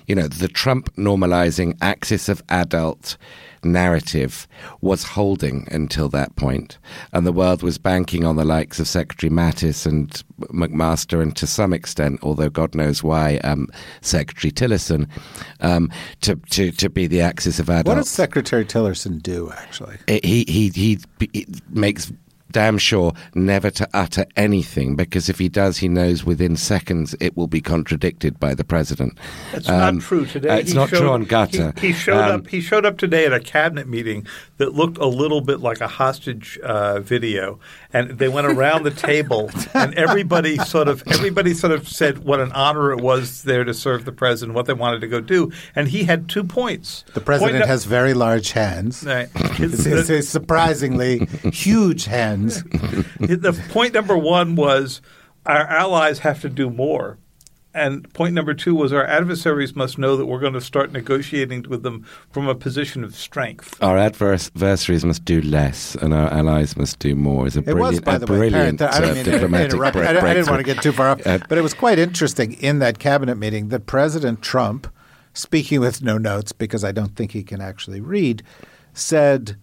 you 0.07 0.15
know, 0.15 0.29
the 0.29 0.49
Trump 0.49 0.95
normalizing 0.97 1.77
axis 1.81 2.29
of 2.29 2.43
adult 2.49 3.17
narrative 3.73 4.47
was 4.81 5.03
holding 5.03 5.69
until 5.71 6.09
that 6.11 6.35
point, 6.37 6.79
and 7.13 7.27
the 7.27 7.33
world 7.33 7.63
was 7.63 7.79
banking 7.79 8.25
on 8.25 8.37
the 8.37 8.45
likes 8.45 8.81
of 8.81 8.89
Secretary 8.89 9.31
Mattis 9.31 9.87
and 9.87 10.23
McMaster, 10.41 11.23
and 11.23 11.37
to 11.37 11.47
some 11.47 11.73
extent, 11.73 12.21
although 12.23 12.51
God 12.51 12.75
knows 12.75 13.03
why, 13.03 13.37
um, 13.39 13.69
Secretary 14.01 14.51
Tillerson, 14.51 15.09
um, 15.61 15.91
to, 16.21 16.37
to 16.51 16.71
to 16.73 16.89
be 16.89 17.07
the 17.07 17.21
axis 17.21 17.59
of 17.59 17.69
adults. 17.69 17.89
What 17.89 17.95
does 17.97 18.11
Secretary 18.11 18.65
Tillerson 18.65 19.23
do? 19.23 19.51
Actually, 19.53 19.97
he 20.09 20.45
he 20.49 20.71
he, 20.75 20.99
he 21.33 21.47
makes 21.69 22.13
damn 22.51 22.79
sure 22.79 23.13
never 23.35 23.71
to 23.71 23.89
utter 23.93 24.25
anything 24.37 24.97
because 24.97 25.29
if 25.29 25.39
he 25.39 25.49
does, 25.49 25.79
he 25.79 25.89
knows 25.89 26.25
within 26.25 26.57
seconds 26.57 27.15
it 27.21 27.37
will 27.37 27.47
be 27.49 27.61
contradicted 27.61 28.39
by 28.41 28.55
the 28.55 28.65
president. 28.65 29.19
That's 29.53 29.69
Um, 29.69 29.97
not 29.97 30.03
true 30.05 30.27
today. 30.27 30.49
uh, 30.51 30.57
it's 30.57 30.71
He 30.71 30.77
not 30.77 30.89
showed- 30.91 30.99
true 31.01 31.11
on 31.11 31.27
Qatar. 31.27 31.79
He, 31.79 31.89
he 31.89 31.93
showed 31.93 32.21
Um, 32.23 32.41
up. 32.41 32.47
He 32.49 32.61
showed 32.61 32.87
up 32.87 32.99
today 32.99 33.27
at 33.27 33.33
a 33.33 33.41
cabinet 33.41 33.89
meeting 33.89 34.27
that 34.59 34.75
looked 34.75 34.99
a 34.99 35.07
little 35.07 35.41
bit 35.41 35.61
like 35.61 35.81
a 35.81 35.89
hostage 35.89 36.59
uh, 36.63 37.01
video, 37.01 37.59
and 37.97 38.19
they 38.19 38.29
went 38.29 38.47
around 38.47 38.83
the 38.85 38.91
table, 38.91 39.51
and 39.75 39.95
everybody 39.95 40.57
sort 40.59 40.89
of 40.89 41.03
everybody 41.07 41.55
sort 41.55 41.73
of 41.73 41.89
said 41.89 42.19
what 42.19 42.41
an 42.41 42.53
honor 42.53 42.93
it 42.93 43.01
was 43.01 43.43
there 43.45 43.65
to 43.65 43.73
serve 43.75 44.05
the 44.05 44.13
president, 44.13 44.55
what 44.55 44.67
they 44.67 44.73
wanted 44.75 45.01
to 45.01 45.09
go 45.09 45.21
do, 45.21 45.51
and 45.75 45.89
he 45.89 46.05
had 46.05 46.29
two 46.29 46.45
points. 46.45 47.05
The 47.15 47.21
president 47.21 47.57
Point 47.59 47.69
has 47.69 47.85
very 47.85 48.15
large 48.15 48.53
hands. 48.53 49.03
Right. 49.05 49.29
It's, 49.35 49.87
it's- 49.87 50.11
it's 50.11 50.29
surprisingly 50.29 51.27
huge 51.53 52.05
hands. 52.05 52.63
the 53.21 53.59
point 53.71 53.95
number 53.95 54.17
one 54.17 54.55
was 54.57 55.01
our 55.47 55.67
allies 55.67 56.19
have 56.21 56.41
to 56.43 56.49
do 56.49 56.71
more. 56.71 57.19
And 57.77 58.13
point 58.15 58.33
number 58.35 58.55
two 58.55 58.75
was 58.75 58.93
our 58.93 59.05
adversaries 59.07 59.77
must 59.77 59.99
know 59.99 60.17
that 60.17 60.25
we're 60.27 60.41
going 60.41 60.55
to 60.55 60.61
start 60.63 60.93
negotiating 60.93 61.67
with 61.69 61.83
them 61.83 62.07
from 62.31 62.49
a 62.49 62.55
position 62.55 63.05
of 63.05 63.15
strength. 63.15 63.77
Our 63.83 63.99
adversaries 63.99 65.05
must 65.05 65.25
do 65.27 65.43
less, 65.43 65.95
and 65.97 66.15
our 66.15 66.33
allies 66.33 66.77
must 66.77 66.99
do 66.99 67.15
more. 67.15 67.47
Is 67.47 67.57
a 67.57 67.61
It 67.61 67.67
brilliant, 67.67 67.93
was, 67.95 68.01
by 68.01 68.15
a 68.15 68.19
the 68.19 68.27
way, 68.33 68.39
brilliant 68.39 68.81
apparent. 68.81 69.05
I 69.07 69.11
uh, 69.11 69.15
mean 69.15 69.25
diplomatic 69.25 69.73
interrupt. 69.73 69.93
break- 69.95 70.07
I, 70.07 70.11
I 70.11 70.13
didn't 70.15 70.23
breakthrough. 70.25 70.53
want 70.55 70.67
to 70.67 70.75
get 70.75 70.83
too 70.83 70.93
far 70.93 71.09
off, 71.11 71.27
Uh, 71.27 71.39
but 71.49 71.59
it 71.59 71.63
was 71.63 71.75
quite 71.75 71.99
interesting 71.99 72.55
in 72.55 72.79
that 72.79 72.99
cabinet 72.99 73.37
meeting 73.37 73.69
that 73.69 73.85
President 73.87 74.41
Trump, 74.41 74.91
speaking 75.35 75.79
with 75.81 76.03
no 76.03 76.17
notes 76.17 76.53
because 76.53 76.83
I 76.83 76.93
don't 76.93 77.15
think 77.15 77.33
he 77.33 77.43
can 77.43 77.61
actually 77.61 78.01
read, 78.01 78.43
said 78.95 79.57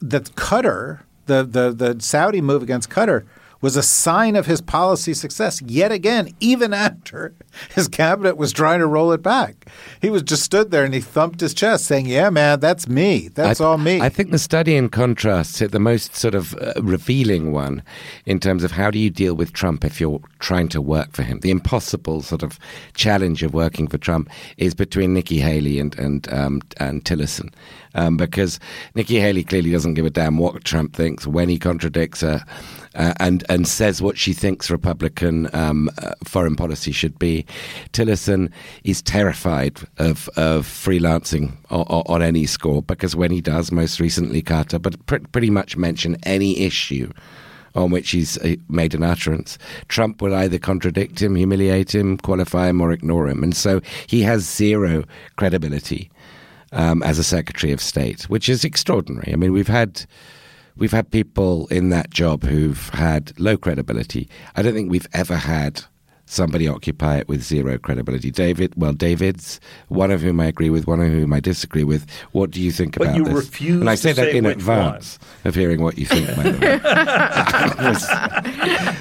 that 0.00 0.34
Qatar, 0.34 1.00
the, 1.26 1.44
the, 1.44 1.70
the 1.72 2.00
Saudi 2.02 2.40
move 2.40 2.64
against 2.64 2.90
Qatar, 2.90 3.24
was 3.60 3.76
a 3.76 3.82
sign 3.82 4.36
of 4.36 4.46
his 4.46 4.60
policy 4.60 5.14
success 5.14 5.60
yet 5.62 5.90
again, 5.90 6.34
even 6.40 6.72
after 6.72 7.34
his 7.74 7.88
cabinet 7.88 8.36
was 8.36 8.52
trying 8.52 8.78
to 8.78 8.86
roll 8.86 9.12
it 9.12 9.22
back. 9.22 9.66
He 10.00 10.10
was 10.10 10.22
just 10.22 10.44
stood 10.44 10.70
there 10.70 10.84
and 10.84 10.94
he 10.94 11.00
thumped 11.00 11.40
his 11.40 11.54
chest 11.54 11.86
saying, 11.86 12.06
Yeah, 12.06 12.30
man, 12.30 12.60
that's 12.60 12.88
me. 12.88 13.28
That's 13.28 13.60
I, 13.60 13.64
all 13.64 13.78
me. 13.78 14.00
I 14.00 14.08
think 14.08 14.30
the 14.30 14.38
study 14.38 14.76
in 14.76 14.88
contrast, 14.88 15.58
the 15.70 15.80
most 15.80 16.14
sort 16.14 16.34
of 16.34 16.54
uh, 16.54 16.74
revealing 16.80 17.52
one 17.52 17.82
in 18.26 18.38
terms 18.38 18.62
of 18.62 18.70
how 18.70 18.90
do 18.90 18.98
you 18.98 19.10
deal 19.10 19.34
with 19.34 19.52
Trump 19.52 19.84
if 19.84 20.00
you're 20.00 20.20
trying 20.38 20.68
to 20.68 20.80
work 20.80 21.12
for 21.12 21.22
him. 21.22 21.40
The 21.40 21.50
impossible 21.50 22.22
sort 22.22 22.42
of 22.42 22.58
challenge 22.94 23.42
of 23.42 23.54
working 23.54 23.88
for 23.88 23.98
Trump 23.98 24.30
is 24.56 24.74
between 24.74 25.14
Nikki 25.14 25.38
Haley 25.38 25.80
and 25.80 25.98
and 25.98 26.32
um, 26.32 26.60
and 26.78 27.04
Tillerson, 27.04 27.52
um, 27.94 28.16
because 28.16 28.60
Nikki 28.94 29.18
Haley 29.18 29.42
clearly 29.42 29.72
doesn't 29.72 29.94
give 29.94 30.06
a 30.06 30.10
damn 30.10 30.38
what 30.38 30.64
Trump 30.64 30.94
thinks 30.94 31.26
when 31.26 31.48
he 31.48 31.58
contradicts 31.58 32.20
her. 32.20 32.44
Uh, 32.94 33.14
and 33.20 33.44
and 33.48 33.66
says 33.66 34.02
what 34.02 34.18
she 34.18 34.32
thinks 34.32 34.70
Republican 34.70 35.48
um, 35.54 35.90
uh, 35.98 36.12
foreign 36.24 36.56
policy 36.56 36.92
should 36.92 37.18
be. 37.18 37.44
Tillerson 37.92 38.50
is 38.84 39.02
terrified 39.02 39.80
of 39.98 40.28
of 40.36 40.66
freelancing 40.66 41.52
o- 41.70 41.86
o- 41.88 42.02
on 42.06 42.22
any 42.22 42.46
score 42.46 42.82
because 42.82 43.16
when 43.16 43.30
he 43.30 43.40
does, 43.40 43.72
most 43.72 44.00
recently 44.00 44.42
Qatar, 44.42 44.80
but 44.80 45.04
pr- 45.06 45.16
pretty 45.32 45.50
much 45.50 45.76
mention 45.76 46.16
any 46.24 46.58
issue 46.60 47.10
on 47.74 47.90
which 47.90 48.10
he's 48.10 48.38
uh, 48.38 48.56
made 48.68 48.94
an 48.94 49.02
utterance, 49.02 49.58
Trump 49.88 50.20
will 50.22 50.34
either 50.34 50.58
contradict 50.58 51.20
him, 51.22 51.36
humiliate 51.36 51.94
him, 51.94 52.16
qualify 52.16 52.68
him, 52.68 52.80
or 52.80 52.92
ignore 52.92 53.28
him, 53.28 53.42
and 53.42 53.54
so 53.56 53.80
he 54.06 54.22
has 54.22 54.42
zero 54.48 55.04
credibility 55.36 56.10
um, 56.72 57.02
as 57.02 57.18
a 57.18 57.24
Secretary 57.24 57.72
of 57.72 57.80
State, 57.80 58.22
which 58.24 58.48
is 58.48 58.64
extraordinary. 58.64 59.32
I 59.32 59.36
mean, 59.36 59.52
we've 59.52 59.68
had. 59.68 60.04
We've 60.78 60.92
had 60.92 61.10
people 61.10 61.66
in 61.68 61.88
that 61.90 62.10
job 62.10 62.44
who've 62.44 62.88
had 62.90 63.38
low 63.38 63.56
credibility. 63.56 64.28
I 64.54 64.62
don't 64.62 64.74
think 64.74 64.90
we've 64.90 65.08
ever 65.12 65.34
had 65.34 65.84
somebody 66.30 66.68
occupy 66.68 67.18
it 67.18 67.28
with 67.28 67.42
zero 67.42 67.78
credibility. 67.78 68.30
David, 68.30 68.72
well, 68.76 68.92
David's 68.92 69.60
one 69.88 70.10
of 70.10 70.20
whom 70.20 70.40
I 70.40 70.46
agree 70.46 70.70
with, 70.70 70.86
one 70.86 71.00
of 71.00 71.08
whom 71.08 71.32
I 71.32 71.40
disagree 71.40 71.84
with. 71.84 72.08
What 72.32 72.50
do 72.50 72.60
you 72.60 72.70
think 72.70 72.98
But 72.98 73.08
about 73.08 73.16
you 73.16 73.24
this? 73.24 73.34
refuse 73.34 73.80
and 73.80 73.88
I 73.90 73.94
say 73.94 74.12
that 74.12 74.32
say 74.32 74.36
in 74.36 74.44
which 74.44 74.56
advance 74.56 75.18
of 75.44 75.54
hearing 75.54 75.82
what 75.82 75.96
you 75.98 76.06
think. 76.06 76.26
By 76.36 76.42
the 76.42 76.58
way, 76.58 76.78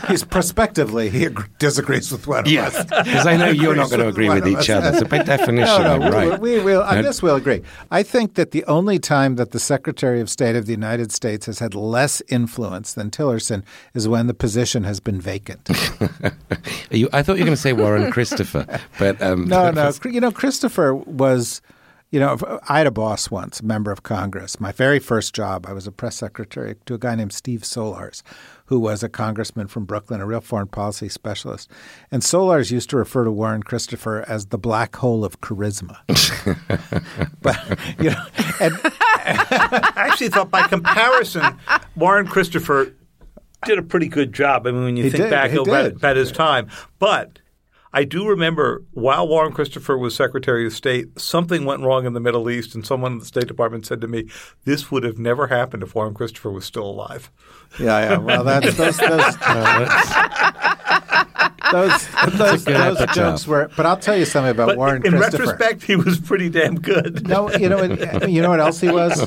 He's 0.08 0.24
prospectively 0.24 1.10
he 1.10 1.26
ag- 1.26 1.50
disagrees 1.60 2.12
with 2.12 2.28
one 2.28 2.42
of 2.46 2.48
yes, 2.48 2.76
us. 2.76 2.86
because 2.86 3.28
I 3.28 3.36
know 3.36 3.50
you're 3.50 3.76
not 3.76 3.90
going 3.90 4.00
to 4.02 4.08
agree 4.08 4.28
One 4.30 4.40
with 4.42 4.48
each 4.48 4.70
us. 4.70 4.86
other. 4.86 4.98
So 5.00 5.06
by 5.06 5.24
definition, 5.24 5.84
No, 5.84 5.94
I'm 5.96 6.00
no, 6.00 6.12
right. 6.12 6.40
we, 6.40 6.58
we 6.60 6.64
will. 6.64 6.84
On 6.84 6.96
No. 6.96 7.02
this, 7.02 7.22
we'll 7.22 7.36
agree. 7.36 7.62
I 7.92 8.04
think 8.04 8.36
that 8.36 8.52
the 8.52 8.64
only 8.66 9.00
time 9.00 9.36
that 9.36 9.52
the 9.52 9.60
Secretary 9.60 10.22
of 10.22 10.30
State 10.30 10.56
of 10.56 10.66
the 10.66 10.72
United 10.72 11.12
States 11.12 11.46
has 11.48 11.60
had 11.60 11.76
less 11.76 12.22
influence 12.30 12.94
than 12.94 13.12
Tillerson 13.12 13.64
is 13.94 14.08
when 14.08 14.28
the 14.28 14.34
position 14.34 14.84
has 14.86 15.00
been 15.00 15.20
vacant. 15.20 15.70
You, 16.90 17.10
I 17.18 17.24
thought 17.24 17.38
you 17.38 17.44
were 17.44 17.48
going 17.48 17.56
to 17.56 17.62
say 17.62 17.74
Warren 17.74 18.12
Christopher, 18.18 18.80
but 19.00 19.20
um, 19.24 19.48
no, 19.48 19.72
no. 19.72 19.92
You 20.06 20.22
know, 20.22 20.32
Christopher 20.32 20.94
was. 20.94 21.62
You 22.10 22.22
know, 22.22 22.38
I 22.70 22.78
had 22.78 22.88
a 22.88 22.92
boss 22.92 23.30
once, 23.30 23.60
a 23.60 23.66
member 23.66 23.92
of 23.92 24.02
Congress. 24.02 24.62
My 24.62 24.72
very 24.72 24.98
first 24.98 25.36
job, 25.36 25.66
I 25.68 25.74
was 25.74 25.88
a 25.88 25.92
press 25.92 26.16
secretary 26.16 26.76
to 26.86 26.94
a 26.94 26.98
guy 26.98 27.16
named 27.16 27.34
Steve 27.34 27.64
Solarz, 27.64 28.24
who 28.68 28.80
was 28.80 29.04
a 29.04 29.10
congressman 29.10 29.68
from 29.68 29.84
Brooklyn, 29.84 30.22
a 30.22 30.26
real 30.26 30.40
foreign 30.40 30.70
policy 30.70 31.10
specialist. 31.10 31.70
And 32.10 32.22
Solarz 32.22 32.72
used 32.72 32.90
to 32.92 32.96
refer 32.96 33.26
to 33.26 33.32
Warren 33.32 33.62
Christopher 33.62 34.24
as 34.26 34.46
the 34.46 34.58
black 34.58 34.96
hole 34.96 35.26
of 35.26 35.42
charisma. 35.42 35.98
but 37.42 37.58
you 38.00 38.12
know, 38.12 38.26
and 38.62 38.80
I 38.86 39.92
actually 40.10 40.30
thought, 40.30 40.50
by 40.50 40.66
comparison, 40.66 41.60
Warren 41.98 42.28
Christopher 42.28 42.94
did 43.66 43.78
a 43.80 43.84
pretty 43.84 44.08
good 44.08 44.34
job. 44.34 44.68
I 44.68 44.72
mean, 44.72 44.84
when 44.84 44.98
you 44.98 45.04
He 45.06 45.10
think 45.10 45.24
did, 45.24 45.30
back 45.30 45.52
he 45.52 45.58
oh, 45.58 45.64
about, 45.64 45.84
did. 45.84 45.96
about 45.98 46.16
his 46.18 46.32
time, 46.32 46.70
but. 47.00 47.40
I 47.94 48.04
do 48.04 48.28
remember 48.28 48.84
while 48.92 49.28
Warren 49.28 49.54
Christopher 49.54 49.98
was 49.98 50.14
Secretary 50.14 50.68
of 50.68 50.74
State, 50.74 51.20
something 51.20 51.64
went 51.66 51.82
wrong 51.82 52.06
in 52.06 52.14
the 52.14 52.20
Middle 52.20 52.50
East, 52.50 52.76
and 52.76 52.86
someone 52.86 53.14
in 53.14 53.20
the 53.20 53.26
State 53.26 53.48
Department 53.48 53.86
said 53.88 54.02
to 54.02 54.08
me, 54.08 54.30
"This 54.66 54.92
would 54.92 55.04
have 55.04 55.18
never 55.18 55.48
happened 55.48 55.82
if 55.84 55.96
Warren 55.96 56.14
Christopher 56.14 56.52
was 56.52 56.66
still 56.66 56.84
alive." 56.84 57.32
yeah, 57.80 58.12
yeah. 58.12 58.18
Well, 58.18 58.44
that's 58.44 58.76
those 58.76 58.98
those 58.98 59.38
uh, 59.42 60.97
those, 61.72 62.08
those, 62.38 62.66
those 62.66 63.06
jokes 63.14 63.48
were. 63.48 63.70
But 63.76 63.86
I'll 63.86 63.98
tell 63.98 64.16
you 64.18 64.26
something 64.26 64.52
about 64.52 64.68
But 64.70 64.78
Warren 64.78 65.06
in 65.06 65.14
Christopher. 65.14 65.44
retrospect, 65.46 65.84
he 65.84 65.96
was 65.96 66.20
pretty 66.20 66.50
damn 66.50 66.76
good. 66.76 67.28
No, 67.28 67.52
you 67.52 67.70
know, 67.70 67.88
what- 67.88 68.30
you 68.30 68.42
know 68.42 68.50
what 68.50 68.60
else 68.60 68.80
he 68.80 68.90
was? 68.90 69.26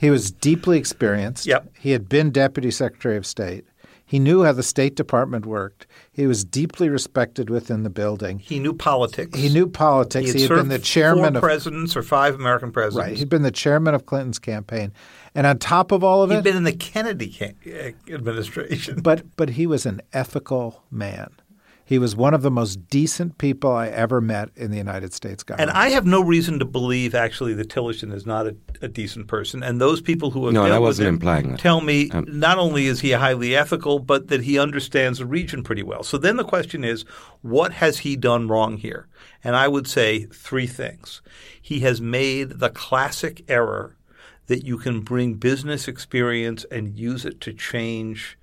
He 0.00 0.10
was 0.10 0.30
deeply 0.30 0.78
experienced. 0.78 1.46
Yep. 1.46 1.72
He 1.78 1.90
had 1.92 2.08
been 2.08 2.30
Deputy 2.30 2.70
Secretary 2.70 3.16
of 3.16 3.26
State. 3.26 3.64
He 4.04 4.18
knew 4.18 4.42
how 4.42 4.50
the 4.52 4.64
State 4.64 4.96
Department 4.96 5.46
worked. 5.46 5.86
He 6.10 6.26
was 6.26 6.44
deeply 6.44 6.88
respected 6.88 7.48
within 7.48 7.84
the 7.84 7.90
building. 7.90 8.40
He 8.40 8.58
knew 8.58 8.72
politics. 8.72 9.38
He 9.38 9.48
knew 9.48 9.68
politics. 9.68 10.32
He 10.32 10.40
had, 10.42 10.50
He 10.50 10.54
had 10.56 10.60
been 10.62 10.68
the 10.68 10.80
chairman 10.80 11.34
four 11.34 11.36
of 11.38 11.42
presidents 11.42 11.96
or 11.96 12.02
five 12.02 12.34
American 12.34 12.72
presidents. 12.72 12.96
right. 13.08 13.16
He'd 13.16 13.28
been 13.28 13.42
the 13.42 13.52
chairman 13.52 13.94
of 13.94 14.06
Clinton's 14.06 14.40
campaign, 14.40 14.92
and 15.36 15.46
on 15.46 15.58
top 15.58 15.92
of 15.92 16.02
all 16.02 16.24
of 16.24 16.30
He'd 16.30 16.38
it, 16.38 16.38
he'd 16.38 16.44
been 16.50 16.56
in 16.56 16.64
the 16.64 16.72
Kennedy 16.72 17.38
uh, 17.40 18.12
administration. 18.12 19.00
but 19.00 19.36
but 19.36 19.50
he 19.50 19.64
was 19.68 19.86
an 19.86 20.00
ethical 20.12 20.82
man. 20.90 21.30
He 21.90 21.98
was 21.98 22.14
one 22.14 22.34
of 22.34 22.42
the 22.42 22.52
most 22.52 22.86
decent 22.88 23.36
people 23.38 23.72
I 23.72 23.88
ever 23.88 24.20
met 24.20 24.50
in 24.54 24.70
the 24.70 24.76
United 24.76 25.12
States 25.12 25.42
government. 25.42 25.70
And. 25.70 25.76
I 25.76 25.88
have 25.88 26.06
no 26.06 26.22
reason 26.22 26.60
to 26.60 26.64
believe, 26.64 27.16
actually, 27.16 27.52
that 27.54 27.68
Tillerson 27.68 28.12
is 28.14 28.24
not 28.24 28.46
a, 28.46 28.54
a 28.80 28.86
decent 28.86 29.26
person. 29.26 29.64
And 29.64 29.80
those 29.80 30.00
people 30.00 30.30
who 30.30 30.44
have 30.44 30.54
No, 30.54 30.62
I 30.62 30.68
dealt 30.68 30.82
with 30.82 30.88
wasn't 30.90 31.08
him 31.08 31.14
implying 31.14 31.50
that. 31.50 31.58
tell 31.58 31.80
me 31.80 32.08
Um, 32.12 32.26
not 32.28 32.58
only 32.58 32.86
is 32.86 33.00
he 33.00 33.10
highly 33.10 33.56
ethical, 33.56 33.98
but 33.98 34.28
that 34.28 34.42
he 34.42 34.56
understands 34.56 35.18
the 35.18 35.26
region 35.26 35.64
pretty 35.64 35.82
well. 35.82 36.04
So 36.04 36.16
then 36.16 36.36
the 36.36 36.44
question 36.44 36.84
is, 36.84 37.02
what 37.42 37.72
has 37.72 37.98
he 37.98 38.14
done 38.14 38.46
wrong 38.46 38.76
here? 38.76 39.08
And 39.42 39.56
I 39.56 39.66
would 39.66 39.88
say 39.88 40.26
three 40.32 40.68
things. 40.68 41.22
He 41.60 41.80
has 41.80 42.00
made 42.00 42.60
the 42.60 42.70
classic 42.70 43.44
error 43.48 43.96
that 44.46 44.64
you 44.64 44.78
can 44.78 45.00
bring 45.00 45.34
business 45.34 45.88
experience 45.88 46.64
and 46.70 46.96
use 46.96 47.24
it 47.24 47.40
to 47.40 47.52
change 47.52 48.38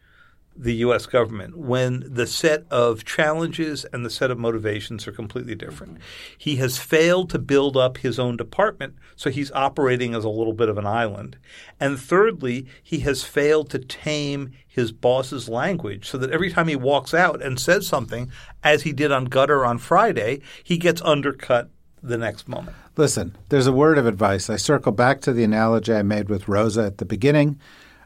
the 0.58 0.76
U.S. 0.76 1.06
government 1.06 1.58
when 1.58 2.04
the 2.06 2.26
set 2.26 2.66
of 2.72 3.06
challenges 3.06 3.86
and 3.94 4.06
the 4.06 4.10
set 4.10 4.32
of 4.32 4.40
motivations 4.40 5.08
are 5.08 5.12
completely 5.12 5.56
different. 5.56 5.98
He 6.38 6.56
has 6.58 6.78
failed 6.78 7.30
to 7.30 7.40
build 7.40 7.78
up 7.78 7.98
his 7.98 8.18
own 8.18 8.38
department, 8.38 8.96
so 9.16 9.30
he's 9.30 9.52
operating 9.52 10.16
as 10.16 10.24
a 10.24 10.30
little 10.30 10.54
bit 10.54 10.70
of 10.70 10.78
an 10.78 10.88
island. 10.88 11.38
And 11.80 12.00
thirdly, 12.00 12.66
he 12.82 13.00
has 13.00 13.24
failed 13.24 13.70
to 13.70 13.80
tame 13.80 14.52
his 14.68 14.92
boss's 14.92 15.48
language 15.48 16.10
so 16.10 16.18
that 16.18 16.32
every 16.32 16.52
time 16.52 16.68
he 16.68 16.76
walks 16.76 17.14
out 17.14 17.42
and 17.42 17.60
says 17.60 17.88
something, 17.88 18.32
as 18.64 18.84
he 18.84 18.94
did 18.94 19.12
on 19.12 19.28
Qatar 19.28 19.68
on 19.68 19.78
Friday, 19.78 20.42
he 20.64 20.78
gets 20.78 21.02
undercut 21.02 21.70
the 22.02 22.18
next 22.18 22.48
moment. 22.48 22.76
Listen, 22.96 23.36
there's 23.50 23.68
a 23.68 23.72
word 23.72 23.98
of 23.98 24.06
advice. 24.06 24.50
I 24.50 24.56
circle 24.56 24.92
back 24.92 25.22
to 25.22 25.34
the 25.34 25.44
analogy 25.44 25.94
I 25.94 26.04
made 26.04 26.30
with 26.30 26.48
Rosa 26.48 26.84
at 26.84 26.98
the 26.98 27.06
beginning, 27.06 27.60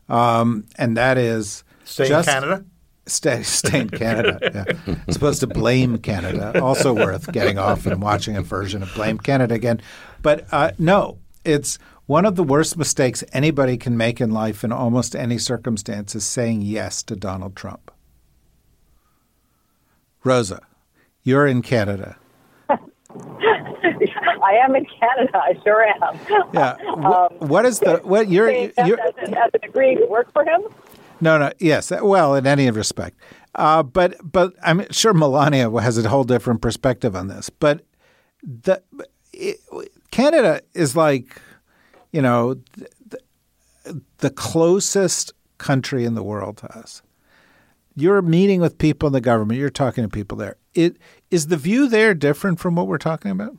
um, 0.09 0.65
and 0.77 0.97
that 0.97 1.17
is 1.17 1.63
Stay 1.83 2.07
just 2.07 2.27
in 2.27 2.33
Canada. 2.33 2.65
Stay, 3.07 3.43
stay 3.43 3.81
in 3.81 3.89
Canada. 3.89 4.39
Yeah. 4.85 4.95
As 5.07 5.15
opposed 5.15 5.39
to 5.41 5.47
blame 5.47 5.97
Canada. 5.97 6.61
Also 6.61 6.93
worth 6.93 7.31
getting 7.31 7.57
off 7.57 7.85
and 7.85 8.01
watching 8.01 8.35
a 8.37 8.41
version 8.41 8.83
of 8.83 8.93
Blame 8.93 9.17
Canada 9.17 9.55
again. 9.55 9.81
But 10.21 10.47
uh, 10.51 10.71
no, 10.77 11.17
it's 11.43 11.79
One 12.05 12.25
of 12.25 12.35
the 12.35 12.43
worst 12.43 12.75
mistakes 12.77 13.23
anybody 13.31 13.77
can 13.77 13.95
make 13.95 14.19
in 14.19 14.31
life 14.31 14.65
in 14.65 14.73
almost 14.73 15.15
any 15.15 15.37
circumstance 15.37 16.13
is 16.13 16.25
saying 16.25 16.61
yes 16.61 17.03
to 17.03 17.15
Donald 17.15 17.55
Trump. 17.55 17.89
Rosa, 20.25 20.61
you're 21.23 21.47
in 21.47 21.61
Canada. 21.61 22.17
I 22.69 22.77
am 24.61 24.75
in 24.75 24.85
Canada. 24.85 25.37
I 25.37 25.53
sure 25.63 25.83
am. 25.85 26.19
Yeah. 26.53 26.75
What, 26.95 27.31
um, 27.41 27.47
what 27.47 27.65
is 27.65 27.79
the 27.79 28.01
what 28.03 28.27
you're, 28.27 28.51
you're 28.51 28.99
as, 28.99 29.13
an, 29.25 29.33
as 29.35 29.51
an 29.53 29.61
degree 29.61 29.95
to 29.95 30.05
work 30.07 30.33
for 30.33 30.43
him? 30.43 30.63
No, 31.21 31.37
no. 31.37 31.51
Yes. 31.59 31.91
Well, 31.91 32.35
in 32.35 32.47
any 32.47 32.69
respect, 32.71 33.17
uh, 33.55 33.83
but 33.83 34.15
but 34.23 34.53
I'm 34.63 34.91
sure 34.91 35.13
Melania 35.13 35.69
has 35.69 35.97
a 35.97 36.09
whole 36.09 36.23
different 36.23 36.61
perspective 36.61 37.15
on 37.15 37.27
this. 37.27 37.49
But 37.49 37.85
the 38.43 38.81
it, 39.31 39.59
Canada 40.09 40.61
is 40.73 40.95
like, 40.95 41.39
you 42.11 42.21
know, 42.21 42.55
the, 43.07 44.01
the 44.17 44.29
closest 44.29 45.33
country 45.57 46.05
in 46.05 46.15
the 46.15 46.23
world 46.23 46.57
to 46.57 46.77
us. 46.77 47.01
You're 47.95 48.21
meeting 48.21 48.61
with 48.61 48.77
people 48.77 49.07
in 49.07 49.13
the 49.13 49.21
government. 49.21 49.59
You're 49.59 49.69
talking 49.69 50.03
to 50.03 50.09
people 50.09 50.37
there. 50.37 50.55
It 50.73 50.97
is 51.29 51.47
the 51.47 51.57
view 51.57 51.87
there 51.87 52.13
different 52.13 52.59
from 52.59 52.75
what 52.75 52.87
we're 52.87 52.97
talking 52.97 53.31
about? 53.31 53.55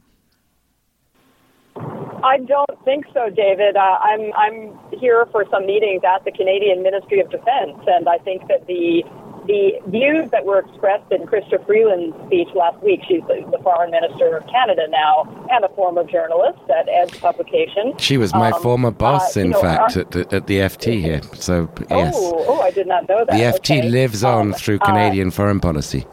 I 1.76 2.38
don't 2.38 2.84
think 2.84 3.06
so, 3.12 3.30
David. 3.30 3.76
Uh, 3.76 3.98
I'm 4.00 4.32
I'm 4.34 4.78
here 4.98 5.26
for 5.32 5.44
some 5.50 5.66
meetings 5.66 6.02
at 6.04 6.24
the 6.24 6.30
Canadian 6.30 6.82
Ministry 6.82 7.20
of 7.20 7.30
Defence, 7.30 7.78
and 7.86 8.08
I 8.08 8.18
think 8.18 8.46
that 8.48 8.66
the 8.66 9.02
the 9.46 9.80
views 9.88 10.30
that 10.30 10.44
were 10.44 10.60
expressed 10.60 11.10
in 11.10 11.22
Chrystia 11.26 11.64
Freeland's 11.66 12.16
speech 12.26 12.48
last 12.54 12.82
week, 12.82 13.00
she's 13.08 13.22
the, 13.22 13.44
the, 13.50 13.58
foreign 13.62 13.90
minister 13.90 14.36
of 14.36 14.46
Canada 14.46 14.86
now 14.88 15.24
and 15.50 15.64
a 15.64 15.68
former 15.70 16.04
journalist 16.04 16.60
at 16.70 16.88
Edge 16.88 17.20
publication. 17.20 17.94
She 17.98 18.18
was 18.18 18.32
my 18.34 18.50
um, 18.50 18.62
former 18.62 18.90
boss, 18.90 19.36
uh, 19.36 19.40
in 19.40 19.50
know, 19.50 19.60
fact, 19.60 19.96
our, 19.96 20.02
at, 20.02 20.32
at, 20.32 20.46
the 20.46 20.58
FT 20.58 21.00
here. 21.00 21.22
So, 21.34 21.68
yes. 21.90 22.14
Oh, 22.16 22.44
oh, 22.46 22.60
I 22.60 22.70
did 22.70 22.86
not 22.86 23.08
know 23.08 23.24
that. 23.24 23.32
The 23.32 23.58
FT 23.58 23.78
okay. 23.80 23.88
lives 23.88 24.22
on 24.22 24.48
um, 24.48 24.52
through 24.52 24.78
uh, 24.80 24.86
Canadian 24.86 25.28
uh, 25.28 25.32
foreign 25.32 25.60
policy. 25.60 26.06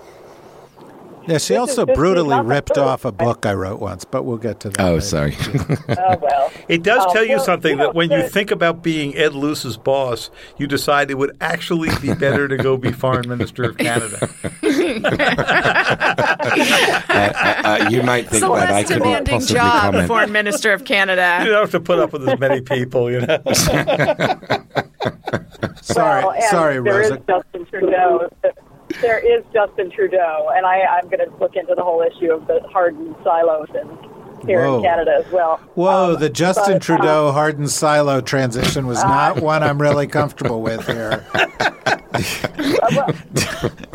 Yeah, 1.27 1.37
she 1.37 1.53
this 1.53 1.59
also 1.59 1.85
brutally 1.85 2.39
ripped 2.41 2.77
off 2.77 3.05
a 3.05 3.11
book 3.11 3.45
I 3.45 3.53
wrote 3.53 3.79
once, 3.79 4.05
but 4.05 4.23
we'll 4.23 4.37
get 4.37 4.59
to 4.61 4.69
that. 4.69 4.79
Oh, 4.79 4.95
later. 4.95 5.01
sorry. 5.01 5.35
oh, 5.89 6.17
well. 6.21 6.51
It 6.69 6.83
does 6.83 7.11
tell 7.11 7.23
you 7.23 7.37
well, 7.37 7.45
something 7.45 7.71
you 7.71 7.77
know, 7.77 7.85
that 7.85 7.95
when 7.95 8.11
you 8.11 8.27
think 8.27 8.51
about 8.51 8.83
being 8.83 9.15
Ed 9.15 9.33
Luce's 9.33 9.75
boss, 9.75 10.29
you 10.57 10.67
decide 10.67 11.09
it 11.09 11.17
would 11.17 11.35
actually 11.41 11.89
be 11.99 12.13
better 12.13 12.47
to 12.47 12.57
go 12.57 12.77
be 12.77 12.91
foreign 12.91 13.27
minister 13.27 13.63
of 13.63 13.77
Canada. 13.77 14.29
uh, 17.09 17.33
uh, 17.63 17.89
you 17.89 18.03
might 18.03 18.29
think 18.29 18.41
so 18.41 18.55
that 18.55 18.71
I 18.71 18.83
could 18.83 18.99
demanding 18.99 19.33
possibly 19.33 19.55
job, 19.55 19.81
comment. 19.81 20.07
foreign 20.07 20.31
minister 20.31 20.73
of 20.73 20.85
Canada. 20.85 21.39
You 21.41 21.49
don't 21.49 21.61
have 21.61 21.71
to 21.71 21.79
put 21.79 21.97
up 21.97 22.13
with 22.13 22.29
as 22.29 22.39
many 22.39 22.61
people, 22.61 23.09
you 23.11 23.21
know. 23.21 23.41
sorry, 25.81 26.23
well, 26.23 26.41
sorry, 26.51 26.81
there 26.83 26.99
Rosa. 26.99 27.19
Is 28.89 28.95
Justin 28.95 29.01
Trudeau 29.01 29.01
there 29.01 29.19
is 29.19 29.43
Justin 29.53 29.91
Trudeau, 29.91 30.49
and 30.55 30.65
I, 30.65 30.81
I'm 30.81 31.05
going 31.09 31.19
to 31.19 31.35
look 31.39 31.55
into 31.55 31.75
the 31.75 31.83
whole 31.83 32.01
issue 32.01 32.31
of 32.31 32.47
the 32.47 32.59
hardened 32.71 33.15
silos 33.23 33.67
and 33.73 33.89
here 34.45 34.65
Whoa. 34.65 34.77
in 34.77 34.83
Canada 34.83 35.21
as 35.25 35.31
well. 35.31 35.57
Whoa, 35.75 36.13
um, 36.13 36.19
the 36.19 36.29
Justin 36.29 36.75
but, 36.75 36.81
Trudeau 36.81 37.27
um, 37.27 37.33
hardened 37.33 37.69
silo 37.69 38.21
transition 38.21 38.87
was 38.87 39.03
not 39.03 39.37
uh, 39.37 39.41
one 39.41 39.63
I'm 39.63 39.81
really 39.81 40.07
comfortable 40.07 40.61
with 40.61 40.85
here. 40.87 41.25
well, 41.33 43.13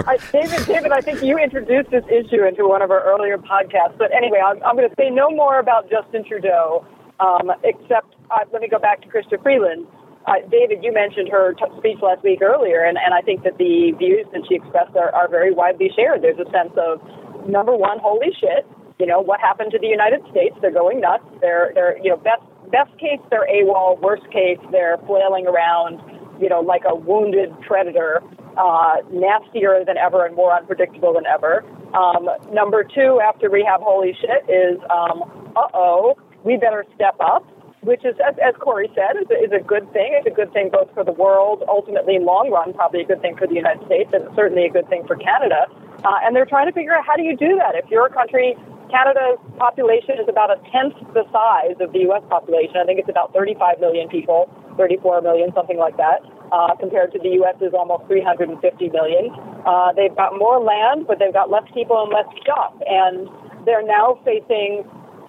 I, 0.06 0.18
David, 0.32 0.66
David, 0.66 0.92
I 0.92 1.00
think 1.00 1.22
you 1.22 1.38
introduced 1.38 1.90
this 1.90 2.04
issue 2.06 2.44
into 2.44 2.68
one 2.68 2.82
of 2.82 2.90
our 2.90 3.02
earlier 3.04 3.38
podcasts. 3.38 3.96
But 3.98 4.12
anyway, 4.12 4.40
I'm, 4.44 4.62
I'm 4.62 4.76
going 4.76 4.88
to 4.88 4.94
say 4.96 5.10
no 5.10 5.30
more 5.30 5.58
about 5.58 5.90
Justin 5.90 6.24
Trudeau, 6.24 6.86
um, 7.20 7.50
except 7.62 8.14
uh, 8.30 8.44
let 8.52 8.62
me 8.62 8.68
go 8.68 8.78
back 8.78 9.02
to 9.02 9.08
Chrystia 9.08 9.42
Freeland. 9.42 9.86
Uh, 10.26 10.40
David, 10.50 10.82
you 10.82 10.92
mentioned 10.92 11.28
her 11.28 11.52
t- 11.52 11.64
speech 11.78 11.98
last 12.00 12.22
week 12.22 12.40
earlier, 12.40 12.82
and, 12.82 12.96
and 12.96 13.12
I 13.12 13.20
think 13.20 13.44
that 13.44 13.58
the 13.58 13.92
views 13.98 14.24
that 14.32 14.42
she 14.48 14.54
expressed 14.56 14.96
are, 14.96 15.14
are 15.14 15.28
very 15.28 15.52
widely 15.52 15.90
shared. 15.94 16.22
There's 16.22 16.38
a 16.38 16.50
sense 16.50 16.72
of, 16.80 17.00
number 17.46 17.76
one, 17.76 17.98
holy 18.00 18.32
shit, 18.40 18.64
you 18.98 19.06
know, 19.06 19.20
what 19.20 19.40
happened 19.40 19.72
to 19.72 19.78
the 19.78 19.86
United 19.86 20.22
States? 20.30 20.56
They're 20.60 20.72
going 20.72 21.00
nuts. 21.00 21.24
They're, 21.40 21.72
they're 21.74 21.98
you 21.98 22.10
know, 22.10 22.16
best, 22.16 22.42
best 22.70 22.96
case, 22.98 23.20
they're 23.28 23.46
AWOL. 23.46 24.00
Worst 24.00 24.24
case, 24.30 24.58
they're 24.70 24.96
flailing 25.06 25.46
around, 25.46 26.00
you 26.40 26.48
know, 26.48 26.60
like 26.60 26.82
a 26.88 26.94
wounded 26.94 27.50
predator, 27.60 28.22
uh, 28.56 28.96
nastier 29.10 29.84
than 29.84 29.98
ever 29.98 30.24
and 30.24 30.34
more 30.36 30.56
unpredictable 30.56 31.12
than 31.12 31.26
ever. 31.26 31.64
Um, 31.92 32.30
number 32.52 32.84
two, 32.84 33.20
after 33.20 33.50
rehab, 33.50 33.80
holy 33.82 34.16
shit, 34.18 34.48
is, 34.48 34.78
um, 34.90 35.52
uh-oh, 35.56 36.16
we 36.44 36.56
better 36.56 36.84
step 36.94 37.16
up 37.20 37.44
which 37.84 38.04
is, 38.04 38.16
as, 38.24 38.34
as 38.40 38.54
Corey 38.58 38.90
said, 38.94 39.20
is 39.20 39.28
a, 39.30 39.36
is 39.36 39.52
a 39.52 39.62
good 39.62 39.84
thing. 39.92 40.16
It's 40.16 40.26
a 40.26 40.34
good 40.34 40.52
thing 40.52 40.70
both 40.72 40.92
for 40.92 41.04
the 41.04 41.12
world, 41.12 41.62
ultimately, 41.68 42.18
long 42.18 42.50
run, 42.50 42.72
probably 42.72 43.00
a 43.00 43.06
good 43.06 43.20
thing 43.20 43.36
for 43.36 43.46
the 43.46 43.54
United 43.54 43.84
States, 43.86 44.10
and 44.12 44.24
certainly 44.34 44.64
a 44.64 44.72
good 44.72 44.88
thing 44.88 45.06
for 45.06 45.16
Canada. 45.16 45.68
Uh, 46.04 46.20
and 46.24 46.34
they're 46.34 46.48
trying 46.48 46.66
to 46.66 46.72
figure 46.72 46.92
out 46.96 47.04
how 47.06 47.16
do 47.16 47.22
you 47.22 47.36
do 47.36 47.56
that? 47.56 47.76
If 47.76 47.88
you're 47.90 48.06
a 48.06 48.12
country, 48.12 48.56
Canada's 48.90 49.40
population 49.56 50.16
is 50.20 50.28
about 50.28 50.50
a 50.50 50.60
tenth 50.72 50.96
the 51.12 51.24
size 51.32 51.76
of 51.80 51.92
the 51.92 52.08
U.S. 52.12 52.22
population. 52.28 52.76
I 52.76 52.84
think 52.84 53.00
it's 53.00 53.08
about 53.08 53.32
35 53.32 53.80
million 53.80 54.08
people, 54.08 54.48
34 54.76 55.22
million, 55.22 55.52
something 55.54 55.78
like 55.78 55.96
that. 55.96 56.20
Uh, 56.52 56.76
compared 56.76 57.10
to 57.10 57.18
the 57.18 57.40
U.S. 57.42 57.56
is 57.60 57.72
almost 57.74 58.06
350 58.06 58.60
million. 58.90 59.32
Uh, 59.66 59.92
they've 59.96 60.14
got 60.14 60.38
more 60.38 60.60
land, 60.60 61.06
but 61.08 61.18
they've 61.18 61.32
got 61.32 61.50
less 61.50 61.64
people 61.72 61.98
and 62.04 62.12
less 62.12 62.28
stuff. 62.40 62.72
And 62.86 63.26
they're 63.64 63.82
now 63.82 64.20
facing 64.24 64.84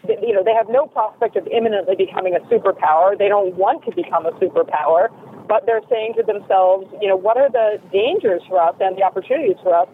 you 0.10 0.34
know, 0.34 0.44
they 0.44 0.54
have 0.54 0.70
no 0.70 0.88
prospect 0.88 1.36
of 1.36 1.48
imminently 1.48 1.96
becoming 1.96 2.36
a 2.36 2.40
superpower. 2.52 3.18
They 3.18 3.28
don't 3.28 3.56
want 3.56 3.86
to 3.86 3.92
become 3.96 4.26
a 4.26 4.32
superpower, 4.34 5.10
but 5.48 5.66
they're 5.66 5.86
saying 5.90 6.14
to 6.18 6.24
themselves, 6.24 6.88
you 7.02 7.08
know, 7.08 7.16
what 7.16 7.38
are 7.38 7.50
the 7.50 7.80
dangers 7.92 8.42
for 8.48 8.62
us 8.62 8.76
and 8.80 8.98
the 8.98 9.04
opportunities 9.04 9.58
for 9.64 9.76
us 9.76 9.88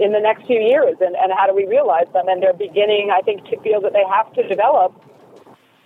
in 0.00 0.12
the 0.12 0.20
next 0.20 0.46
few 0.46 0.60
years, 0.60 0.96
and, 1.00 1.16
and 1.16 1.32
how 1.36 1.46
do 1.46 1.54
we 1.54 1.66
realize 1.66 2.06
them? 2.12 2.28
And 2.28 2.42
they're 2.42 2.52
beginning, 2.52 3.10
I 3.10 3.22
think, 3.22 3.44
to 3.48 3.58
feel 3.60 3.80
that 3.80 3.92
they 3.92 4.04
have 4.04 4.32
to 4.34 4.46
develop 4.46 4.92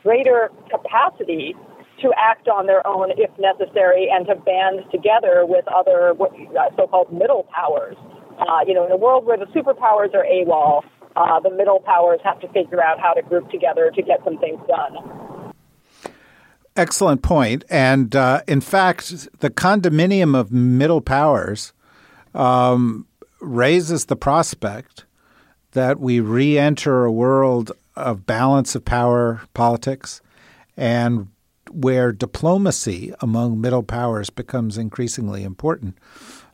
greater 0.02 0.50
capacity 0.68 1.54
to 2.02 2.12
act 2.16 2.48
on 2.48 2.66
their 2.66 2.84
own 2.86 3.12
if 3.16 3.30
necessary 3.38 4.08
and 4.10 4.26
to 4.26 4.34
band 4.34 4.80
together 4.90 5.44
with 5.46 5.64
other 5.68 6.14
so-called 6.76 7.12
middle 7.12 7.46
powers. 7.54 7.96
Uh, 8.38 8.64
you 8.66 8.72
know, 8.72 8.86
in 8.86 8.90
a 8.90 8.96
world 8.96 9.26
where 9.26 9.36
the 9.36 9.44
superpowers 9.46 10.14
are 10.14 10.24
AWOL, 10.24 10.82
uh, 11.16 11.40
the 11.40 11.50
middle 11.50 11.80
powers 11.80 12.20
have 12.24 12.40
to 12.40 12.48
figure 12.48 12.82
out 12.82 13.00
how 13.00 13.12
to 13.12 13.22
group 13.22 13.50
together 13.50 13.90
to 13.94 14.02
get 14.02 14.22
some 14.24 14.38
things 14.38 14.60
done. 14.68 15.52
Excellent 16.76 17.22
point. 17.22 17.64
And 17.68 18.14
uh, 18.14 18.42
in 18.46 18.60
fact, 18.60 19.38
the 19.40 19.50
condominium 19.50 20.38
of 20.38 20.52
middle 20.52 21.00
powers 21.00 21.72
um, 22.34 23.06
raises 23.40 24.06
the 24.06 24.16
prospect 24.16 25.04
that 25.72 25.98
we 26.00 26.20
re 26.20 26.58
enter 26.58 27.04
a 27.04 27.12
world 27.12 27.72
of 27.96 28.26
balance 28.26 28.74
of 28.74 28.84
power 28.84 29.42
politics 29.52 30.20
and 30.76 31.28
where 31.70 32.12
diplomacy 32.12 33.12
among 33.20 33.60
middle 33.60 33.82
powers 33.82 34.30
becomes 34.30 34.78
increasingly 34.78 35.44
important. 35.44 35.96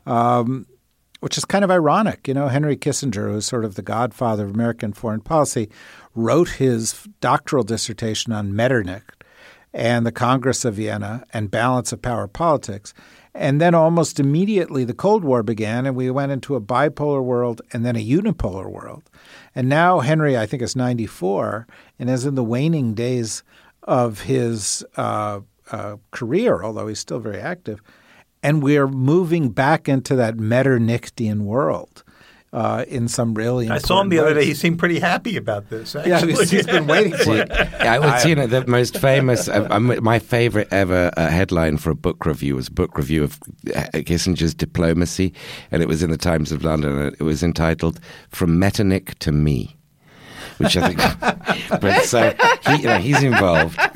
Um, 0.05 0.67
which 1.19 1.37
is 1.37 1.45
kind 1.45 1.63
of 1.63 1.71
ironic. 1.71 2.27
You 2.27 2.33
know, 2.33 2.47
Henry 2.47 2.77
Kissinger, 2.77 3.31
who's 3.31 3.45
sort 3.45 3.65
of 3.65 3.75
the 3.75 3.81
godfather 3.81 4.45
of 4.45 4.53
American 4.53 4.93
foreign 4.93 5.21
policy, 5.21 5.69
wrote 6.15 6.49
his 6.49 7.07
doctoral 7.21 7.63
dissertation 7.63 8.33
on 8.33 8.55
Metternich 8.55 9.03
and 9.73 10.05
the 10.05 10.11
Congress 10.11 10.65
of 10.65 10.75
Vienna 10.75 11.23
and 11.33 11.51
balance 11.51 11.91
of 11.91 12.01
power 12.01 12.27
politics. 12.27 12.93
And 13.33 13.61
then 13.61 13.75
almost 13.75 14.19
immediately 14.19 14.83
the 14.83 14.95
Cold 14.95 15.23
War 15.23 15.43
began, 15.43 15.85
and 15.85 15.95
we 15.95 16.09
went 16.09 16.31
into 16.31 16.55
a 16.55 16.61
bipolar 16.61 17.23
world 17.23 17.61
and 17.71 17.85
then 17.85 17.95
a 17.95 18.03
unipolar 18.03 18.69
world. 18.69 19.03
And 19.53 19.69
now 19.69 19.99
Henry, 19.99 20.35
I 20.35 20.47
think, 20.47 20.63
is 20.63 20.75
94 20.75 21.67
and 21.99 22.09
is 22.09 22.25
in 22.25 22.33
the 22.33 22.43
waning 22.43 22.95
days 22.95 23.43
of 23.83 24.21
his 24.21 24.83
uh, 24.95 25.41
uh, 25.71 25.97
career, 26.09 26.63
although 26.63 26.87
he's 26.87 26.99
still 26.99 27.19
very 27.19 27.39
active 27.39 27.79
and 28.43 28.63
we're 28.63 28.87
moving 28.87 29.49
back 29.49 29.89
into 29.89 30.15
that 30.15 30.37
Metternichtian 30.37 31.41
world. 31.41 32.03
Uh, 32.53 32.85
in 32.87 33.09
some 33.09 33.33
really 33.33 33.69
I 33.69 33.77
saw 33.77 33.99
him 33.99 34.07
the 34.07 34.15
ways. 34.17 34.25
other 34.25 34.35
day. 34.35 34.45
He 34.45 34.53
seemed 34.53 34.79
pretty 34.79 34.99
happy 34.99 35.35
about 35.35 35.69
this. 35.69 35.97
Actually. 35.97 36.33
Yeah, 36.33 36.45
he's 36.45 36.65
been 36.65 36.87
waiting 36.87 37.11
for 37.13 37.35
it. 37.35 37.51
I 37.51 37.99
would 37.99 38.19
see 38.21 38.29
you 38.29 38.35
know, 38.35 38.47
the 38.47 38.65
most 38.65 38.97
famous, 38.99 39.49
uh, 39.49 39.67
um, 39.69 39.93
my 40.01 40.17
favorite 40.17 40.69
ever 40.71 41.11
uh, 41.17 41.29
headline 41.29 41.75
for 41.77 41.89
a 41.89 41.95
book 41.95 42.25
review 42.25 42.55
was 42.55 42.69
a 42.69 42.71
book 42.71 42.97
review 42.97 43.25
of 43.25 43.37
uh, 43.75 43.83
Kissinger's 43.93 44.55
diplomacy, 44.55 45.33
and 45.71 45.83
it 45.83 45.89
was 45.89 46.01
in 46.01 46.09
the 46.09 46.17
Times 46.17 46.53
of 46.53 46.63
London. 46.63 46.97
And 46.97 47.13
it 47.19 47.23
was 47.23 47.43
entitled 47.43 47.99
"From 48.29 48.57
Metternich 48.57 49.19
to 49.19 49.33
Me." 49.33 49.75
Which 50.57 50.77
I 50.77 50.87
think, 50.87 50.99
but 51.81 52.05
so 52.05 52.33
he, 52.65 52.77
you 52.77 52.87
know, 52.87 52.97
he's 52.97 53.21
involved. 53.21 53.77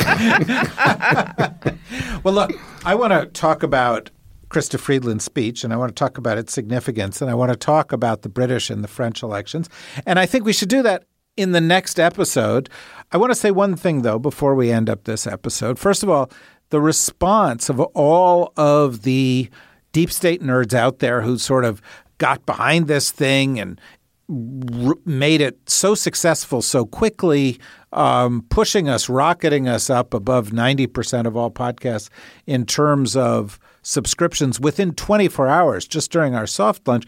well, 2.24 2.34
look, 2.34 2.52
I 2.86 2.96
want 2.96 3.14
to 3.14 3.26
talk 3.28 3.64
about 3.64 4.10
Chrystia 4.52 4.80
Freeland's 4.80 5.24
speech, 5.24 5.64
and 5.64 5.72
I 5.72 5.78
want 5.78 5.90
to 5.90 5.96
talk 5.96 6.18
about 6.18 6.38
its 6.38 6.52
significance, 6.52 7.22
and 7.22 7.32
I 7.32 7.34
want 7.34 7.52
to 7.52 7.58
talk 7.58 7.94
about 7.94 8.22
the 8.22 8.30
British 8.30 8.70
and 8.70 8.84
the 8.84 8.88
French 8.90 9.24
elections. 9.24 9.70
And 10.06 10.20
I 10.20 10.26
think 10.26 10.44
we 10.44 10.54
should 10.54 10.70
do 10.70 10.84
that 10.84 11.06
in 11.38 11.54
the 11.54 11.62
next 11.62 12.00
episode. 12.00 12.70
I 13.14 13.18
want 13.18 13.32
to 13.32 13.36
say 13.36 13.52
one 13.52 13.78
thing, 13.78 14.02
though, 14.02 14.20
before 14.20 14.54
we 14.54 14.70
end 14.70 14.90
up 14.90 15.06
this 15.06 15.26
episode. 15.26 15.80
First 15.80 16.04
of 16.04 16.10
all, 16.10 16.30
the 16.70 16.82
response 16.82 17.70
of 17.70 17.80
all 17.80 18.52
of 18.58 19.04
the 19.04 19.50
deep 19.94 20.12
state 20.12 20.42
nerds 20.42 20.74
out 20.74 21.00
there 21.00 21.22
who 21.22 21.38
sort 21.38 21.64
of 21.64 21.82
got 22.18 22.46
behind 22.46 22.88
this 22.88 23.10
thing 23.10 23.58
and 23.58 23.80
r- 24.30 24.96
made 25.06 25.42
it 25.42 25.58
so 25.70 25.96
successful 25.96 26.62
so 26.62 26.86
quickly, 26.86 27.58
um, 27.94 28.46
pushing 28.50 28.90
us, 28.90 29.08
rocketing 29.10 29.68
us 29.68 29.90
up 29.90 30.14
above 30.14 30.50
90% 30.52 31.26
of 31.26 31.36
all 31.38 31.52
podcasts 31.52 32.10
in 32.46 32.66
terms 32.66 33.16
of 33.16 33.60
subscriptions 33.82 34.60
within 34.60 34.94
24 34.94 35.48
hours 35.48 35.88
just 35.88 36.12
during 36.12 36.36
our 36.36 36.48
soft 36.48 36.88
launch 36.88 37.06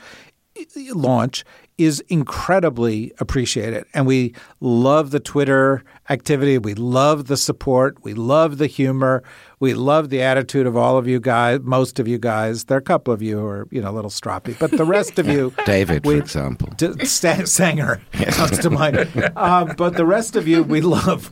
launch 0.93 1.43
is 1.79 1.99
incredibly 2.01 3.11
appreciated. 3.19 3.85
And 3.93 4.05
we 4.05 4.35
love 4.59 5.09
the 5.09 5.19
Twitter 5.19 5.83
activity. 6.09 6.59
We 6.59 6.75
love 6.75 7.25
the 7.25 7.37
support. 7.37 7.97
We 8.03 8.13
love 8.13 8.59
the 8.59 8.67
humor. 8.67 9.23
We 9.59 9.73
love 9.73 10.09
the 10.09 10.21
attitude 10.21 10.67
of 10.67 10.77
all 10.77 10.97
of 10.97 11.07
you 11.07 11.19
guys, 11.19 11.61
most 11.63 11.99
of 11.99 12.07
you 12.07 12.19
guys. 12.19 12.65
There 12.65 12.77
are 12.77 12.79
a 12.79 12.83
couple 12.83 13.13
of 13.13 13.23
you 13.23 13.39
who 13.39 13.45
are, 13.47 13.67
you 13.71 13.81
know, 13.81 13.89
a 13.89 13.95
little 13.95 14.11
stroppy, 14.11 14.57
but 14.59 14.71
the 14.71 14.85
rest 14.85 15.17
of 15.17 15.27
you. 15.35 15.53
David, 15.65 16.05
we, 16.05 16.17
for 16.17 16.21
example. 16.21 16.69
D- 16.77 17.05
Sanger 17.05 18.01
comes 18.11 18.59
to 18.59 18.69
mind. 18.69 18.97
Um, 19.35 19.73
but 19.75 19.95
the 19.95 20.05
rest 20.05 20.35
of 20.35 20.47
you, 20.47 20.61
we 20.61 20.81
love. 20.81 21.31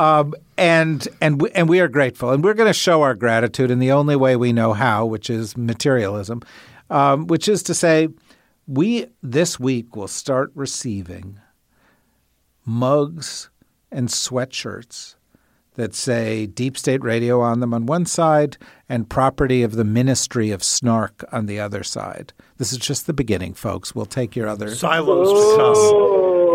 Um, 0.00 0.34
and 0.56 1.06
and 1.20 1.42
we, 1.42 1.50
and 1.50 1.68
we 1.68 1.78
are 1.80 1.88
grateful, 1.88 2.30
and 2.30 2.42
we're 2.42 2.54
going 2.54 2.70
to 2.70 2.72
show 2.72 3.02
our 3.02 3.14
gratitude 3.14 3.70
in 3.70 3.80
the 3.80 3.92
only 3.92 4.16
way 4.16 4.34
we 4.34 4.50
know 4.50 4.72
how, 4.72 5.04
which 5.04 5.28
is 5.28 5.58
materialism, 5.58 6.40
um, 6.88 7.26
which 7.26 7.48
is 7.48 7.62
to 7.64 7.74
say, 7.74 8.08
we 8.66 9.08
this 9.22 9.60
week 9.60 9.94
will 9.94 10.08
start 10.08 10.52
receiving 10.54 11.38
mugs 12.64 13.50
and 13.92 14.08
sweatshirts 14.08 15.16
that 15.74 15.94
say 15.94 16.46
Deep 16.46 16.78
State 16.78 17.02
Radio 17.02 17.42
on 17.42 17.60
them 17.60 17.74
on 17.74 17.84
one 17.84 18.06
side 18.06 18.56
and 18.88 19.10
property 19.10 19.62
of 19.62 19.72
the 19.72 19.84
Ministry 19.84 20.50
of 20.50 20.64
Snark 20.64 21.26
on 21.30 21.44
the 21.44 21.60
other 21.60 21.82
side. 21.82 22.32
This 22.56 22.72
is 22.72 22.78
just 22.78 23.06
the 23.06 23.12
beginning, 23.12 23.52
folks. 23.52 23.94
We'll 23.94 24.06
take 24.06 24.34
your 24.34 24.48
other 24.48 24.74
silos. 24.74 25.28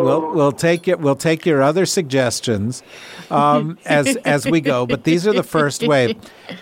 We'll 0.03 0.33
we'll 0.33 0.51
take 0.51 0.87
it. 0.87 0.99
We'll 0.99 1.15
take 1.15 1.45
your 1.45 1.61
other 1.61 1.85
suggestions 1.85 2.83
um, 3.29 3.77
as 3.85 4.15
as 4.17 4.45
we 4.45 4.61
go. 4.61 4.85
But 4.85 5.03
these 5.03 5.25
are 5.27 5.33
the 5.33 5.43
first 5.43 5.85
wave, 5.87 6.15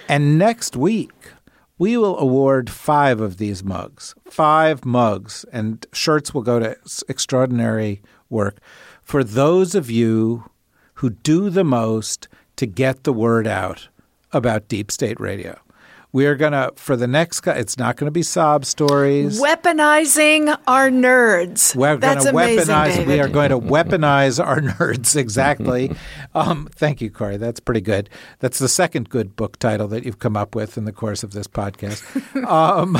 and 0.07 0.37
next 0.37 0.75
week 0.75 1.11
we 1.77 1.97
will 1.97 2.17
award 2.19 2.69
five 2.69 3.19
of 3.19 3.37
these 3.37 3.63
mugs, 3.63 4.15
five 4.25 4.85
mugs, 4.85 5.45
and 5.51 5.85
shirts 5.91 6.33
will 6.33 6.43
go 6.43 6.59
to 6.59 6.77
extraordinary 7.09 8.01
work 8.29 8.59
for 9.01 9.23
those 9.23 9.75
of 9.75 9.89
you 9.89 10.49
who 10.95 11.09
do 11.09 11.49
the 11.49 11.63
most 11.63 12.27
to 12.55 12.65
get 12.65 13.03
the 13.03 13.13
word 13.13 13.47
out 13.47 13.89
about 14.31 14.67
deep 14.67 14.91
state 14.91 15.19
radio. 15.19 15.59
We 16.13 16.27
are 16.27 16.35
going 16.35 16.51
to, 16.51 16.71
for 16.75 16.95
the 16.95 17.07
next, 17.07 17.47
it's 17.47 17.75
not 17.75 17.97
going 17.97 18.05
to 18.05 18.11
be 18.11 18.21
sob 18.21 18.65
stories. 18.65 19.41
Weaponizing 19.41 20.55
our 20.67 20.91
nerds. 20.91 21.75
We're 21.75 21.97
going 21.97 22.19
to 22.19 22.31
weaponize, 22.31 22.97
David. 22.97 23.07
we 23.07 23.19
are 23.19 23.27
going 23.27 23.49
to 23.49 23.57
weaponize 23.57 24.43
our 24.43 24.59
nerds, 24.61 25.15
exactly. 25.15 25.91
um, 26.35 26.69
thank 26.71 27.01
you, 27.01 27.09
Corey. 27.09 27.37
That's 27.37 27.59
pretty 27.59 27.81
good. 27.81 28.11
That's 28.41 28.59
the 28.59 28.69
second 28.69 29.09
good 29.09 29.35
book 29.35 29.57
title 29.57 29.87
that 29.87 30.05
you've 30.05 30.19
come 30.19 30.37
up 30.37 30.53
with 30.53 30.77
in 30.77 30.85
the 30.85 30.91
course 30.91 31.23
of 31.23 31.31
this 31.31 31.47
podcast. 31.47 32.03
um, 32.47 32.95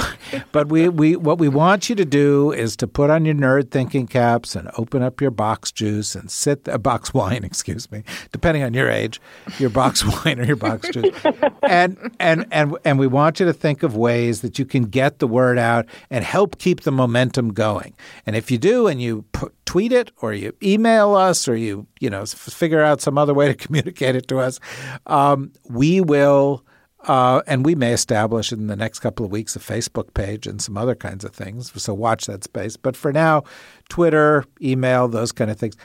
but 0.52 0.70
we, 0.70 0.90
we, 0.90 1.16
what 1.16 1.38
we 1.38 1.50
want 1.50 1.90
you 1.90 1.96
to 1.96 2.06
do 2.06 2.52
is 2.52 2.76
to 2.78 2.88
put 2.88 3.12
on 3.12 3.26
your 3.26 3.36
nerd 3.36 3.70
thinking 3.70 4.08
caps 4.08 4.56
and 4.56 4.72
open 4.76 5.04
up 5.04 5.22
your 5.22 5.30
box 5.30 5.72
juice 5.72 6.16
and 6.16 6.32
sit, 6.32 6.68
a 6.68 6.74
uh, 6.74 6.78
box 6.80 7.14
wine, 7.14 7.44
excuse 7.44 7.92
me, 7.92 8.02
depending 8.32 8.64
on 8.64 8.74
your 8.74 8.90
age, 8.90 9.22
your 9.60 9.70
box 9.70 10.04
wine 10.04 10.40
or 10.40 10.46
your 10.46 10.56
box 10.56 10.90
juice. 10.90 11.16
And, 11.62 12.16
and, 12.20 12.48
and, 12.52 12.76
and 12.84 13.03
we 13.03 13.03
want 13.08 13.40
you 13.40 13.46
to 13.46 13.54
think 13.54 13.84
of 13.84 13.96
ways 13.96 14.42
that 14.42 14.60
you 14.60 14.66
can 14.66 14.86
get 14.86 15.20
the 15.20 15.28
word 15.28 15.58
out 15.58 15.86
and 16.10 16.24
help 16.24 16.58
keep 16.58 16.82
the 16.82 16.92
momentum 16.92 17.54
going. 17.54 17.94
And 18.26 18.36
if 18.36 18.52
you 18.52 18.58
do, 18.58 18.88
and 18.88 19.02
you 19.02 19.26
tweet 19.66 19.92
it 19.92 20.12
or 20.22 20.34
you 20.34 20.54
email 20.62 21.16
us 21.16 21.48
or 21.48 21.56
you 21.56 21.88
you 22.00 22.10
know 22.10 22.26
figure 22.26 22.82
out 22.82 23.02
some 23.02 23.18
other 23.18 23.34
way 23.34 23.48
to 23.48 23.56
communicate 23.66 24.16
it 24.16 24.28
to 24.28 24.40
us, 24.40 24.60
um, 25.08 25.52
we 25.70 26.02
will. 26.02 26.64
Uh, 27.06 27.42
and 27.48 27.66
we 27.66 27.76
may 27.76 27.92
establish 27.92 28.54
in 28.54 28.68
the 28.68 28.78
next 28.78 29.00
couple 29.00 29.26
of 29.26 29.32
weeks 29.32 29.58
a 29.58 29.60
Facebook 29.60 30.14
page 30.14 30.48
and 30.48 30.62
some 30.62 30.78
other 30.78 30.96
kinds 30.96 31.26
of 31.26 31.36
things. 31.36 31.70
So 31.76 31.94
watch 31.94 32.28
that 32.28 32.46
space. 32.46 32.78
But 32.78 32.96
for 32.96 33.12
now, 33.12 33.44
Twitter, 33.90 34.46
email, 34.62 35.10
those 35.10 35.34
kind 35.34 35.52
of 35.52 35.58
things 35.60 35.76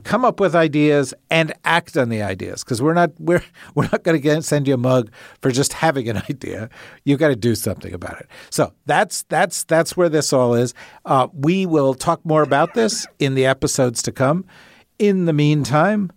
come 0.00 0.24
up 0.24 0.40
with 0.40 0.54
ideas 0.54 1.14
and 1.30 1.52
act 1.64 1.96
on 1.96 2.08
the 2.08 2.22
ideas 2.22 2.64
because 2.64 2.82
we're 2.82 2.94
not 2.94 3.10
we're 3.18 3.42
we're 3.74 3.88
not 3.90 4.02
going 4.02 4.20
to 4.20 4.42
send 4.42 4.66
you 4.68 4.74
a 4.74 4.78
mug 4.78 5.10
for 5.40 5.50
just 5.50 5.74
having 5.74 6.08
an 6.08 6.16
idea. 6.30 6.68
You've 7.04 7.20
got 7.20 7.28
to 7.28 7.36
do 7.36 7.54
something 7.54 7.92
about 7.92 8.20
it. 8.20 8.28
So 8.50 8.72
that's 8.86 9.22
that's 9.24 9.64
that's 9.64 9.96
where 9.96 10.08
this 10.08 10.32
all 10.32 10.54
is. 10.54 10.74
Uh, 11.04 11.28
we 11.32 11.66
will 11.66 11.94
talk 11.94 12.24
more 12.24 12.42
about 12.42 12.74
this 12.74 13.06
in 13.18 13.34
the 13.34 13.46
episodes 13.46 14.02
to 14.02 14.12
come. 14.12 14.44
In 14.98 15.24
the 15.24 15.32
meantime, 15.32 16.12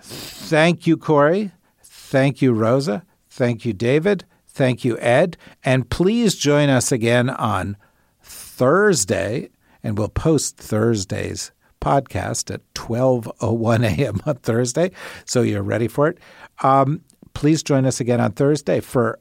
thank 0.00 0.86
you, 0.86 0.96
Corey. 0.96 1.52
Thank 1.82 2.40
you, 2.40 2.52
Rosa. 2.52 3.04
Thank 3.28 3.64
you, 3.64 3.72
David. 3.72 4.24
Thank 4.46 4.84
you, 4.84 4.96
Ed. 4.98 5.36
And 5.64 5.90
please 5.90 6.36
join 6.36 6.68
us 6.68 6.90
again 6.90 7.28
on 7.28 7.76
Thursday, 8.22 9.50
and 9.82 9.98
we'll 9.98 10.08
post 10.08 10.56
Thursdays 10.56 11.52
podcast 11.86 12.52
at 12.52 12.60
12.01 12.74 13.84
a.m. 13.84 14.20
on 14.26 14.34
Thursday, 14.36 14.90
so 15.24 15.42
you're 15.42 15.62
ready 15.62 15.86
for 15.86 16.08
it. 16.08 16.18
Um, 16.64 17.02
please 17.32 17.62
join 17.62 17.86
us 17.86 18.00
again 18.00 18.20
on 18.20 18.32
Thursday 18.32 18.80
for 18.80 19.20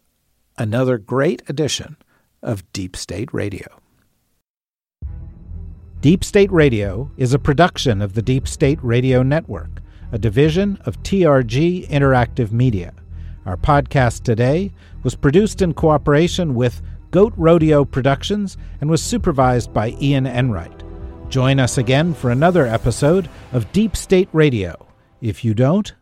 another 0.58 0.98
great 0.98 1.44
edition 1.48 1.96
of 2.42 2.72
Deep 2.74 2.96
State 2.96 3.32
Radio. 3.34 3.68
Deep 6.02 6.24
State 6.24 6.52
Radio 6.52 7.12
is 7.18 7.34
a 7.34 7.40
production 7.40 8.02
of 8.02 8.14
the 8.14 8.22
Deep 8.22 8.48
State 8.48 8.80
Radio 8.82 9.22
Network, 9.22 9.82
a 10.12 10.18
division 10.18 10.80
of 10.86 11.02
TRG 11.04 11.88
Interactive 11.88 12.52
Media. 12.52 12.94
Our 13.46 13.58
podcast 13.58 14.24
today 14.24 14.72
was 15.04 15.14
produced 15.14 15.62
in 15.62 15.76
cooperation 15.76 16.56
with 16.56 16.82
Goat 17.12 17.34
Rodeo 17.38 17.86
Productions 17.86 18.58
and 18.82 18.90
was 18.90 19.04
supervised 19.04 19.72
by 19.72 19.96
Ian 20.02 20.26
Enright. 20.26 20.85
Join 21.30 21.60
us 21.60 21.78
again 21.78 22.14
for 22.14 22.32
another 22.32 22.66
episode 22.66 23.30
of 23.52 23.72
Deep 23.72 23.96
State 23.98 24.30
Radio. 24.32 24.86
If 25.22 25.44
you 25.44 25.54
don't, 25.54 25.94